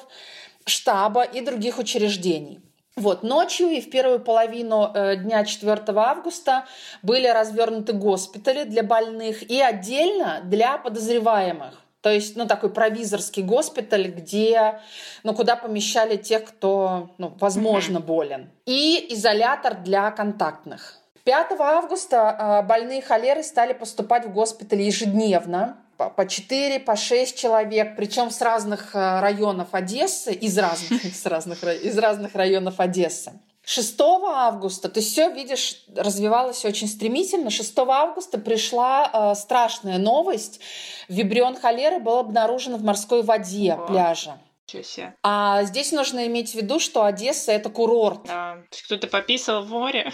штаба 0.66 1.22
и 1.22 1.40
других 1.40 1.78
учреждений. 1.78 2.60
Вот, 2.96 3.24
ночью 3.24 3.70
и 3.70 3.80
в 3.80 3.90
первую 3.90 4.20
половину 4.20 4.90
э, 4.94 5.16
дня 5.16 5.44
4 5.44 5.82
августа 5.96 6.64
были 7.02 7.26
развернуты 7.26 7.92
госпитали 7.92 8.62
для 8.62 8.84
больных 8.84 9.42
и 9.50 9.60
отдельно 9.60 10.42
для 10.44 10.78
подозреваемых. 10.78 11.80
То 12.02 12.10
есть, 12.10 12.36
ну, 12.36 12.46
такой 12.46 12.70
провизорский 12.70 13.42
госпиталь, 13.42 14.08
где, 14.08 14.80
ну, 15.24 15.34
куда 15.34 15.56
помещали 15.56 16.16
тех, 16.16 16.44
кто, 16.44 17.10
ну, 17.18 17.32
возможно, 17.40 17.98
болен. 17.98 18.50
И 18.66 19.06
изолятор 19.10 19.74
для 19.74 20.10
контактных. 20.12 20.98
5 21.24 21.58
августа 21.58 22.62
э, 22.62 22.66
больные 22.66 23.02
холеры 23.02 23.42
стали 23.42 23.72
поступать 23.72 24.26
в 24.26 24.32
госпиталь 24.32 24.82
ежедневно 24.82 25.78
по 25.96 26.26
4, 26.26 26.80
по 26.80 26.96
6 26.96 27.36
человек, 27.36 27.96
причем 27.96 28.30
с 28.30 28.40
разных 28.40 28.94
э, 28.94 29.20
районов 29.20 29.68
Одессы, 29.72 30.32
из 30.32 30.56
разных, 30.58 31.04
из 31.04 31.26
разных, 31.26 31.62
из 31.64 31.98
разных 31.98 32.34
районов 32.34 32.80
Одессы. 32.80 33.32
6 33.66 33.98
августа, 34.00 34.90
то 34.90 35.00
есть 35.00 35.12
все, 35.12 35.30
видишь, 35.30 35.84
развивалось 35.96 36.64
очень 36.64 36.86
стремительно. 36.86 37.48
6 37.48 37.78
августа 37.78 38.38
пришла 38.38 39.10
э, 39.12 39.34
страшная 39.34 39.98
новость. 39.98 40.60
Вибрион 41.08 41.56
холеры 41.56 41.98
был 41.98 42.18
обнаружен 42.18 42.76
в 42.76 42.82
морской 42.82 43.22
воде 43.22 43.72
О. 43.72 43.86
пляжа. 43.86 44.38
Себе. 44.66 45.14
А 45.22 45.62
здесь 45.64 45.92
нужно 45.92 46.26
иметь 46.26 46.52
в 46.52 46.54
виду, 46.54 46.80
что 46.80 47.04
Одесса 47.04 47.52
это 47.52 47.68
курорт. 47.68 48.24
Да. 48.24 48.58
Кто-то 48.86 49.06
пописал 49.06 49.62
в 49.62 49.68
море. 49.68 50.10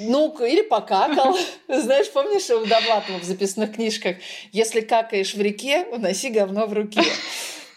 Ну, 0.00 0.34
или 0.44 0.62
покакал. 0.62 1.36
Знаешь, 1.68 2.10
помнишь 2.10 2.50
у 2.50 2.64
Довлатова 2.64 3.18
в 3.18 3.24
записных 3.24 3.74
книжках? 3.74 4.16
Если 4.52 4.80
какаешь 4.80 5.34
в 5.34 5.40
реке, 5.40 5.86
уноси 5.92 6.30
говно 6.30 6.66
в 6.66 6.72
руке. 6.72 7.02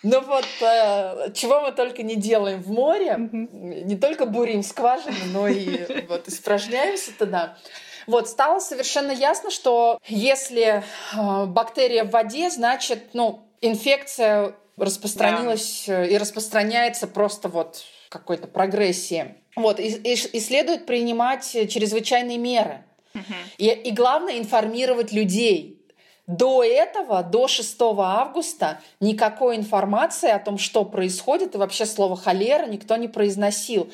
Ну 0.04 0.22
вот, 0.22 0.48
э, 0.62 1.34
чего 1.34 1.62
мы 1.62 1.72
только 1.72 2.04
не 2.04 2.16
делаем 2.16 2.62
в 2.62 2.70
море, 2.70 3.18
не 3.20 3.98
только 3.98 4.26
бурим 4.26 4.64
скважины, 4.64 5.18
но 5.34 5.48
и 5.48 6.06
вот 6.08 6.28
испражняемся 6.28 7.12
тогда. 7.18 7.58
Вот, 8.06 8.30
стало 8.30 8.60
совершенно 8.60 9.12
ясно, 9.12 9.52
что 9.52 10.00
если 10.08 10.84
э, 11.14 11.46
бактерия 11.46 12.06
в 12.06 12.12
воде, 12.12 12.50
значит, 12.50 13.10
ну, 13.14 13.44
инфекция 13.60 14.56
распространилась 14.78 15.86
да. 15.88 16.06
Э, 16.06 16.10
и 16.10 16.18
распространяется 16.18 17.08
просто 17.08 17.50
вот 17.50 17.84
какой-то 18.10 18.48
прогрессии. 18.48 19.36
Вот, 19.56 19.80
и, 19.80 19.88
и, 19.88 20.14
и 20.14 20.40
следует 20.40 20.86
принимать 20.86 21.50
чрезвычайные 21.52 22.38
меры. 22.38 22.84
Угу. 23.16 23.24
И, 23.58 23.68
и 23.70 23.92
главное 23.92 24.38
информировать 24.38 25.12
людей. 25.12 25.74
До 26.28 26.62
этого, 26.62 27.24
до 27.24 27.48
6 27.48 27.78
августа, 27.80 28.82
никакой 29.00 29.56
информации 29.56 30.30
о 30.30 30.40
том, 30.40 30.58
что 30.58 30.84
происходит, 30.84 31.56
и 31.56 31.58
вообще 31.58 31.86
слово 31.86 32.18
холера 32.18 32.66
никто 32.66 32.98
не 32.98 33.08
произносил. 33.08 33.90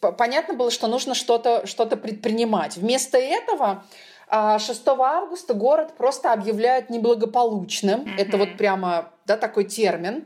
Понятно 0.00 0.54
было, 0.54 0.72
что 0.72 0.88
нужно 0.88 1.14
что-то 1.14 1.64
что 1.66 1.86
предпринимать. 1.86 2.76
Вместо 2.76 3.16
этого 3.16 3.84
6 4.32 4.82
а, 4.86 5.18
августа 5.18 5.52
город 5.52 5.92
просто 5.98 6.32
объявляют 6.32 6.88
неблагополучным. 6.88 8.00
Mm-hmm. 8.00 8.14
Это 8.16 8.38
вот 8.38 8.56
прямо 8.56 9.10
да, 9.26 9.36
такой 9.36 9.64
термин. 9.64 10.24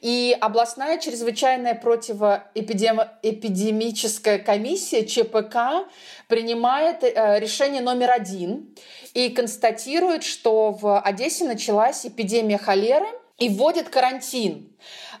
И 0.00 0.36
областная 0.40 0.98
чрезвычайная 0.98 1.74
противоэпидемическая 1.74 4.38
комиссия 4.38 5.04
ЧПК 5.04 5.88
принимает 6.28 7.02
э, 7.02 7.40
решение 7.40 7.82
номер 7.82 8.12
один 8.12 8.76
и 9.12 9.30
констатирует, 9.30 10.22
что 10.22 10.70
в 10.70 11.00
Одессе 11.00 11.44
началась 11.44 12.06
эпидемия 12.06 12.58
холеры 12.58 13.08
и 13.38 13.48
вводит 13.48 13.88
карантин. 13.88 14.72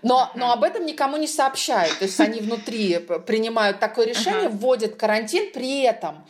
Но, 0.02 0.30
но 0.36 0.52
об 0.52 0.62
этом 0.62 0.86
никому 0.86 1.16
не 1.16 1.26
сообщают. 1.26 1.98
То 1.98 2.04
есть 2.04 2.20
они 2.20 2.38
внутри 2.38 2.98
принимают 3.26 3.80
такое 3.80 4.06
решение, 4.06 4.48
вводят 4.48 4.94
карантин, 4.94 5.50
при 5.52 5.82
этом 5.82 6.24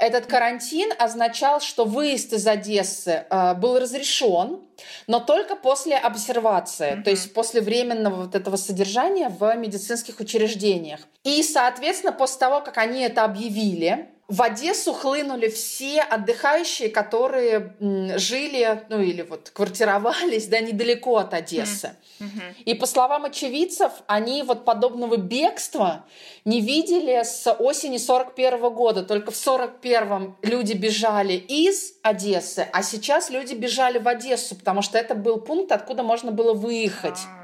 этот 0.00 0.26
карантин 0.26 0.90
означал, 0.98 1.60
что 1.60 1.84
выезд 1.84 2.32
из 2.32 2.46
Одессы 2.46 3.26
э, 3.28 3.54
был 3.54 3.78
разрешен, 3.78 4.60
но 5.06 5.20
только 5.20 5.56
после 5.56 5.96
обсервации, 5.96 6.92
mm-hmm. 6.92 7.02
то 7.02 7.10
есть 7.10 7.34
после 7.34 7.60
временного 7.60 8.22
вот 8.22 8.34
этого 8.34 8.56
содержания 8.56 9.28
в 9.28 9.54
медицинских 9.56 10.18
учреждениях. 10.18 11.00
И, 11.22 11.42
соответственно, 11.42 12.12
после 12.12 12.38
того, 12.38 12.62
как 12.62 12.78
они 12.78 13.02
это 13.02 13.24
объявили, 13.24 14.08
в 14.30 14.42
Одессу 14.42 14.92
хлынули 14.92 15.48
все 15.48 16.00
отдыхающие, 16.00 16.88
которые 16.88 17.74
жили, 18.16 18.84
ну 18.88 19.02
или 19.02 19.22
вот 19.22 19.50
квартировались, 19.50 20.46
да, 20.46 20.60
недалеко 20.60 21.16
от 21.16 21.34
Одессы. 21.34 21.96
Mm-hmm. 22.20 22.62
И 22.64 22.74
по 22.74 22.86
словам 22.86 23.24
очевидцев, 23.24 23.90
они 24.06 24.44
вот 24.44 24.64
подобного 24.64 25.16
бегства 25.16 26.04
не 26.44 26.60
видели 26.60 27.22
с 27.24 27.52
осени 27.52 27.98
41 27.98 28.72
года. 28.72 29.02
Только 29.02 29.32
в 29.32 29.34
41-м 29.34 30.36
люди 30.42 30.74
бежали 30.74 31.32
из 31.32 31.94
Одессы, 32.02 32.68
а 32.72 32.84
сейчас 32.84 33.30
люди 33.30 33.54
бежали 33.54 33.98
в 33.98 34.06
Одессу, 34.06 34.54
потому 34.54 34.82
что 34.82 34.96
это 34.96 35.16
был 35.16 35.40
пункт, 35.40 35.72
откуда 35.72 36.04
можно 36.04 36.30
было 36.30 36.54
выехать. 36.54 37.18
Ah. 37.18 37.39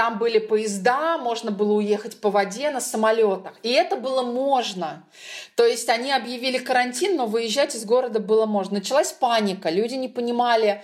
Там 0.00 0.16
были 0.16 0.38
поезда, 0.38 1.18
можно 1.18 1.50
было 1.50 1.74
уехать 1.74 2.18
по 2.22 2.30
воде 2.30 2.70
на 2.70 2.80
самолетах. 2.80 3.52
И 3.62 3.70
это 3.70 3.96
было 3.96 4.22
можно. 4.22 5.04
То 5.56 5.66
есть 5.66 5.90
они 5.90 6.10
объявили 6.10 6.56
карантин, 6.56 7.16
но 7.16 7.26
выезжать 7.26 7.74
из 7.74 7.84
города 7.84 8.18
было 8.18 8.46
можно. 8.46 8.78
Началась 8.78 9.12
паника, 9.12 9.68
люди 9.68 9.96
не 9.96 10.08
понимали, 10.08 10.82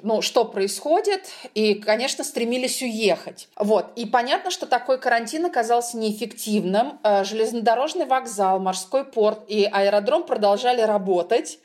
ну, 0.00 0.22
что 0.22 0.46
происходит, 0.46 1.28
и, 1.52 1.74
конечно, 1.74 2.24
стремились 2.24 2.80
уехать. 2.80 3.48
Вот. 3.54 3.88
И 3.96 4.06
понятно, 4.06 4.50
что 4.50 4.64
такой 4.64 4.96
карантин 4.98 5.44
оказался 5.44 5.98
неэффективным. 5.98 7.00
Э, 7.02 7.24
железнодорожный 7.24 8.06
вокзал, 8.06 8.60
морской 8.60 9.04
порт 9.04 9.40
и 9.48 9.68
аэродром 9.70 10.22
продолжали 10.22 10.80
работать. 10.80 11.58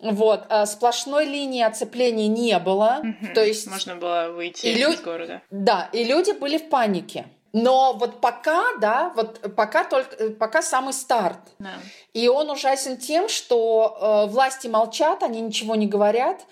Вот, 0.00 0.44
а 0.48 0.66
сплошной 0.66 1.24
линии 1.24 1.62
оцепления 1.62 2.28
не 2.28 2.58
было. 2.58 3.02
Угу. 3.02 3.34
То 3.34 3.44
есть 3.44 3.66
можно 3.66 3.96
было 3.96 4.30
выйти 4.30 4.66
из 4.66 4.78
лю... 4.78 5.02
города. 5.02 5.42
Да, 5.50 5.88
и 5.92 6.04
люди 6.04 6.32
были 6.32 6.58
в 6.58 6.68
панике. 6.68 7.26
Но 7.52 7.92
вот 7.92 8.20
пока, 8.20 8.64
да, 8.80 9.12
вот 9.14 9.54
пока 9.54 9.84
только, 9.84 10.30
пока 10.30 10.60
самый 10.60 10.92
старт. 10.92 11.38
Да. 11.60 11.74
И 12.12 12.26
он 12.26 12.50
ужасен 12.50 12.96
тем, 12.96 13.28
что 13.28 14.26
э, 14.26 14.30
власти 14.32 14.66
молчат, 14.66 15.22
они 15.22 15.40
ничего 15.40 15.76
не 15.76 15.86
говорят, 15.86 16.44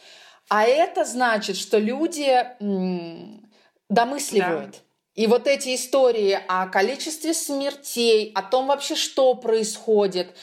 а 0.49 0.63
это 0.63 1.05
значит, 1.05 1.57
что 1.57 1.79
люди 1.79 2.47
м, 2.61 3.51
домысливают. 3.89 4.71
Да. 4.71 4.79
И 5.15 5.27
вот 5.27 5.47
эти 5.47 5.75
истории 5.75 6.39
о 6.47 6.69
количестве 6.69 7.35
смертей, 7.35 8.31
о 8.35 8.43
том 8.43 8.69
вообще, 8.69 8.95
что 8.95 9.35
происходит, 9.35 10.35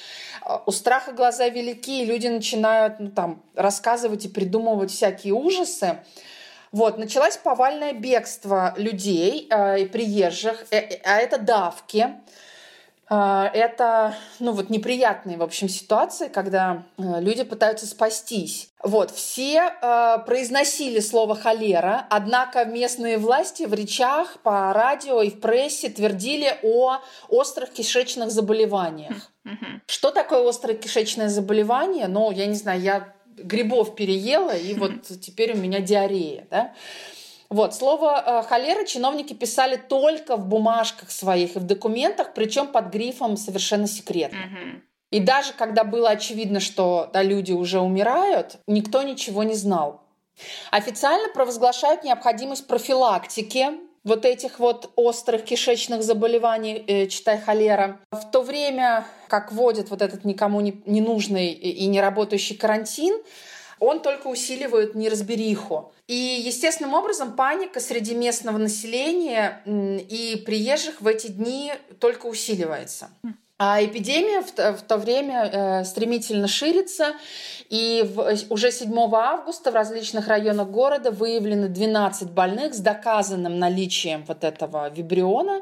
у 0.65 0.71
страха 0.71 1.11
глаза 1.11 1.47
велики, 1.49 2.01
и 2.01 2.05
люди 2.05 2.27
начинают 2.27 2.99
ну, 2.99 3.11
там, 3.11 3.43
рассказывать 3.55 4.25
и 4.25 4.29
придумывать 4.29 4.91
всякие 4.91 5.33
ужасы. 5.33 5.99
Вот, 6.71 6.97
началось 6.97 7.37
повальное 7.37 7.93
бегство 7.93 8.73
людей 8.77 9.47
э, 9.49 9.81
и 9.81 9.85
приезжих, 9.85 10.65
э, 10.71 10.77
э, 10.77 11.01
а 11.03 11.17
это 11.17 11.39
давки. 11.39 12.15
А, 13.11 13.49
это, 13.55 14.15
ну 14.39 14.51
вот, 14.51 14.69
неприятные, 14.69 15.37
в 15.37 15.41
общем, 15.41 15.67
ситуации, 15.67 16.27
когда 16.27 16.83
э, 16.99 17.19
люди 17.21 17.43
пытаются 17.43 17.87
спастись. 17.87 18.69
Вот, 18.83 19.09
все 19.09 19.73
э, 19.81 20.17
произносили 20.27 20.99
слово 20.99 21.35
холера, 21.35 22.05
однако 22.11 22.65
местные 22.65 23.17
власти 23.17 23.63
в 23.63 23.73
речах 23.73 24.37
по 24.43 24.71
радио 24.73 25.23
и 25.23 25.31
в 25.31 25.39
прессе 25.39 25.89
твердили 25.89 26.55
о 26.61 26.99
острых 27.29 27.71
кишечных 27.71 28.29
заболеваниях. 28.29 29.31
Что 29.87 30.11
такое 30.11 30.47
острое 30.47 30.75
кишечное 30.75 31.29
заболевание? 31.29 32.07
Ну, 32.07 32.31
я 32.31 32.45
не 32.45 32.55
знаю, 32.55 32.81
я 32.81 33.13
грибов 33.37 33.95
переела, 33.95 34.55
и 34.55 34.73
вот 34.73 35.03
теперь 35.21 35.53
у 35.53 35.57
меня 35.57 35.79
диарея, 35.79 36.47
да? 36.49 36.73
Вот, 37.49 37.73
слово 37.73 38.23
э, 38.23 38.47
холера 38.47 38.85
чиновники 38.85 39.33
писали 39.33 39.75
только 39.75 40.35
в 40.35 40.45
бумажках 40.47 41.09
своих 41.09 41.55
и 41.55 41.59
в 41.59 41.63
документах, 41.63 42.33
причем 42.35 42.67
под 42.67 42.91
грифом 42.91 43.37
совершенно 43.37 43.87
секретно. 43.87 44.37
Угу. 44.37 44.81
И 45.11 45.19
даже 45.19 45.53
когда 45.53 45.83
было 45.83 46.09
очевидно, 46.09 46.59
что 46.59 47.09
да, 47.11 47.23
люди 47.23 47.51
уже 47.51 47.79
умирают, 47.79 48.57
никто 48.67 49.01
ничего 49.01 49.41
не 49.41 49.55
знал. 49.55 50.03
Официально 50.69 51.27
провозглашают 51.33 52.03
необходимость 52.03 52.67
профилактики 52.67 53.71
вот 54.03 54.25
этих 54.25 54.59
вот 54.59 54.91
острых 54.95 55.43
кишечных 55.43 56.03
заболеваний, 56.03 56.83
э, 56.87 57.07
читай 57.07 57.39
холера. 57.39 57.99
В 58.11 58.29
то 58.31 58.41
время, 58.41 59.05
как 59.27 59.51
вводят 59.51 59.89
вот 59.89 60.01
этот 60.01 60.25
никому 60.25 60.61
не, 60.61 60.81
не 60.85 61.01
нужный 61.01 61.51
и 61.51 61.85
не 61.87 62.01
работающий 62.01 62.55
карантин, 62.55 63.15
он 63.79 64.01
только 64.01 64.27
усиливает 64.27 64.95
неразбериху. 64.95 65.93
И 66.07 66.13
естественным 66.13 66.93
образом 66.93 67.35
паника 67.35 67.79
среди 67.79 68.15
местного 68.15 68.57
населения 68.57 69.61
и 69.65 70.41
приезжих 70.45 71.01
в 71.01 71.07
эти 71.07 71.27
дни 71.27 71.73
только 71.99 72.25
усиливается. 72.25 73.09
А 73.61 73.83
эпидемия 73.83 74.41
в, 74.41 74.77
в 74.77 74.81
то 74.83 74.95
время 74.95 75.43
э, 75.43 75.83
стремительно 75.83 76.47
ширится, 76.47 77.15
и 77.69 78.09
в, 78.15 78.33
уже 78.49 78.71
7 78.71 78.97
августа 79.13 79.71
в 79.71 79.75
различных 79.75 80.29
районах 80.29 80.69
города 80.69 81.11
выявлены 81.11 81.67
12 81.67 82.31
больных 82.31 82.73
с 82.73 82.79
доказанным 82.79 83.59
наличием 83.59 84.23
вот 84.25 84.45
этого 84.45 84.89
вибриона 84.89 85.61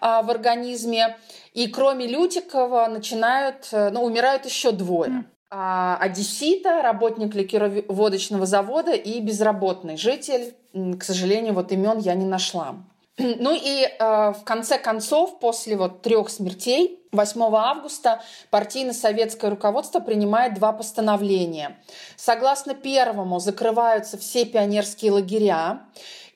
в 0.00 0.30
организме. 0.30 1.16
И 1.54 1.68
кроме 1.68 2.06
Лютикова 2.06 2.86
начинают, 2.90 3.68
э, 3.72 3.88
ну, 3.88 4.04
умирают 4.04 4.44
еще 4.44 4.70
двое. 4.72 5.24
А, 5.50 5.96
одессита, 5.96 6.82
работник 6.82 7.34
ликероводочного 7.34 8.44
завода 8.44 8.92
и 8.92 9.18
безработный 9.18 9.96
житель. 9.96 10.54
К 10.74 11.02
сожалению, 11.02 11.54
вот 11.54 11.72
имен 11.72 12.00
я 12.00 12.14
не 12.14 12.26
нашла. 12.26 12.76
Ну 13.18 13.54
и 13.54 13.84
э, 13.84 14.32
в 14.32 14.44
конце 14.44 14.78
концов, 14.78 15.40
после 15.40 15.76
вот 15.76 16.02
трех 16.02 16.28
смертей, 16.28 16.99
8 17.12 17.42
августа 17.54 18.22
партийно-советское 18.50 19.50
руководство 19.50 20.00
принимает 20.00 20.54
два 20.54 20.72
постановления. 20.72 21.78
Согласно 22.16 22.74
первому, 22.74 23.40
закрываются 23.40 24.16
все 24.16 24.44
пионерские 24.44 25.12
лагеря, 25.12 25.80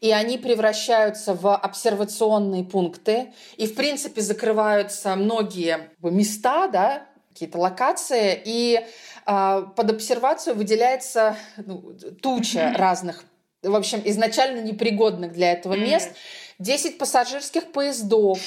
и 0.01 0.11
они 0.11 0.37
превращаются 0.37 1.35
в 1.35 1.55
обсервационные 1.55 2.64
пункты, 2.64 3.33
и, 3.57 3.66
в 3.66 3.75
принципе, 3.75 4.20
закрываются 4.20 5.14
многие 5.14 5.91
места, 6.03 6.68
да, 6.68 7.07
какие-то 7.31 7.59
локации, 7.59 8.41
и 8.45 8.85
э, 9.27 9.66
под 9.77 9.91
обсервацию 9.91 10.57
выделяется 10.57 11.37
ну, 11.57 11.95
туча 12.20 12.75
разных, 12.77 13.25
в 13.62 13.75
общем, 13.75 14.03
изначально 14.05 14.61
непригодных 14.61 15.33
для 15.33 15.53
этого 15.53 15.75
мест. 15.75 16.11
10 16.59 16.99
пассажирских 16.99 17.72
поездов, 17.72 18.39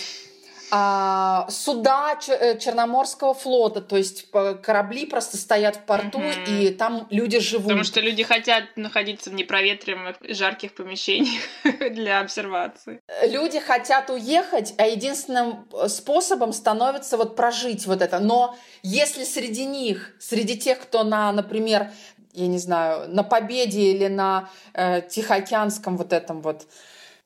а, 0.70 1.48
суда 1.50 2.20
э, 2.28 2.58
Черноморского 2.58 3.34
флота, 3.34 3.82
то 3.82 3.96
есть 3.96 4.30
корабли 4.32 5.06
просто 5.06 5.38
стоят 5.38 5.78
в 5.78 5.82
порту, 5.84 6.20
угу. 6.20 6.28
и 6.48 6.70
там 6.70 7.08
люди 7.10 7.40
живут. 7.40 7.68
Потому 7.68 7.84
что 7.84 8.02
люди 8.02 8.24
хотят 8.24 8.66
находиться 8.76 9.30
в 9.30 9.34
непроветриваемых 9.34 10.18
жарких 10.28 10.74
помещениях 10.74 11.42
для 11.92 12.20
обсервации. 12.20 13.00
Люди 13.24 13.60
хотят 13.60 14.10
уехать, 14.10 14.74
а 14.78 14.86
единственным 14.86 15.68
э, 15.72 15.88
способом 15.88 16.52
становится 16.52 17.16
вот 17.16 17.36
прожить 17.38 17.86
вот 17.86 18.02
это. 18.02 18.20
Но 18.20 18.58
если 18.84 19.24
среди 19.24 19.66
них, 19.66 20.16
среди 20.20 20.58
тех, 20.58 20.80
кто 20.80 21.04
на, 21.04 21.32
например, 21.32 21.92
я 22.34 22.48
не 22.48 22.60
знаю, 22.60 23.10
на 23.10 23.24
Победе 23.24 23.92
или 23.94 24.08
на 24.08 24.50
э, 24.74 25.02
Тихоокеанском 25.02 25.98
вот 25.98 26.14
этом 26.14 26.42
вот 26.42 26.68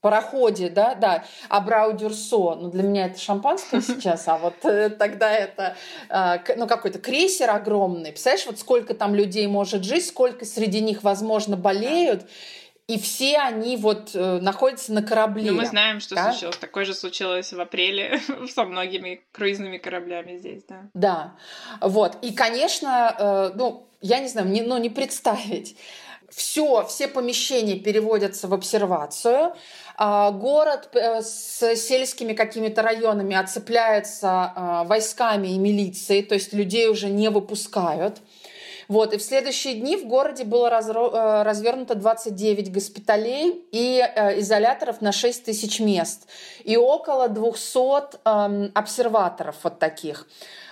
пароходе, 0.02 0.70
да, 0.70 0.96
да, 0.96 1.24
Абрау 1.48 1.94
Дюрсо, 1.94 2.56
ну, 2.56 2.70
для 2.70 2.84
меня 2.84 3.06
это 3.08 3.20
шампанское 3.20 3.82
сейчас, 3.82 4.28
а 4.28 4.38
вот 4.38 4.56
э, 4.66 4.90
тогда 4.90 5.32
это, 5.32 5.76
э, 6.10 6.56
ну, 6.58 6.68
какой-то 6.68 7.00
крейсер 7.00 7.50
огромный, 7.50 8.12
представляешь, 8.12 8.46
вот 8.46 8.60
сколько 8.60 8.94
там 8.94 9.16
людей 9.16 9.48
может 9.48 9.84
жить, 9.84 10.06
сколько 10.06 10.46
среди 10.46 10.82
них, 10.82 11.04
возможно, 11.04 11.56
болеют, 11.56 12.26
и 12.88 13.00
все 13.00 13.38
они 13.38 13.78
вот 13.78 14.12
э, 14.14 14.40
находятся 14.42 14.92
на 14.92 15.02
корабле. 15.02 15.52
Ну, 15.52 15.58
мы 15.58 15.66
знаем, 15.66 16.02
что 16.02 16.16
да? 16.16 16.32
случилось. 16.32 16.58
Такое 16.58 16.84
же 16.84 16.94
случилось 16.94 17.54
в 17.54 17.62
апреле 17.62 18.20
со 18.54 18.66
многими 18.66 19.22
круизными 19.32 19.78
кораблями 19.78 20.38
здесь, 20.38 20.64
да. 20.68 20.90
Да, 20.94 21.36
вот. 21.80 22.18
И, 22.22 22.34
конечно, 22.34 23.16
э, 23.18 23.52
ну, 23.56 23.88
я 24.02 24.20
не 24.20 24.28
знаю, 24.28 24.50
не, 24.50 24.62
ну, 24.62 24.78
не 24.78 24.90
представить. 24.90 25.78
Все, 26.32 26.86
все 26.88 27.08
помещения 27.08 27.76
переводятся 27.76 28.48
в 28.48 28.54
обсервацию. 28.54 29.54
А, 29.98 30.32
город 30.32 30.90
э, 30.94 31.22
с 31.22 31.76
сельскими 31.76 32.34
какими-то 32.34 32.82
районами 32.82 33.36
отцепляется 33.36 34.54
а, 34.56 34.84
войсками 34.86 35.50
и 35.50 35.58
милицией, 35.58 36.24
то 36.24 36.36
есть 36.36 36.54
людей 36.54 36.88
уже 36.88 37.10
не 37.10 37.30
выпускают. 37.30 38.22
Вот, 38.88 39.14
и 39.14 39.18
в 39.18 39.22
следующие 39.22 39.76
дни 39.76 39.96
в 39.96 40.06
городе 40.06 40.44
было 40.44 40.68
э, 40.68 41.44
развернуто 41.44 41.96
29 41.96 42.74
госпиталей 42.74 43.64
и 43.72 44.02
э, 44.04 44.40
изоляторов 44.40 45.02
на 45.02 45.12
6 45.12 45.46
тысяч 45.46 45.80
мест. 45.80 46.28
И 46.64 46.76
около 46.78 47.30
200 47.30 48.18
эм, 48.26 48.72
обсерваторов 48.74 49.56
вот 49.64 49.80
таких. 49.80 50.28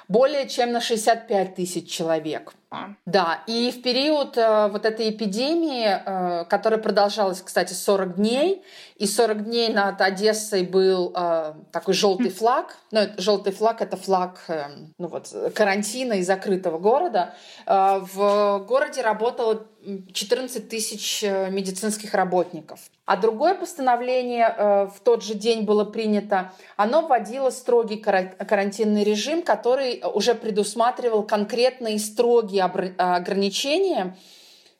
Более 0.09 0.49
чем 0.49 0.71
на 0.71 0.81
65 0.81 1.53
тысяч 1.53 1.87
человек. 1.87 2.53
Да, 3.05 3.43
и 3.47 3.71
в 3.71 3.81
период 3.81 4.37
э, 4.37 4.67
вот 4.71 4.85
этой 4.85 5.09
эпидемии, 5.09 5.87
э, 5.87 6.45
которая 6.45 6.79
продолжалась, 6.79 7.41
кстати, 7.41 7.73
40 7.73 8.15
дней, 8.15 8.63
и 8.95 9.07
40 9.07 9.45
дней 9.45 9.69
над 9.69 10.01
Одессой 10.01 10.63
был 10.63 11.11
э, 11.15 11.53
такой 11.71 11.93
желтый 11.93 12.29
флаг. 12.29 12.77
Ну, 12.91 13.01
желтый 13.17 13.53
флаг 13.53 13.81
это 13.81 13.97
флаг 13.97 14.43
э, 14.47 14.65
ну, 14.97 15.07
вот, 15.07 15.33
карантина 15.55 16.13
и 16.13 16.21
закрытого 16.23 16.77
города. 16.77 17.33
Э, 17.65 17.99
в 18.01 18.65
городе 18.67 19.01
работало 19.01 19.67
14 20.13 20.69
тысяч 20.69 21.23
э, 21.23 21.49
медицинских 21.49 22.13
работников. 22.13 22.79
А 23.05 23.17
другое 23.17 23.55
постановление 23.55 24.53
э, 24.55 24.85
в 24.87 24.99
тот 25.03 25.23
же 25.23 25.33
день 25.33 25.63
было 25.63 25.85
принято. 25.85 26.51
Оно 26.77 27.01
вводило 27.01 27.49
строгий 27.49 27.97
карантинный 27.97 29.03
режим, 29.03 29.41
который 29.41 30.01
уже 30.13 30.35
предусматривал 30.35 31.23
конкретные 31.23 31.99
строгие 31.99 32.63
ограничения. 32.63 34.15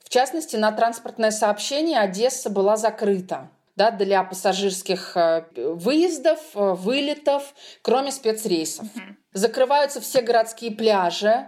В 0.03 0.09
частности, 0.09 0.55
на 0.55 0.71
транспортное 0.71 1.31
сообщение 1.31 1.99
Одесса 1.99 2.49
была 2.49 2.77
закрыта 2.77 3.49
да, 3.75 3.91
для 3.91 4.23
пассажирских 4.23 5.15
э, 5.15 5.45
выездов, 5.55 6.39
вылетов, 6.53 7.53
кроме 7.81 8.11
спецрейсов. 8.11 8.87
Закрываются 9.33 10.01
все 10.01 10.21
городские 10.21 10.71
пляжи, 10.71 11.47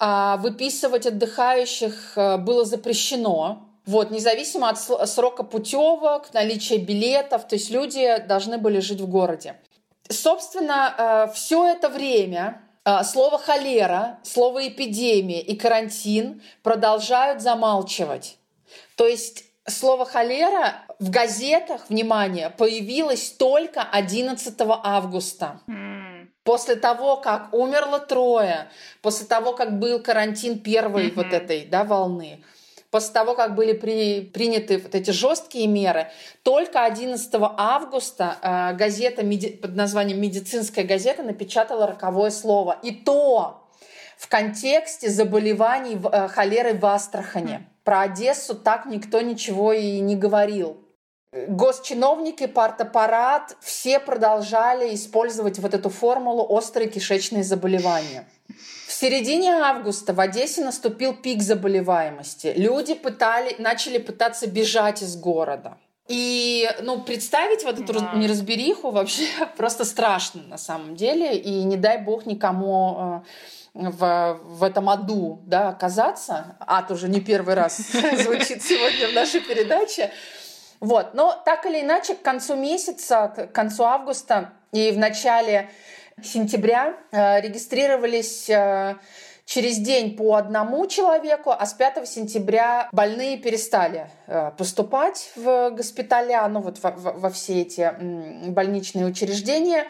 выписывать 0.00 1.06
отдыхающих 1.06 2.12
э, 2.16 2.36
было 2.38 2.64
запрещено. 2.64 3.68
Вот, 3.84 4.10
независимо 4.10 4.68
от 4.68 4.78
срока 5.08 5.42
путевок, 5.42 6.32
наличия 6.34 6.76
билетов, 6.76 7.48
то 7.48 7.54
есть 7.56 7.70
люди 7.70 8.18
должны 8.28 8.58
были 8.58 8.80
жить 8.80 9.00
в 9.00 9.08
городе. 9.08 9.56
Собственно, 10.08 10.94
э, 11.28 11.34
все 11.34 11.66
это 11.66 11.88
время 11.88 12.62
э, 12.84 13.02
слово 13.02 13.38
холера, 13.38 14.18
слово 14.22 14.68
эпидемия 14.68 15.40
и 15.40 15.56
карантин 15.56 16.42
продолжают 16.62 17.42
замалчивать. 17.42 18.36
То 18.94 19.06
есть 19.06 19.44
слово 19.66 20.04
холера 20.04 20.74
в 20.98 21.10
газетах, 21.10 21.88
внимание, 21.88 22.50
появилось 22.50 23.30
только 23.30 23.82
11 23.82 24.54
августа. 24.58 25.60
После 26.48 26.76
того, 26.76 27.18
как 27.18 27.52
умерло 27.52 28.00
трое, 28.00 28.70
после 29.02 29.26
того, 29.26 29.52
как 29.52 29.78
был 29.78 30.02
карантин 30.02 30.60
первой 30.60 31.08
mm-hmm. 31.08 31.14
вот 31.14 31.34
этой 31.34 31.66
да, 31.66 31.84
волны, 31.84 32.42
после 32.90 33.12
того, 33.12 33.34
как 33.34 33.54
были 33.54 33.74
при, 33.74 34.22
приняты 34.22 34.78
вот 34.78 34.94
эти 34.94 35.10
жесткие 35.10 35.66
меры, 35.66 36.10
только 36.42 36.84
11 36.84 37.30
августа 37.38 38.38
э, 38.40 38.76
газета 38.78 39.22
меди, 39.22 39.50
под 39.50 39.76
названием 39.76 40.22
«Медицинская 40.22 40.86
газета» 40.86 41.22
напечатала 41.22 41.86
роковое 41.86 42.30
слово. 42.30 42.78
И 42.82 42.92
то 42.92 43.68
в 44.16 44.26
контексте 44.28 45.10
заболеваний 45.10 45.98
э, 46.02 46.28
холерой 46.28 46.78
в 46.78 46.86
Астрахане. 46.86 47.68
Про 47.84 48.00
Одессу 48.00 48.54
так 48.54 48.86
никто 48.86 49.20
ничего 49.20 49.74
и 49.74 50.00
не 50.00 50.16
говорил. 50.16 50.78
Госчиновники, 51.32 52.46
партаппарат, 52.46 53.56
все 53.60 53.98
продолжали 53.98 54.94
использовать 54.94 55.58
вот 55.58 55.74
эту 55.74 55.90
формулу 55.90 56.46
острые 56.48 56.88
кишечные 56.88 57.44
заболевания. 57.44 58.26
В 58.86 58.92
середине 58.92 59.52
августа 59.52 60.14
в 60.14 60.20
Одессе 60.20 60.64
наступил 60.64 61.14
пик 61.14 61.42
заболеваемости. 61.42 62.54
Люди 62.56 62.94
пытали, 62.94 63.54
начали 63.58 63.98
пытаться 63.98 64.46
бежать 64.46 65.02
из 65.02 65.16
города. 65.16 65.76
И, 66.08 66.66
ну, 66.80 67.02
представить 67.02 67.64
вот 67.64 67.78
эту 67.78 67.92
да. 67.92 68.12
неразбериху 68.14 68.90
вообще 68.90 69.26
просто 69.58 69.84
страшно 69.84 70.42
на 70.44 70.56
самом 70.56 70.96
деле. 70.96 71.36
И 71.36 71.62
не 71.64 71.76
дай 71.76 71.98
бог 71.98 72.24
никому 72.24 73.22
э, 73.74 73.90
в, 73.90 74.40
в 74.42 74.64
этом 74.64 74.88
аду 74.88 75.42
да, 75.44 75.68
оказаться. 75.68 76.56
Ад 76.60 76.90
уже 76.90 77.08
не 77.08 77.20
первый 77.20 77.54
раз 77.54 77.76
звучит 78.22 78.62
сегодня 78.62 79.08
в 79.08 79.14
нашей 79.14 79.40
передаче. 79.40 80.10
Вот. 80.80 81.14
Но 81.14 81.40
так 81.44 81.66
или 81.66 81.80
иначе, 81.80 82.14
к 82.14 82.22
концу 82.22 82.56
месяца, 82.56 83.28
к 83.28 83.52
концу 83.52 83.84
августа 83.84 84.52
и 84.72 84.90
в 84.90 84.98
начале 84.98 85.70
сентября 86.22 86.96
э, 87.10 87.40
регистрировались 87.40 88.48
э, 88.50 88.96
через 89.44 89.78
день 89.78 90.16
по 90.16 90.34
одному 90.34 90.86
человеку, 90.86 91.50
а 91.50 91.64
с 91.64 91.72
5 91.72 92.06
сентября 92.08 92.88
больные 92.92 93.38
перестали 93.38 94.10
э, 94.26 94.52
поступать 94.56 95.30
в 95.36 95.70
госпиталя, 95.70 96.46
ну 96.48 96.60
вот 96.60 96.82
во, 96.82 96.90
во 96.90 97.30
все 97.30 97.62
эти 97.62 97.92
больничные 98.50 99.06
учреждения. 99.06 99.86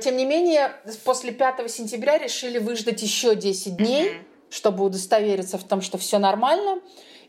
Тем 0.00 0.16
не 0.16 0.24
менее, 0.24 0.72
после 1.04 1.32
5 1.32 1.70
сентября 1.70 2.18
решили 2.18 2.58
выждать 2.58 3.02
еще 3.02 3.34
10 3.34 3.76
дней, 3.76 4.12
чтобы 4.48 4.84
удостовериться 4.84 5.58
в 5.58 5.64
том, 5.64 5.80
что 5.82 5.98
все 5.98 6.18
нормально. 6.18 6.80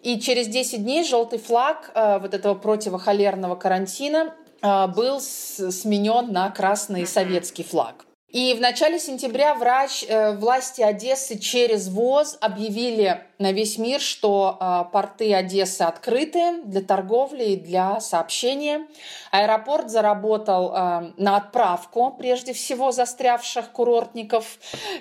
И 0.01 0.19
через 0.19 0.47
10 0.47 0.83
дней 0.83 1.03
желтый 1.03 1.37
флаг 1.37 1.91
э, 1.93 2.19
вот 2.19 2.33
этого 2.33 2.55
противохолерного 2.55 3.55
карантина 3.55 4.33
э, 4.61 4.87
был 4.87 5.19
сменен 5.21 6.31
на 6.31 6.49
красный 6.49 7.05
советский 7.05 7.63
флаг. 7.63 8.05
И 8.27 8.53
в 8.53 8.61
начале 8.61 8.97
сентября 8.97 9.53
врач, 9.53 10.05
э, 10.07 10.35
власти 10.37 10.81
Одессы 10.81 11.37
через 11.37 11.87
ВОЗ 11.89 12.37
объявили 12.41 13.21
на 13.37 13.51
весь 13.51 13.77
мир, 13.77 13.99
что 13.99 14.87
порты 14.91 15.35
Одессы 15.35 15.81
открыты 15.83 16.63
для 16.63 16.81
торговли 16.81 17.43
и 17.43 17.55
для 17.57 17.99
сообщения. 17.99 18.87
Аэропорт 19.31 19.89
заработал 19.89 20.71
на 21.17 21.37
отправку, 21.37 22.15
прежде 22.17 22.53
всего, 22.53 22.91
застрявших 22.91 23.71
курортников, 23.71 24.45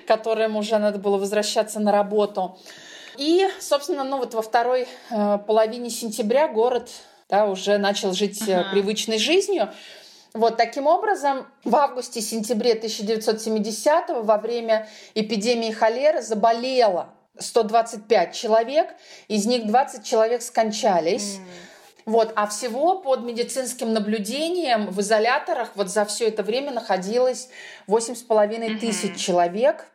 которым 0.07 0.57
уже 0.57 0.77
надо 0.77 0.99
было 0.99 1.17
возвращаться 1.17 1.79
на 1.79 1.91
работу. 1.91 2.57
И, 3.17 3.47
собственно, 3.59 4.03
ну 4.03 4.17
вот 4.17 4.33
во 4.33 4.41
второй 4.41 4.87
э, 5.09 5.37
половине 5.45 5.89
сентября 5.89 6.47
город 6.47 6.89
да, 7.29 7.45
уже 7.45 7.77
начал 7.77 8.13
жить 8.13 8.41
uh-huh. 8.41 8.71
привычной 8.71 9.17
жизнью. 9.17 9.69
Вот 10.33 10.55
таким 10.57 10.87
образом, 10.87 11.45
в 11.65 11.75
августе-сентябре 11.75 12.73
1970 12.73 14.23
во 14.23 14.37
время 14.37 14.87
эпидемии 15.13 15.71
холеры 15.71 16.21
заболело 16.21 17.09
125 17.37 18.33
человек, 18.33 18.89
из 19.27 19.45
них 19.45 19.67
20 19.67 20.05
человек 20.05 20.41
скончались. 20.41 21.37
Mm. 21.37 21.41
Вот, 22.05 22.33
а 22.35 22.47
всего 22.47 22.99
под 22.99 23.23
медицинским 23.23 23.93
наблюдением 23.93 24.87
в 24.87 25.01
изоляторах 25.01 25.71
вот 25.75 25.89
за 25.89 26.05
все 26.05 26.27
это 26.27 26.43
время 26.43 26.71
находилось 26.71 27.49
8,5 27.87 28.25
mm-hmm. 28.27 28.79
тысяч 28.79 29.17
человек. 29.17 29.85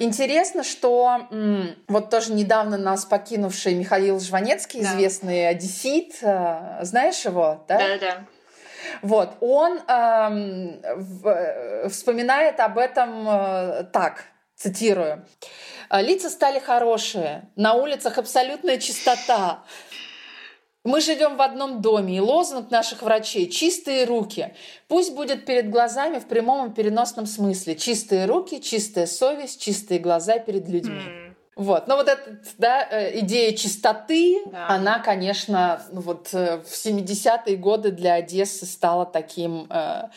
Интересно, 0.00 0.62
что 0.62 1.26
вот 1.88 2.10
тоже 2.10 2.32
недавно 2.32 2.76
нас 2.76 3.04
покинувший 3.04 3.74
Михаил 3.74 4.20
Жванецкий, 4.20 4.80
да. 4.80 4.92
известный 4.92 5.48
одессит, 5.48 6.18
э, 6.22 6.78
знаешь 6.82 7.24
его, 7.24 7.64
да? 7.66 7.78
Да-да. 7.78 8.24
Вот, 9.02 9.30
он 9.40 9.80
эм, 9.88 10.80
в, 10.96 11.88
вспоминает 11.88 12.60
об 12.60 12.78
этом 12.78 13.28
э, 13.28 13.84
так, 13.92 14.24
цитирую. 14.54 15.24
«Лица 15.90 16.30
стали 16.30 16.60
хорошие, 16.60 17.48
на 17.56 17.74
улицах 17.74 18.18
абсолютная 18.18 18.78
чистота, 18.78 19.64
мы 20.84 21.00
живем 21.00 21.36
в 21.36 21.42
одном 21.42 21.82
доме, 21.82 22.16
и 22.16 22.20
лозунг 22.20 22.70
наших 22.70 23.02
врачей– 23.02 23.48
чистые 23.50 24.04
руки. 24.04 24.54
Пусть 24.86 25.14
будет 25.14 25.44
перед 25.44 25.70
глазами 25.70 26.18
в 26.18 26.26
прямом 26.26 26.70
и 26.70 26.74
переносном 26.74 27.26
смысле. 27.26 27.76
Чистые 27.76 28.26
руки, 28.26 28.60
чистая 28.60 29.06
совесть, 29.06 29.60
чистые 29.60 30.00
глаза 30.00 30.38
перед 30.38 30.68
людьми. 30.68 31.00
Mm. 31.00 31.28
Вот. 31.58 31.88
Но 31.88 31.96
вот 31.96 32.06
эта 32.06 32.38
да, 32.56 32.86
э, 32.88 33.18
идея 33.18 33.52
чистоты, 33.52 34.44
да. 34.46 34.68
она, 34.68 35.00
конечно, 35.00 35.82
вот 35.90 36.28
э, 36.32 36.58
в 36.58 36.72
70-е 36.72 37.56
годы 37.56 37.90
для 37.90 38.14
Одессы 38.14 38.64
стала 38.64 39.04
таким, 39.04 39.66
э, 39.68 40.08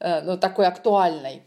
ну, 0.00 0.36
такой 0.36 0.66
актуальной. 0.66 1.44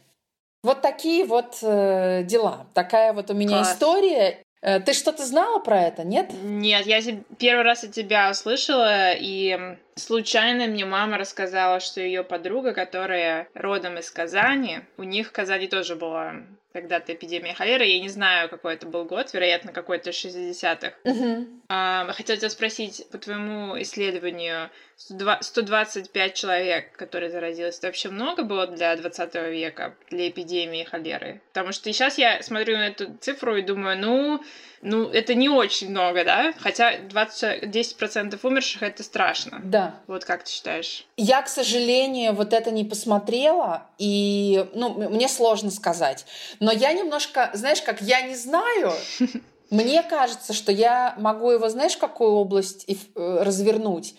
Вот 0.64 0.82
такие 0.82 1.26
вот 1.26 1.58
дела. 1.62 2.66
Такая 2.74 3.12
вот 3.12 3.30
у 3.30 3.34
меня 3.34 3.58
Класс. 3.58 3.74
история. 3.74 4.45
Э, 4.66 4.80
ты 4.80 4.94
что-то 4.94 5.24
знала 5.24 5.60
про 5.60 5.84
это, 5.84 6.04
нет? 6.04 6.32
Нет, 6.44 6.88
я 6.88 7.00
первый 7.38 7.64
раз 7.64 7.84
от 7.84 7.92
тебя 7.92 8.32
услышала, 8.32 9.12
и 9.14 9.78
случайно 9.94 10.66
мне 10.66 10.86
мама 10.86 11.20
рассказала, 11.20 11.80
что 11.80 12.02
ее 12.02 12.24
подруга, 12.24 12.74
которая 12.74 13.48
родом 13.54 14.00
из 14.00 14.10
Казани, 14.10 14.80
у 14.98 15.04
них 15.04 15.28
в 15.28 15.32
Казани 15.32 15.68
тоже 15.68 15.96
была 15.96 16.38
когда-то 16.76 17.14
эпидемия 17.14 17.54
холеры. 17.54 17.86
Я 17.86 18.02
не 18.02 18.10
знаю, 18.10 18.50
какой 18.50 18.74
это 18.74 18.86
был 18.86 19.06
год, 19.06 19.34
вероятно, 19.34 19.72
какой-то 19.72 20.10
60-х. 20.10 20.92
Uh-huh. 21.06 21.48
А, 21.70 22.12
хотела 22.12 22.38
тебя 22.38 22.50
спросить, 22.50 23.08
по 23.12 23.18
твоему 23.18 23.82
исследованию, 23.82 24.70
125 24.98 26.34
человек, 26.34 26.92
которые 26.92 27.30
заразились, 27.30 27.78
это 27.78 27.88
вообще 27.88 28.10
много 28.10 28.44
было 28.44 28.68
для 28.68 28.94
20 28.98 29.36
века, 29.36 29.96
для 30.10 30.28
эпидемии 30.28 30.84
холеры? 30.84 31.42
Потому 31.54 31.72
что 31.72 31.94
сейчас 31.94 32.18
я 32.18 32.44
смотрю 32.44 32.76
на 32.76 32.88
эту 32.88 33.16
цифру 33.22 33.56
и 33.56 33.62
думаю, 33.62 33.98
ну, 33.98 34.44
ну, 34.86 35.10
это 35.10 35.34
не 35.34 35.50
очень 35.50 35.90
много, 35.90 36.24
да? 36.24 36.54
Хотя 36.60 37.00
20, 37.00 37.64
10% 37.64 38.40
умерших— 38.44 38.84
это 38.84 39.04
страшно. 39.04 39.60
Да. 39.64 39.96
Вот 40.08 40.24
как 40.26 40.44
ты 40.44 40.52
считаешь? 40.52 41.08
Я, 41.18 41.42
к 41.42 41.50
сожалению, 41.50 42.34
вот 42.34 42.54
это 42.54 42.70
не 42.70 42.86
посмотрела, 42.86 43.88
и, 43.98 44.66
ну, 44.76 44.94
мне 45.10 45.28
сложно 45.28 45.72
сказать. 45.72 46.26
Но 46.60 46.72
я 46.72 46.94
немножко, 46.94 47.50
знаешь, 47.54 47.82
как 47.82 48.02
я 48.02 48.22
не 48.22 48.36
знаю, 48.36 48.94
мне 49.72 50.04
кажется, 50.04 50.54
что 50.54 50.72
я 50.72 51.16
могу 51.18 51.50
его, 51.50 51.68
знаешь, 51.70 51.98
какую 51.98 52.32
область 52.32 52.86
э, 52.88 52.94
развернуть? 53.16 54.14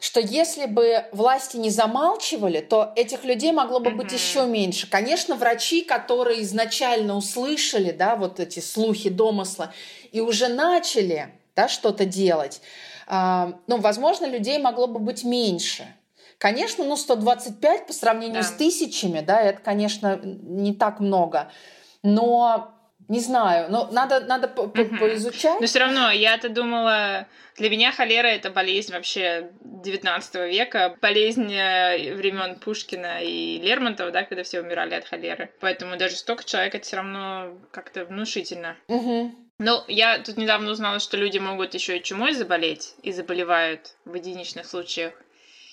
Что 0.00 0.20
если 0.20 0.66
бы 0.66 1.06
власти 1.10 1.56
не 1.56 1.70
замалчивали, 1.70 2.60
то 2.60 2.92
этих 2.94 3.24
людей 3.24 3.50
могло 3.50 3.80
бы 3.80 3.90
быть 3.90 4.12
еще 4.12 4.46
меньше. 4.46 4.88
Конечно, 4.88 5.34
врачи, 5.34 5.82
которые 5.82 6.42
изначально 6.42 7.16
услышали, 7.16 7.90
да, 7.90 8.14
вот 8.14 8.38
эти 8.38 8.60
слухи, 8.60 9.10
домысла, 9.10 9.72
и 10.12 10.20
уже 10.20 10.48
начали, 10.48 11.34
да, 11.56 11.66
что-то 11.66 12.04
делать, 12.04 12.60
э, 13.08 13.52
ну, 13.66 13.78
возможно, 13.78 14.26
людей 14.26 14.58
могло 14.58 14.86
бы 14.86 15.00
быть 15.00 15.24
меньше. 15.24 15.86
Конечно, 16.38 16.84
ну, 16.84 16.96
125 16.96 17.88
по 17.88 17.92
сравнению 17.92 18.42
да. 18.42 18.48
с 18.48 18.52
тысячами, 18.52 19.20
да, 19.20 19.40
это, 19.40 19.60
конечно, 19.60 20.20
не 20.22 20.72
так 20.72 21.00
много. 21.00 21.50
Но 22.04 22.77
не 23.08 23.20
знаю, 23.20 23.70
но 23.70 23.88
надо, 23.90 24.20
надо 24.20 24.48
по 24.48 24.62
-по 24.62 24.98
поизучать. 24.98 25.60
Но 25.60 25.66
все 25.66 25.78
равно, 25.80 26.10
я-то 26.10 26.48
думала, 26.48 27.26
для 27.56 27.70
меня 27.70 27.90
холера 27.90 28.26
это 28.26 28.50
болезнь 28.50 28.92
вообще 28.92 29.50
19 29.60 30.34
века, 30.52 30.96
болезнь 31.00 31.52
э, 31.52 32.14
времен 32.14 32.56
Пушкина 32.56 33.22
и 33.22 33.58
Лермонтова, 33.60 34.10
да, 34.10 34.24
когда 34.24 34.42
все 34.42 34.60
умирали 34.60 34.94
от 34.94 35.06
холеры. 35.06 35.50
Поэтому 35.60 35.96
даже 35.96 36.16
столько 36.16 36.44
человек 36.44 36.74
это 36.74 36.84
все 36.84 36.96
равно 36.96 37.58
как-то 37.72 38.04
внушительно. 38.04 38.76
Угу. 38.88 39.34
Ну, 39.60 39.82
я 39.88 40.18
тут 40.18 40.36
недавно 40.36 40.70
узнала, 40.70 41.00
что 41.00 41.16
люди 41.16 41.38
могут 41.38 41.74
еще 41.74 41.96
и 41.96 42.02
чумой 42.02 42.32
заболеть 42.32 42.94
и 43.02 43.10
заболевают 43.10 43.94
в 44.04 44.14
единичных 44.14 44.66
случаях. 44.66 45.14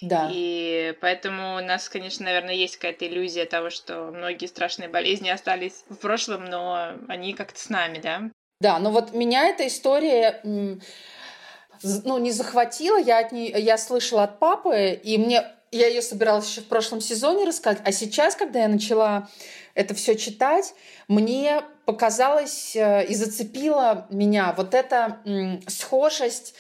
Да. 0.02 0.30
И 0.32 0.93
поэтому 1.02 1.58
у 1.58 1.62
нас, 1.62 1.89
конечно, 1.89 2.26
наверное, 2.26 2.54
есть 2.54 2.78
какая-то 2.78 3.08
иллюзия 3.08 3.46
того, 3.46 3.70
что 3.70 4.12
многие 4.14 4.46
страшные 4.48 4.89
болезни 4.89 5.30
остались 5.30 5.84
в 5.89 5.96
прошлом, 5.96 6.46
но 6.46 6.93
они 7.08 7.34
как-то 7.34 7.60
с 7.60 7.70
нами, 7.70 8.00
да? 8.00 8.22
Да, 8.60 8.80
но 8.80 8.91
вот 8.91 9.14
меня 9.14 9.48
эта 9.48 9.68
история 9.68 10.41
ну, 10.43 12.18
не 12.18 12.32
захватила, 12.32 12.98
я, 12.98 13.20
от 13.20 13.32
нее, 13.32 13.60
я 13.60 13.78
слышала 13.78 14.24
от 14.24 14.39
папы, 14.39 15.00
и 15.04 15.18
мне 15.18 15.46
я 15.72 15.88
ее 15.88 16.02
собиралась 16.02 16.50
еще 16.50 16.62
в 16.62 16.68
прошлом 16.68 17.02
сезоне 17.02 17.46
рассказать, 17.46 17.82
а 17.84 17.91
сейчас, 17.91 18.36
когда 18.36 18.62
я 18.62 18.68
начала 18.70 19.28
это 19.74 19.93
все 19.93 20.16
читать, 20.16 20.74
мне 21.10 21.64
показалось 21.86 22.76
э, 22.76 23.06
и 23.08 23.14
зацепила 23.14 24.08
меня 24.10 24.54
вот 24.56 24.74
эта 24.74 25.20
схожесть 25.68 26.56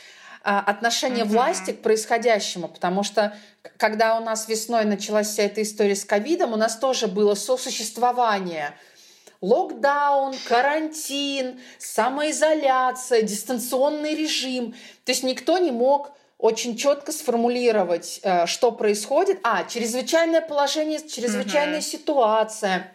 отношение 0.45 1.25
mm-hmm. 1.25 1.29
власти 1.29 1.71
к 1.71 1.81
происходящему, 1.81 2.67
потому 2.67 3.03
что 3.03 3.35
когда 3.77 4.17
у 4.17 4.23
нас 4.23 4.47
весной 4.47 4.85
началась 4.85 5.29
вся 5.29 5.43
эта 5.43 5.61
история 5.61 5.95
с 5.95 6.05
ковидом, 6.05 6.53
у 6.53 6.55
нас 6.55 6.77
тоже 6.77 7.07
было 7.07 7.35
сосуществование 7.35 8.75
локдаун, 9.41 10.35
карантин, 10.47 11.59
самоизоляция, 11.77 13.21
дистанционный 13.21 14.15
режим. 14.15 14.73
То 15.03 15.11
есть 15.11 15.23
никто 15.23 15.57
не 15.57 15.71
мог 15.71 16.11
очень 16.37 16.75
четко 16.77 17.11
сформулировать, 17.11 18.19
э, 18.23 18.45
что 18.45 18.71
происходит. 18.71 19.39
А, 19.43 19.63
чрезвычайное 19.63 20.41
положение, 20.41 20.99
чрезвычайная 20.99 21.79
mm-hmm. 21.79 21.81
ситуация 21.81 22.91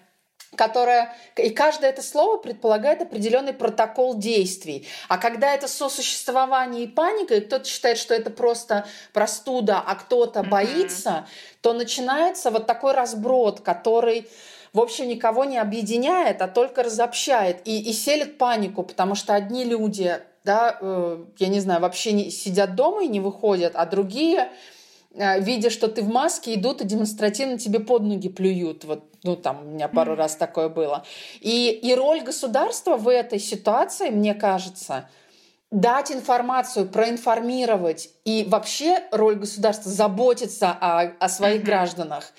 которая, 0.56 1.14
и 1.36 1.50
каждое 1.50 1.90
это 1.90 2.02
слово 2.02 2.36
предполагает 2.38 3.02
определенный 3.02 3.52
протокол 3.52 4.16
действий. 4.16 4.86
А 5.08 5.18
когда 5.18 5.54
это 5.54 5.68
сосуществование 5.68 6.84
и 6.84 6.88
паника, 6.88 7.36
и 7.36 7.40
кто-то 7.40 7.64
считает, 7.66 7.98
что 7.98 8.14
это 8.14 8.30
просто 8.30 8.86
простуда, 9.12 9.82
а 9.84 9.94
кто-то 9.94 10.40
mm-hmm. 10.40 10.48
боится, 10.48 11.26
то 11.60 11.72
начинается 11.72 12.50
вот 12.50 12.66
такой 12.66 12.94
разброд, 12.94 13.60
который 13.60 14.28
в 14.72 14.80
общем, 14.80 15.08
никого 15.08 15.44
не 15.44 15.58
объединяет, 15.58 16.42
а 16.42 16.46
только 16.46 16.84
разобщает 16.84 17.60
и, 17.64 17.90
и 17.90 17.92
селит 17.92 18.38
панику, 18.38 18.84
потому 18.84 19.16
что 19.16 19.34
одни 19.34 19.64
люди, 19.64 20.20
да, 20.44 20.78
э, 20.80 21.24
я 21.38 21.48
не 21.48 21.58
знаю, 21.58 21.80
вообще 21.80 22.12
не, 22.12 22.30
сидят 22.30 22.76
дома 22.76 23.02
и 23.02 23.08
не 23.08 23.18
выходят, 23.18 23.72
а 23.74 23.84
другие, 23.84 24.48
видя, 25.14 25.70
что 25.70 25.88
ты 25.88 26.02
в 26.02 26.08
маске, 26.08 26.54
идут 26.54 26.80
и 26.80 26.84
демонстративно 26.84 27.58
тебе 27.58 27.80
под 27.80 28.02
ноги 28.02 28.28
плюют. 28.28 28.84
Вот, 28.84 29.04
ну, 29.22 29.36
там 29.36 29.66
у 29.66 29.70
меня 29.70 29.88
пару 29.88 30.12
mm-hmm. 30.12 30.16
раз 30.16 30.36
такое 30.36 30.68
было. 30.68 31.04
И, 31.40 31.70
и 31.70 31.94
роль 31.94 32.20
государства 32.20 32.96
в 32.96 33.08
этой 33.08 33.38
ситуации, 33.38 34.10
мне 34.10 34.34
кажется, 34.34 35.08
дать 35.70 36.10
информацию, 36.10 36.88
проинформировать 36.88 38.10
и 38.24 38.44
вообще 38.48 39.04
роль 39.10 39.36
государства 39.36 39.90
заботиться 39.90 40.70
о, 40.70 41.12
о 41.18 41.28
своих 41.28 41.62
mm-hmm. 41.62 41.64
гражданах. 41.64 42.32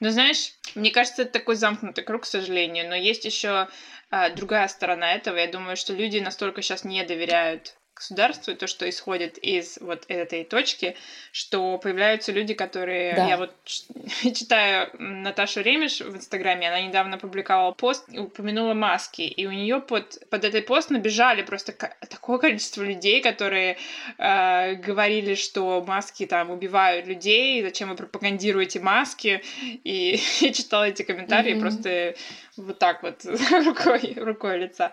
Ну, 0.00 0.10
знаешь, 0.10 0.52
мне 0.74 0.90
кажется, 0.90 1.22
это 1.22 1.32
такой 1.32 1.56
замкнутый 1.56 2.04
круг, 2.04 2.22
к 2.22 2.26
сожалению, 2.26 2.88
но 2.88 2.94
есть 2.94 3.24
еще 3.24 3.68
а, 4.10 4.30
другая 4.30 4.68
сторона 4.68 5.14
этого. 5.14 5.36
Я 5.36 5.50
думаю, 5.50 5.76
что 5.76 5.92
люди 5.92 6.18
настолько 6.18 6.62
сейчас 6.62 6.84
не 6.84 7.02
доверяют 7.04 7.77
государству, 7.98 8.52
и 8.52 8.56
то, 8.56 8.66
что 8.66 8.88
исходит 8.88 9.38
из 9.38 9.78
вот 9.80 10.04
этой 10.08 10.44
точки, 10.44 10.96
что 11.32 11.78
появляются 11.78 12.32
люди, 12.32 12.54
которые... 12.54 13.14
Да. 13.14 13.26
Я 13.26 13.36
вот 13.36 13.52
читаю 14.34 14.90
Наташу 14.98 15.60
Ремеш 15.60 16.00
в 16.00 16.16
Инстаграме, 16.16 16.68
она 16.68 16.80
недавно 16.80 17.18
публиковала 17.18 17.72
пост, 17.72 18.08
упомянула 18.08 18.74
маски, 18.74 19.22
и 19.22 19.46
у 19.46 19.50
нее 19.50 19.80
под, 19.80 20.18
под 20.30 20.44
этой 20.44 20.62
пост 20.62 20.90
набежали 20.90 21.42
просто 21.42 21.72
такое 21.72 22.38
количество 22.38 22.82
людей, 22.82 23.20
которые 23.20 23.78
э, 24.18 24.74
говорили, 24.74 25.34
что 25.34 25.84
маски 25.86 26.26
там 26.26 26.50
убивают 26.50 27.06
людей, 27.06 27.62
зачем 27.62 27.90
вы 27.90 27.96
пропагандируете 27.96 28.80
маски, 28.80 29.42
и 29.62 30.20
я 30.40 30.52
читала 30.52 30.84
эти 30.84 31.02
комментарии, 31.02 31.54
mm-hmm. 31.54 31.60
просто 31.60 32.14
вот 32.58 32.78
так 32.78 33.02
вот 33.02 33.24
рукой, 33.64 34.14
рукой 34.16 34.58
лица. 34.58 34.92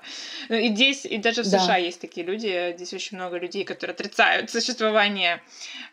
Ну, 0.49 0.55
и 0.55 0.70
здесь, 0.70 1.05
и 1.05 1.18
даже 1.18 1.43
в 1.43 1.49
да. 1.49 1.59
США 1.59 1.78
есть 1.78 2.01
такие 2.01 2.26
люди, 2.26 2.74
здесь 2.76 2.93
очень 2.93 3.18
много 3.18 3.38
людей, 3.38 3.63
которые 3.63 3.93
отрицают 3.93 4.49
существование 4.49 5.41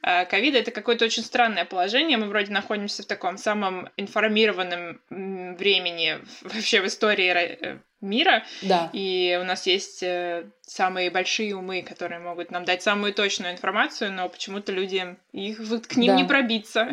э, 0.03 0.25
ковида. 0.27 0.59
Это 0.59 0.71
какое-то 0.71 1.05
очень 1.05 1.23
странное 1.23 1.65
положение. 1.65 2.19
Мы 2.19 2.27
вроде 2.27 2.53
находимся 2.53 3.03
в 3.03 3.07
таком 3.07 3.39
самом 3.39 3.89
информированном 3.97 5.01
времени 5.11 6.19
вообще 6.43 6.81
в 6.81 6.87
истории 6.87 7.31
э, 7.31 7.79
мира. 8.03 8.45
Да. 8.63 8.91
И 8.93 9.39
у 9.41 9.45
нас 9.45 9.67
есть 9.67 10.03
э, 10.03 10.51
самые 10.63 11.11
большие 11.11 11.57
умы, 11.57 11.83
которые 11.83 12.21
могут 12.21 12.51
нам 12.51 12.65
дать 12.65 12.83
самую 12.83 13.15
точную 13.15 13.53
информацию, 13.53 14.13
но 14.13 14.29
почему-то 14.29 14.73
люди 14.73 15.17
их 15.33 15.59
вот 15.61 15.87
к 15.87 15.97
ним 15.97 16.13
да. 16.13 16.17
не 16.17 16.25
пробиться 16.25 16.89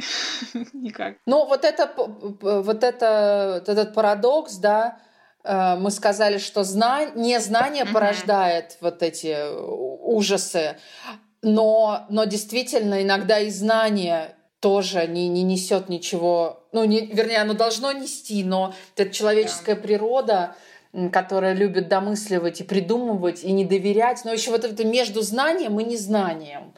никак. 0.73 1.17
Ну 1.25 1.45
вот 1.45 1.65
это 1.65 1.91
вот 1.97 2.83
это 2.83 3.63
этот 3.65 3.93
парадокс, 3.93 4.55
да. 4.55 4.99
Э, 5.43 5.75
мы 5.75 5.91
сказали, 5.91 6.37
что 6.37 6.63
зна... 6.63 7.05
незнание 7.15 7.83
mm-hmm. 7.83 7.93
порождает 7.93 8.77
вот 8.81 9.03
эти 9.03 9.35
ужасы, 9.51 10.77
но 11.41 12.05
но 12.09 12.25
действительно 12.25 13.01
иногда 13.01 13.39
и 13.39 13.49
знание 13.49 14.35
тоже 14.59 15.07
не, 15.07 15.27
не 15.29 15.43
несет 15.43 15.89
ничего, 15.89 16.67
ну, 16.71 16.83
не, 16.83 17.05
вернее, 17.05 17.37
оно 17.37 17.53
должно 17.53 17.91
нести, 17.91 18.43
но 18.43 18.73
это 18.95 19.09
человеческая 19.09 19.75
yeah. 19.75 19.81
природа, 19.81 20.55
которая 21.11 21.53
любит 21.53 21.87
домысливать 21.87 22.61
и 22.61 22.63
придумывать, 22.63 23.43
и 23.43 23.51
не 23.51 23.65
доверять. 23.65 24.21
Но 24.25 24.31
еще 24.31 24.51
вот 24.51 24.65
это 24.65 24.85
между 24.85 25.21
знанием 25.21 25.79
и 25.79 25.83
незнанием. 25.83 26.73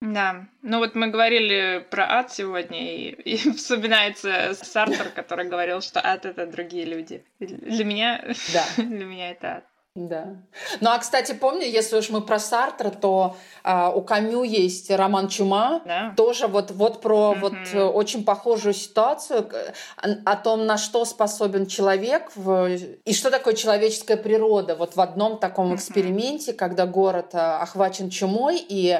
Да, 0.00 0.46
ну 0.62 0.78
вот 0.78 0.96
мы 0.96 1.08
говорили 1.08 1.86
про 1.88 2.18
ад 2.18 2.32
сегодня, 2.32 2.92
и, 2.92 3.10
и 3.10 3.36
вспоминается 3.52 4.52
Сартер, 4.60 5.10
который 5.10 5.48
говорил, 5.48 5.80
что 5.80 6.00
ад— 6.04 6.24
это 6.26 6.44
другие 6.46 6.86
люди. 6.86 7.24
Для 7.38 7.84
меня, 7.84 8.24
да. 8.52 8.64
для 8.82 9.04
меня 9.04 9.30
это 9.30 9.56
ад. 9.58 9.64
Да. 9.94 10.36
Ну 10.80 10.88
а, 10.88 10.98
кстати, 10.98 11.32
помню, 11.32 11.66
если 11.66 11.98
уж 11.98 12.08
мы 12.08 12.22
про 12.22 12.38
Сартра, 12.38 12.88
то 12.88 13.36
а, 13.62 13.90
у 13.90 14.00
Камю 14.00 14.42
есть 14.42 14.90
роман 14.90 15.28
«Чума», 15.28 15.82
да. 15.84 16.14
тоже 16.16 16.46
вот, 16.46 16.70
вот 16.70 17.02
про 17.02 17.34
mm-hmm. 17.34 17.40
вот 17.40 17.54
э, 17.74 17.82
очень 17.82 18.24
похожую 18.24 18.72
ситуацию, 18.72 19.50
о 19.98 20.36
том, 20.36 20.64
на 20.64 20.78
что 20.78 21.04
способен 21.04 21.66
человек 21.66 22.32
в... 22.34 22.70
и 23.04 23.12
что 23.12 23.30
такое 23.30 23.52
человеческая 23.52 24.16
природа. 24.16 24.76
Вот 24.76 24.96
в 24.96 25.00
одном 25.00 25.38
таком 25.38 25.72
mm-hmm. 25.72 25.76
эксперименте, 25.76 26.52
когда 26.54 26.86
город 26.86 27.34
а, 27.34 27.60
охвачен 27.60 28.08
чумой, 28.08 28.64
и, 28.66 28.98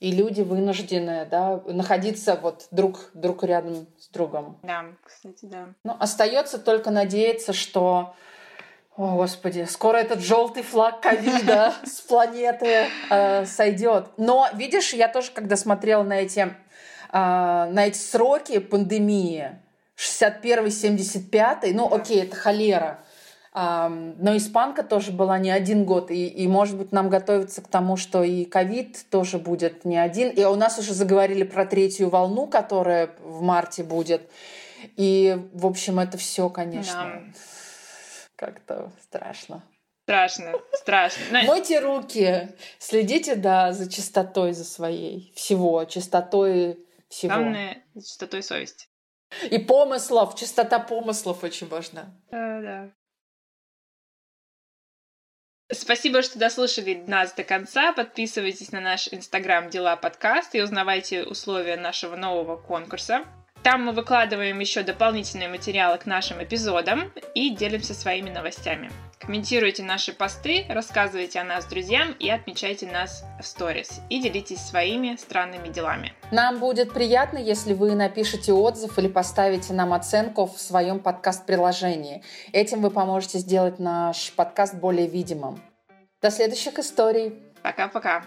и 0.00 0.12
люди 0.12 0.40
вынуждены 0.40 1.28
да, 1.30 1.60
находиться 1.66 2.38
вот 2.40 2.68
друг, 2.70 3.10
друг 3.12 3.44
рядом 3.44 3.86
с 3.98 4.08
другом. 4.08 4.58
Да, 4.62 4.86
кстати, 5.04 5.44
да. 5.44 5.74
Ну, 5.84 5.94
остается 6.00 6.58
только 6.58 6.90
надеяться, 6.90 7.52
что 7.52 8.14
о, 8.96 9.16
Господи, 9.16 9.66
скоро 9.68 9.96
этот 9.96 10.20
желтый 10.20 10.62
флаг 10.62 11.00
ковида 11.00 11.72
с 11.84 12.02
планеты 12.02 12.88
э, 13.08 13.46
сойдет. 13.46 14.08
Но, 14.18 14.46
видишь, 14.52 14.92
я 14.92 15.08
тоже, 15.08 15.30
когда 15.32 15.56
смотрела 15.56 16.02
на 16.02 16.20
эти, 16.20 16.40
э, 16.40 16.50
на 17.10 17.86
эти 17.86 17.96
сроки 17.96 18.58
пандемии, 18.58 19.58
61-75, 19.96 21.72
ну, 21.72 21.90
окей, 21.90 22.24
это 22.24 22.36
холера, 22.36 22.98
э, 23.54 23.88
но 23.88 24.36
испанка 24.36 24.82
тоже 24.82 25.10
была 25.10 25.38
не 25.38 25.50
один 25.50 25.86
год, 25.86 26.10
и, 26.10 26.26
и, 26.26 26.46
может 26.46 26.76
быть, 26.76 26.92
нам 26.92 27.08
готовиться 27.08 27.62
к 27.62 27.68
тому, 27.68 27.96
что 27.96 28.22
и 28.22 28.44
ковид 28.44 29.06
тоже 29.10 29.38
будет 29.38 29.86
не 29.86 29.96
один. 29.96 30.28
И 30.28 30.44
у 30.44 30.54
нас 30.54 30.78
уже 30.78 30.92
заговорили 30.92 31.44
про 31.44 31.64
третью 31.64 32.10
волну, 32.10 32.46
которая 32.46 33.08
в 33.22 33.40
марте 33.40 33.84
будет. 33.84 34.30
И, 34.96 35.38
в 35.54 35.66
общем, 35.66 35.98
это 35.98 36.18
все, 36.18 36.50
конечно. 36.50 37.22
Да 37.24 37.42
как-то 38.42 38.90
страшно. 39.00 39.62
Страшно, 40.02 40.52
страшно. 40.72 41.42
Мойте 41.44 41.78
руки, 41.78 42.48
следите, 42.80 43.36
да, 43.36 43.72
за 43.72 43.88
чистотой 43.88 44.52
за 44.52 44.64
своей, 44.64 45.32
всего, 45.36 45.84
чистотой 45.84 46.84
всего. 47.08 47.34
Главное, 47.34 47.84
за 47.94 48.02
чистотой 48.04 48.42
совести. 48.42 48.88
И 49.48 49.58
помыслов, 49.58 50.34
чистота 50.34 50.80
помыслов 50.80 51.44
очень 51.44 51.68
важна. 51.68 52.12
Да, 52.32 52.60
да. 52.60 52.90
Спасибо, 55.70 56.22
что 56.22 56.38
дослушали 56.38 56.94
нас 57.06 57.32
до 57.32 57.44
конца. 57.44 57.92
Подписывайтесь 57.92 58.72
на 58.72 58.80
наш 58.80 59.08
инстаграм 59.12 59.70
«Дела 59.70 59.96
подкаст» 59.96 60.54
и 60.56 60.62
узнавайте 60.62 61.22
условия 61.22 61.76
нашего 61.76 62.16
нового 62.16 62.56
конкурса. 62.56 63.24
Там 63.62 63.84
мы 63.84 63.92
выкладываем 63.92 64.58
еще 64.58 64.82
дополнительные 64.82 65.48
материалы 65.48 65.96
к 65.96 66.06
нашим 66.06 66.42
эпизодам 66.42 67.12
и 67.36 67.50
делимся 67.50 67.94
своими 67.94 68.28
новостями. 68.28 68.90
Комментируйте 69.20 69.84
наши 69.84 70.12
посты, 70.12 70.66
рассказывайте 70.68 71.38
о 71.38 71.44
нас 71.44 71.66
друзьям 71.66 72.10
и 72.18 72.28
отмечайте 72.28 72.90
нас 72.90 73.24
в 73.40 73.46
сторис. 73.46 74.00
И 74.10 74.20
делитесь 74.20 74.58
своими 74.58 75.14
странными 75.14 75.68
делами. 75.68 76.12
Нам 76.32 76.58
будет 76.58 76.92
приятно, 76.92 77.38
если 77.38 77.72
вы 77.72 77.94
напишите 77.94 78.52
отзыв 78.52 78.98
или 78.98 79.06
поставите 79.06 79.72
нам 79.74 79.92
оценку 79.92 80.46
в 80.46 80.60
своем 80.60 80.98
подкаст-приложении. 80.98 82.24
Этим 82.52 82.82
вы 82.82 82.90
поможете 82.90 83.38
сделать 83.38 83.78
наш 83.78 84.32
подкаст 84.32 84.74
более 84.74 85.06
видимым. 85.06 85.62
До 86.20 86.32
следующих 86.32 86.80
историй. 86.80 87.40
Пока-пока. 87.62 88.24